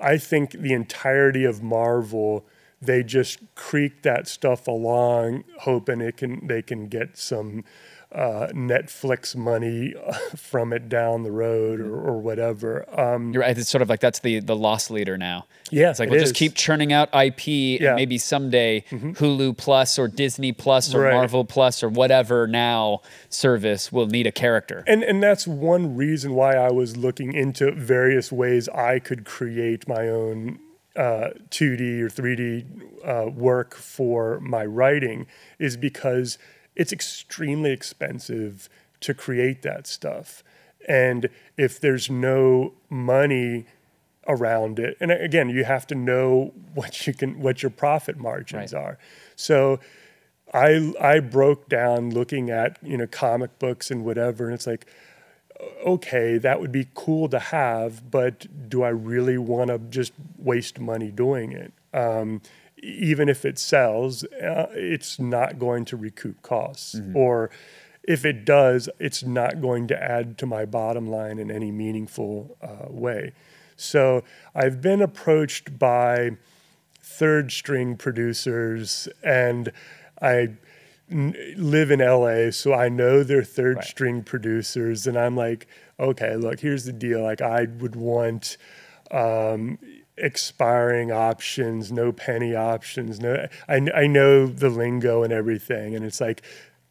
[0.00, 2.44] I think the entirety of Marvel,
[2.80, 7.64] they just creak that stuff along, hoping it can they can get some
[8.12, 9.94] uh, Netflix money
[10.36, 12.84] from it down the road or, or whatever.
[12.98, 13.56] Um, You're right.
[13.58, 15.46] It's sort of like that's the the loss leader now.
[15.70, 17.78] Yeah, it's like it we'll just keep churning out IP, Yeah.
[17.78, 17.86] Mm-hmm.
[17.86, 21.14] and maybe someday Hulu Plus or Disney Plus or Right.
[21.14, 24.84] Marvel Plus or whatever now service will need a character.
[24.86, 29.88] And and that's one reason why I was looking into various ways I could create
[29.88, 30.60] my own
[30.94, 32.64] uh, 2D or 3D
[33.04, 35.26] uh, work for my writing
[35.58, 36.38] is because
[36.76, 38.68] it's extremely expensive
[39.00, 40.44] to create that stuff.
[40.88, 43.66] And if there's no money
[44.28, 48.72] around it, and again, you have to know what you can, what your profit margins
[48.72, 48.82] Right.
[48.82, 48.98] are.
[49.34, 49.80] So
[50.54, 54.86] I I broke down looking at you know comic books and whatever, and it's like,
[55.84, 60.78] okay, that would be cool to have, but do I really want to just waste
[60.78, 61.72] money doing it?
[61.92, 62.42] Um,
[62.86, 67.50] even if it sells, uh, it's not going to recoup costs, or
[68.04, 72.56] if it does, it's not going to add to my bottom line in any meaningful
[72.62, 73.32] uh, way.
[73.76, 74.22] So
[74.54, 76.36] I've been approached by
[77.02, 79.72] third string producers and
[80.22, 80.50] I
[81.10, 83.84] n- live in LA so I know they're third Right.
[83.84, 85.66] string producers and I'm like
[86.00, 88.56] okay look here's the deal like I would want
[89.12, 89.78] um,
[90.18, 96.20] expiring options no penny options no I, I know the lingo and everything and it's
[96.20, 96.42] like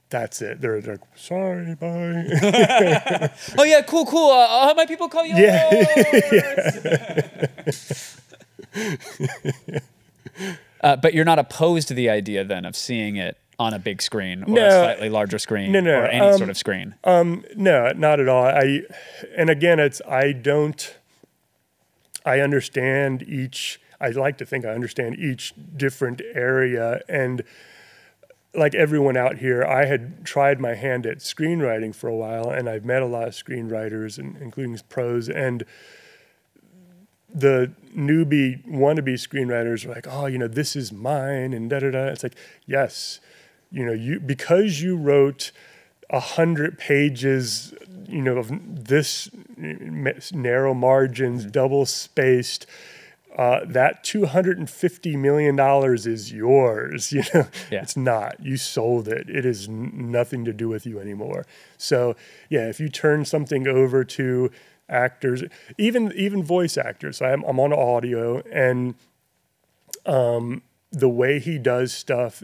[0.10, 2.26] that's it they're like sorry bye
[3.58, 4.30] oh yeah, cool, cool.
[4.30, 5.36] Uh, I'll have my people call you.
[5.46, 5.70] Yeah.
[10.82, 14.02] uh, but you're not opposed to the idea then of seeing it on a big
[14.02, 16.96] screen or a slightly larger screen No, no, or any um, sort of screen.
[17.06, 18.46] No, not at all.
[18.46, 18.82] I
[19.36, 20.96] and again, it's I don't.
[22.26, 23.80] I understand each.
[24.02, 27.44] I like to think I understand each different area, and
[28.54, 32.70] like everyone out here, I had tried my hand at screenwriting for a while, and
[32.70, 35.64] I've met a lot of screenwriters, and including pros, and
[37.34, 41.92] the newbie wannabe screenwriters are like, oh, you know, this is mine, and da da
[41.92, 42.06] da.
[42.06, 42.36] It's like,
[42.66, 43.20] yes,
[43.72, 45.52] you know, you because you wrote
[46.16, 47.74] a hundred pages,
[48.08, 48.50] you know, of
[48.88, 49.30] this
[50.34, 52.66] narrow margins, double spaced.
[53.38, 57.12] Uh, that two hundred and fifty million dollars is yours.
[57.16, 57.82] You know, Yeah.
[57.82, 58.38] it's not.
[58.40, 59.30] You sold it.
[59.30, 61.46] It is n- nothing to do with you anymore.
[61.78, 62.16] So
[62.50, 64.52] yeah, if you turn something over to
[64.88, 65.44] actors,
[65.78, 67.18] even even voice actors.
[67.18, 68.96] So I'm, I'm on audio, and
[70.06, 70.62] um,
[70.96, 72.42] the way he does stuff,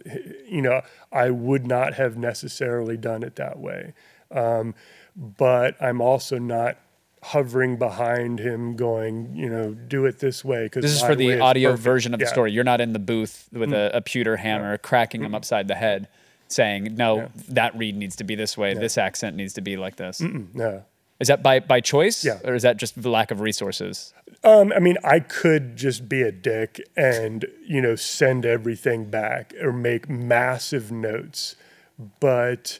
[0.47, 3.93] you know, I would not have necessarily done it that way.
[4.29, 4.75] Um,
[5.15, 6.77] but I'm also not
[7.23, 10.65] hovering behind him going, you know, do it this way.
[10.65, 12.51] Because This is for the audio version of the story.
[12.51, 16.07] You're not in the booth with a, a pewter hammer cracking him upside the head,
[16.47, 18.73] saying, "No, that read needs to be this way.
[18.73, 20.83] This accent needs to be like this." No.
[21.19, 22.39] Is that by by choice, Yeah.
[22.43, 24.13] or is that just the lack of resources?
[24.43, 29.53] Um, I mean, I could just be a dick and, you know, send everything back
[29.61, 31.55] or make massive notes,
[32.19, 32.79] but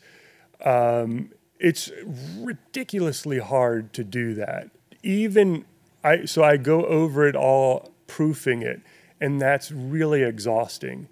[0.66, 1.30] um,
[1.60, 1.92] it's
[2.40, 4.72] ridiculously hard to do that.
[5.04, 5.66] Even
[6.04, 8.82] I, so I go over it all, proofing it,
[9.20, 11.08] and that's really exhausting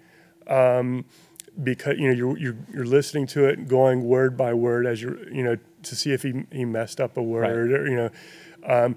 [0.48, 1.04] Um,
[1.62, 5.28] because you know you're, you're you're listening to it, going word by word as you're
[5.32, 8.10] you know to see if he he messed up a word or you know
[8.64, 8.96] um,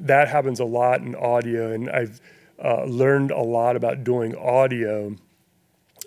[0.00, 2.20] that happens a lot in audio, and I've
[2.62, 5.16] uh, learned a lot about doing audio.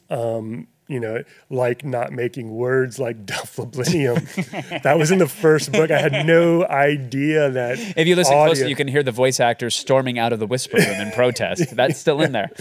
[0.10, 4.84] Um, you know, like not making words like duffleblinium.
[4.84, 5.90] that was in the first book.
[5.90, 7.80] I had no idea that.
[7.98, 10.46] If you listen audio- closely, you can hear the voice actors storming out of the
[10.46, 11.76] whisper room in protest.
[11.76, 12.52] That's still in there.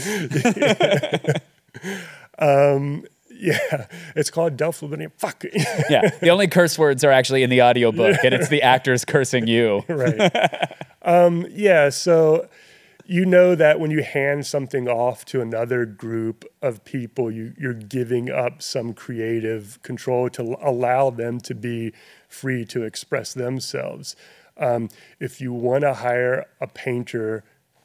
[3.37, 3.87] Yeah,
[4.17, 5.13] it's called duffleblinium.
[5.19, 5.45] Fuck.
[5.91, 9.47] Yeah, the only curse words are actually in the audiobook, and it's the actors cursing
[9.47, 9.83] you.
[9.89, 10.33] right.
[11.05, 12.49] Um, yeah, so
[13.07, 17.75] you know that when you hand something off to another group of people, you, you're
[17.75, 21.93] giving up some creative control to allow them to be
[22.29, 24.17] free to express themselves.
[24.57, 24.89] Um,
[25.21, 27.45] if you want to hire a painter,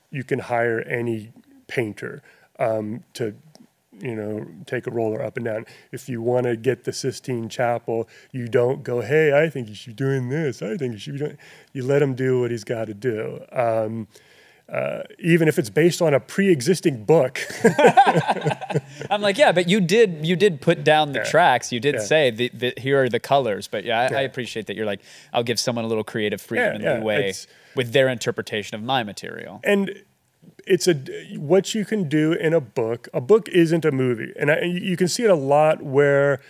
[0.09, 1.33] you can hire any
[1.67, 2.21] painter
[2.57, 3.35] um, to
[4.01, 5.65] you know, take a roller up and down.
[5.91, 9.75] If you want to get the Sistine Chapel, you don't go, hey, I think you
[9.75, 10.61] should be doing this.
[10.61, 11.37] I think you should be doing.
[11.73, 13.39] You let him do what he's got to do.
[13.51, 14.07] Um,
[14.71, 17.39] uh, even if it's based on a pre-existing book.
[19.09, 21.25] I'm like, yeah, but you did you did put down the Yeah.
[21.25, 21.71] tracks.
[21.71, 22.01] You did Yeah.
[22.01, 23.67] say the, the, here are the colors.
[23.67, 25.01] But yeah, I, I appreciate that you're like,
[25.33, 28.83] I'll give someone a little creative freedom Yeah, yeah, leeway it's- with their interpretation of
[28.83, 29.59] my material.
[29.63, 30.03] and
[30.67, 30.95] it's a
[31.37, 33.07] what you can do in a book.
[33.13, 36.41] A book isn't a movie, and I, you can see it a lot where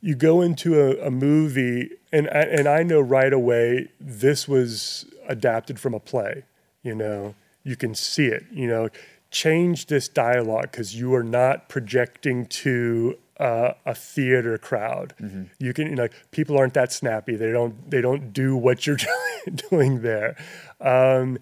[0.00, 5.06] you go into a, a movie, and I, and I know right away this was
[5.28, 6.44] adapted from a play.
[6.82, 7.34] You know,
[7.64, 8.44] you can see it.
[8.50, 8.88] You know,
[9.30, 15.14] change this dialogue because you are not projecting to uh, a theater crowd.
[15.58, 17.36] You can, you know, people aren't that snappy.
[17.36, 18.98] They don't, they don't do what you're
[19.70, 20.36] doing there.
[20.80, 21.38] Um,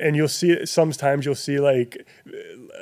[0.00, 2.06] and you'll see it sometimes you'll see like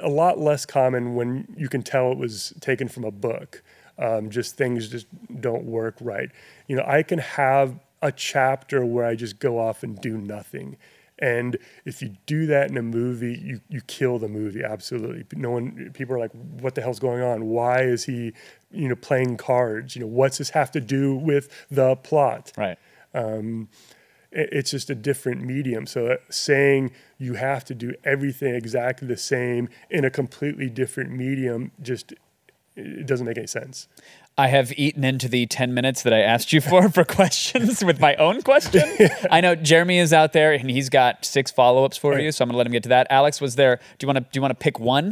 [0.01, 3.62] a lot less common when you can tell it was taken from a book
[3.98, 5.06] um, just things just
[5.40, 6.31] don't work right.
[6.68, 10.77] You know i can have a chapter where i just go off and do nothing
[11.18, 11.56] and
[11.86, 15.24] if you do that in a movie you, you kill the movie absolutely.
[15.35, 17.47] No one people are like what the hell's going on?
[17.47, 18.32] Why is he
[18.70, 19.97] you know playing cards?
[19.97, 22.52] You know what's this have to do with the plot?
[22.56, 22.78] Right.
[23.14, 23.68] it-
[24.32, 25.86] it's just a different medium.
[25.86, 31.11] So uh, saying you have to do everything exactly the same in a completely different
[31.11, 32.12] medium just
[32.78, 33.89] it doesn't make any sense.
[34.39, 37.98] I have eaten into the 10 minutes that I asked you for for questions with
[38.01, 38.82] my own question.
[39.31, 42.48] I know Jeremy is out there and he's got six follow-ups for you, so I'm
[42.48, 43.07] going to let him get to that.
[43.09, 43.77] Alex was there.
[43.98, 45.11] Do you want to do you want to pick one?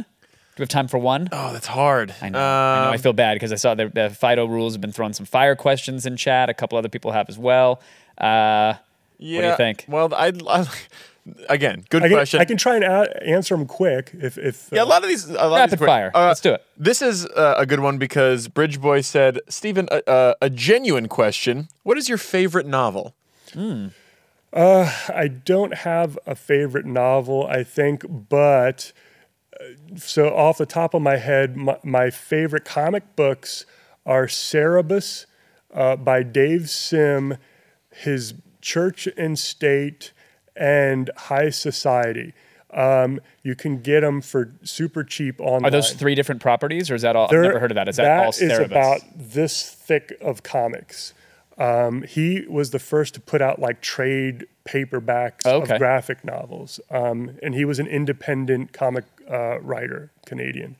[0.55, 1.27] Do we have time for one?
[1.33, 2.13] Oh, that's hard.
[2.21, 2.37] I know.
[2.39, 2.91] I know.
[2.91, 5.25] I Um, feel bad because I saw the, the Fido rules have been throwing some
[5.25, 6.49] fire questions in chat.
[6.49, 7.81] A couple other people have as well.
[8.17, 8.75] Uh,
[9.17, 9.37] yeah.
[9.37, 9.85] What do you think?
[9.87, 10.65] Well, I, I
[11.49, 12.39] again, good I can, question.
[12.41, 15.09] I can try and a- answer them quick if if Yeah, a uh, lot of
[15.09, 15.29] these.
[15.29, 16.11] A lot of Rapid these quick- fire.
[16.13, 16.63] Let's do it.
[16.77, 21.07] This is uh, a good one because Bridge Boy said, Steven, a, a, a genuine
[21.07, 21.67] question.
[21.83, 23.15] What is your favorite novel?
[23.53, 23.87] Hmm.
[24.53, 28.93] I don't have a favorite novel, I think, but
[29.59, 29.63] uh,
[29.97, 33.65] so off the top of my head, my, my favorite comic books
[34.05, 35.25] are Cerebus
[35.73, 37.37] uh, by Dave Sim,
[37.91, 38.33] his
[38.65, 40.11] Church and State,
[40.55, 42.33] and High Society.
[42.73, 45.65] Um, you can get them for super cheap online.
[45.65, 47.25] are those three different properties, or is that all?
[47.25, 47.87] I've never heard of that.
[47.87, 48.65] Is that, all is Cerebus?
[48.65, 51.13] about this thick of comics.
[51.59, 55.73] Um, he was the first to put out like trade paperbacks okay.
[55.73, 60.75] of graphic novels, um, and he was an independent comic uh, writer, Canadian.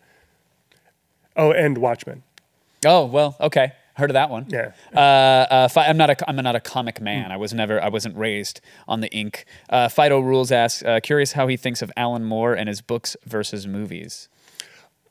[1.38, 2.24] Oh, and Watchmen.
[2.84, 3.74] Oh well, okay.
[3.96, 4.46] Heard of that one.
[4.50, 4.72] Yeah.
[4.94, 7.32] Uh, uh, fi- I'm not a I'm not a comic man.
[7.32, 9.46] I was never I wasn't raised on the ink.
[9.70, 13.16] Uh, Fido Rules asks, uh, curious how he thinks of Alan Moore and his books
[13.26, 14.28] versus movies.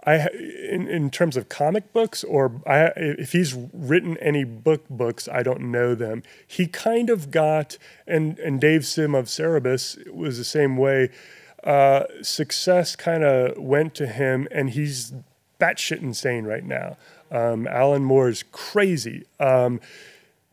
[0.06, 0.28] I
[0.70, 5.42] in in terms of comic books, or I, if he's written any book books, I
[5.42, 6.22] don't know them.
[6.46, 11.08] He kind of got, and and Dave Sim of Cerebus was the same way.
[11.62, 15.14] Uh, success kind of went to him, and he's
[15.58, 16.98] batshit insane right now.
[17.34, 19.24] Um, Alan Moore is crazy.
[19.40, 19.80] Um,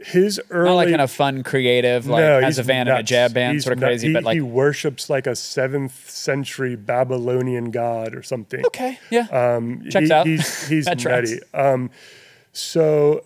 [0.04, 2.94] his early Not like in a fun, creative, like no, has a van and a
[2.96, 3.10] nuts.
[3.10, 6.10] jab band He's sort of nut- crazy, he, but like he worships like a seventh
[6.10, 8.66] century Babylonian god or something.
[8.66, 10.26] okay, yeah, Um, Checks he- out.
[10.26, 11.40] He's, he's nutty.
[11.54, 11.92] Um,
[12.52, 13.24] so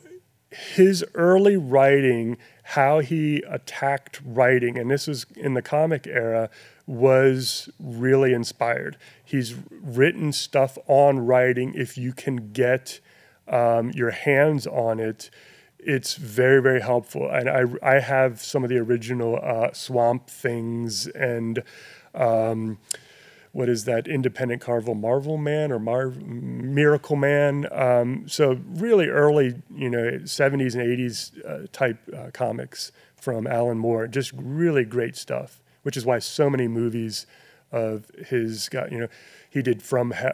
[0.52, 6.50] his early writing, how he attacked writing, and this was in the comic era,
[6.88, 8.98] was really inspired.
[9.24, 11.74] He's written stuff on writing.
[11.74, 13.00] If you can get
[13.48, 15.30] um, your hands on it,
[15.80, 17.30] it's very very helpful.
[17.30, 21.64] And I I have some of the original uh, Swamp Things and.
[22.14, 22.78] Um,
[23.56, 27.66] what is that independent Carvel Marvel Man or Mar- Miracle Man?
[27.72, 33.78] Um, so really early, you know, 70s and 80s uh, type uh, comics from Alan
[33.78, 34.08] Moore.
[34.08, 37.28] Just really great stuff, which is why so many movies
[37.72, 39.08] of his got, you know,
[39.56, 40.34] he did From Hell,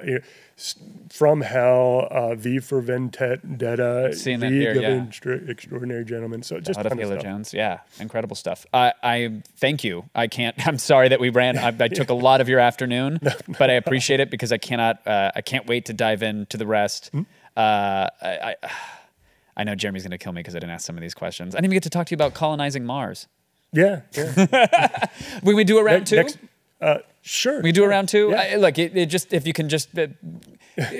[0.58, 0.76] S-
[1.10, 5.04] From Hell, uh, V for Vendetta, Seen that League here, of yeah.
[5.08, 6.42] Extra- Extraordinary Gentlemen.
[6.42, 7.22] So just of ton of stuff.
[7.22, 7.54] Jones.
[7.54, 8.66] Yeah, incredible stuff.
[8.74, 10.10] I, I thank you.
[10.16, 10.56] I can't.
[10.68, 11.58] I'm sorry that we ran.
[11.60, 13.20] I, I took a lot of your afternoon,
[13.60, 15.06] but I appreciate it because I cannot.
[15.06, 17.10] Uh, I can't wait to dive into the rest.
[17.12, 17.22] Hmm?
[17.56, 18.70] Uh, I, I,
[19.58, 21.54] I know Jeremy's going to kill me because I didn't ask some of these questions.
[21.54, 23.28] I didn't even get to talk to you about colonizing Mars.
[23.72, 25.06] Yeah, yeah.
[25.44, 26.16] We we do a round two.
[26.18, 26.38] Next,
[26.82, 27.62] uh, sure.
[27.62, 28.30] we do a round two.
[28.32, 28.50] Yeah.
[28.54, 29.98] I, look, it, it just if you can just.
[29.98, 30.08] Uh,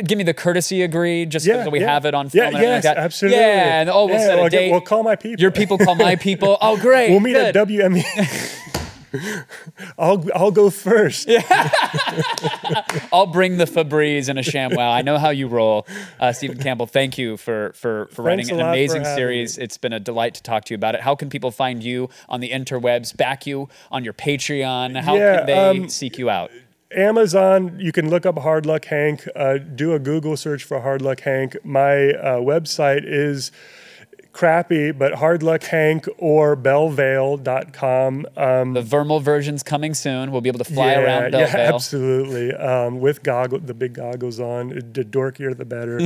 [0.04, 1.94] Give me the courtesy agree, just so Yeah, that we yeah.
[1.94, 2.46] have it on Yeah, film.
[2.56, 3.40] everything yes, like absolutely.
[3.40, 4.72] Yeah, and oh, we'll Yeah, set a we'll get- date.
[4.72, 5.42] we'll call my people.
[5.42, 6.58] Your people call my people.
[6.62, 7.10] Oh, great.
[7.10, 7.56] We'll meet good.
[7.56, 8.04] at WME.
[9.98, 11.30] I'll I'll go first.
[13.14, 14.92] I'll bring the Febreze and a ShamWow.
[14.92, 15.86] I know how you roll,
[16.20, 16.88] uh, Steven Campbell.
[16.88, 19.58] Thank you for for for Thanks writing an amazing series.
[19.58, 19.64] me.
[19.64, 21.02] It's been a delight to talk to you about it.
[21.02, 23.16] How can people find you on the interwebs?
[23.16, 25.00] Back you on your Patreon?
[25.02, 26.52] How Yeah, can they um, seek you out?
[26.94, 29.26] Amazon, you can look up Hard Luck Hank.
[29.36, 31.56] Uh, do a Google search for Hard Luck Hank.
[31.64, 33.52] My uh, website is
[34.34, 38.26] crappy, but Hard Luck Hank or belvaille.com.
[38.38, 40.32] Um, The Vermal version's coming soon.
[40.32, 42.54] We'll be able to fly around yeah, absolutely.
[42.54, 46.02] Um, with goggle, the big goggles on, the dorkier the better.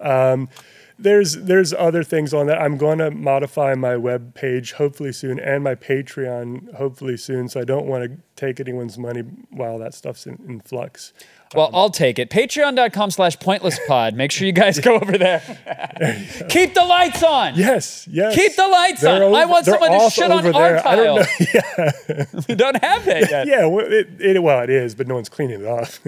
[0.00, 0.48] um,
[0.98, 2.60] there's there's other things on that.
[2.60, 7.48] I'm going to modify my web page hopefully soon and my Patreon hopefully soon.
[7.48, 9.20] So I don't want to take anyone's money
[9.50, 11.12] while that stuff's in, in flux.
[11.54, 12.28] Well, um, I'll take it.
[12.28, 14.14] Patreon.com slash pointless pod.
[14.14, 15.40] Make sure you guys go over there.
[16.48, 17.54] Keep the lights on.
[17.54, 18.34] Yes, yes.
[18.34, 19.34] Keep the lights They're on.
[19.34, 20.86] I want someone to shit on over our there.
[20.88, 21.26] I don't.
[21.54, 23.46] Yeah, we don't have that yet.
[23.46, 23.66] yeah.
[23.66, 26.00] Well, it, it, well, it is, but no one's cleaning it off.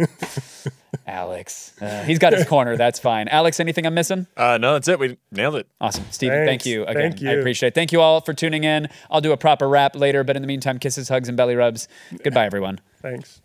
[1.06, 1.74] Alex.
[1.80, 2.76] Uh, he's got his corner.
[2.76, 3.28] That's fine.
[3.28, 4.26] Alex, anything I'm missing?
[4.36, 4.98] Uh, no, that's it.
[4.98, 5.66] We nailed it.
[5.80, 6.04] Awesome.
[6.10, 7.12] Steven, thank you again.
[7.12, 7.74] Thank I appreciate it.
[7.74, 8.88] Thank you all for tuning in.
[9.10, 11.88] I'll do a proper wrap later, but in the meantime, kisses, hugs, and belly rubs.
[12.22, 12.80] Goodbye, everyone.
[13.02, 13.42] Thanks.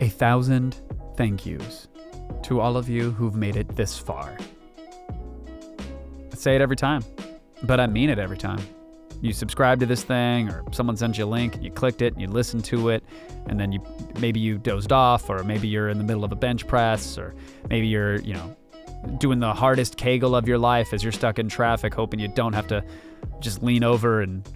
[0.00, 0.76] A thousand
[1.16, 1.88] thank yous
[2.42, 4.36] to all of you who've made it this far.
[6.32, 7.02] I say it every time,
[7.62, 8.60] but I mean it every time.
[9.24, 12.12] You subscribe to this thing, or someone sends you a link, and you clicked it,
[12.12, 13.02] and you listened to it,
[13.46, 13.82] and then you
[14.20, 17.34] maybe you dozed off, or maybe you're in the middle of a bench press, or
[17.70, 18.54] maybe you're you know
[19.16, 22.52] doing the hardest kegel of your life as you're stuck in traffic, hoping you don't
[22.52, 22.84] have to
[23.40, 24.46] just lean over and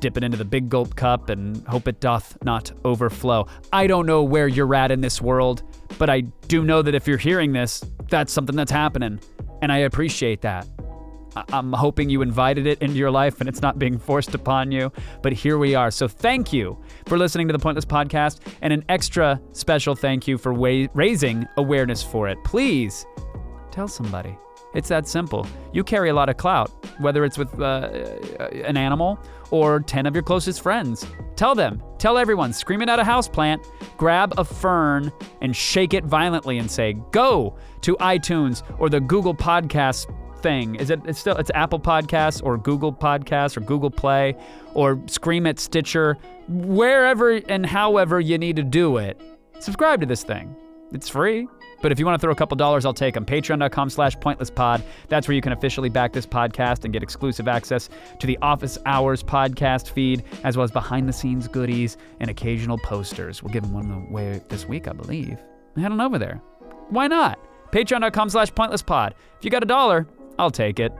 [0.00, 3.46] dip it into the big gulp cup and hope it doth not overflow.
[3.74, 5.62] I don't know where you're at in this world,
[5.98, 9.20] but I do know that if you're hearing this, that's something that's happening,
[9.60, 10.66] and I appreciate that.
[11.36, 14.92] I'm hoping you invited it into your life and it's not being forced upon you,
[15.22, 15.90] but here we are.
[15.90, 20.38] So thank you for listening to the Pointless Podcast, and an extra special thank you
[20.38, 22.38] for wa- raising awareness for it.
[22.44, 23.06] Please
[23.70, 24.36] tell somebody.
[24.74, 25.46] It's that simple.
[25.72, 27.88] You carry a lot of clout, whether it's with uh,
[28.64, 29.20] an animal
[29.52, 31.06] or 10 of your closest friends.
[31.36, 33.64] Tell them, tell everyone, scream it at a houseplant,
[33.96, 39.34] grab a fern and shake it violently and say, go to iTunes or the Google
[39.34, 40.12] Podcasts
[40.44, 40.74] thing.
[40.76, 44.36] Is it it's still it's Apple Podcasts or Google Podcasts or Google Play
[44.74, 46.18] or scream at Stitcher,
[46.48, 49.20] wherever and however you need to do it.
[49.58, 50.54] Subscribe to this thing.
[50.92, 51.48] It's free.
[51.80, 53.26] But if you want to throw a couple dollars, I'll take them.
[53.26, 54.82] Patreon.com slash pointlesspod.
[55.08, 57.90] That's where you can officially back this podcast and get exclusive access
[58.20, 62.78] to the Office Hours podcast feed, as well as behind the scenes goodies and occasional
[62.78, 63.42] posters.
[63.42, 65.38] We're giving one away this week, I believe.
[65.76, 66.40] Head on over there.
[66.88, 67.38] Why not?
[67.70, 69.10] Patreon.com slash pointlesspod.
[69.38, 70.06] If you got a dollar,
[70.38, 70.92] I'll take it.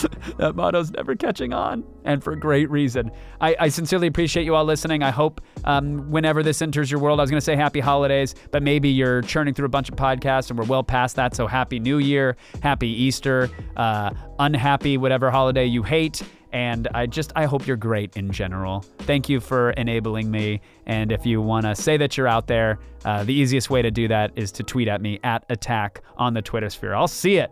[0.38, 3.10] that motto's never catching on, and for great reason.
[3.40, 5.02] I, I sincerely appreciate you all listening.
[5.02, 8.34] I hope um, whenever this enters your world, I was going to say happy holidays,
[8.50, 11.34] but maybe you're churning through a bunch of podcasts and we're well past that.
[11.34, 16.22] So happy New Year, happy Easter, uh, unhappy whatever holiday you hate.
[16.52, 18.80] And I just, I hope you're great in general.
[18.98, 20.60] Thank you for enabling me.
[20.86, 23.90] And if you want to say that you're out there, uh, the easiest way to
[23.90, 26.94] do that is to tweet at me at attack on the Twitter sphere.
[26.94, 27.50] I'll see it.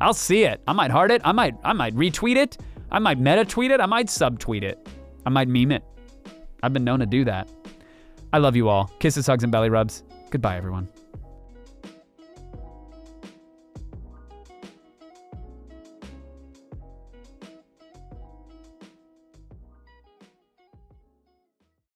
[0.00, 0.60] I'll see it.
[0.66, 1.22] I might heart it.
[1.24, 2.58] I might I might retweet it.
[2.90, 3.80] I might meta tweet it.
[3.80, 4.88] I might subtweet it.
[5.24, 5.84] I might meme it.
[6.62, 7.48] I've been known to do that.
[8.32, 8.90] I love you all.
[8.98, 10.02] Kisses, hugs, and belly rubs.
[10.30, 10.88] Goodbye, everyone.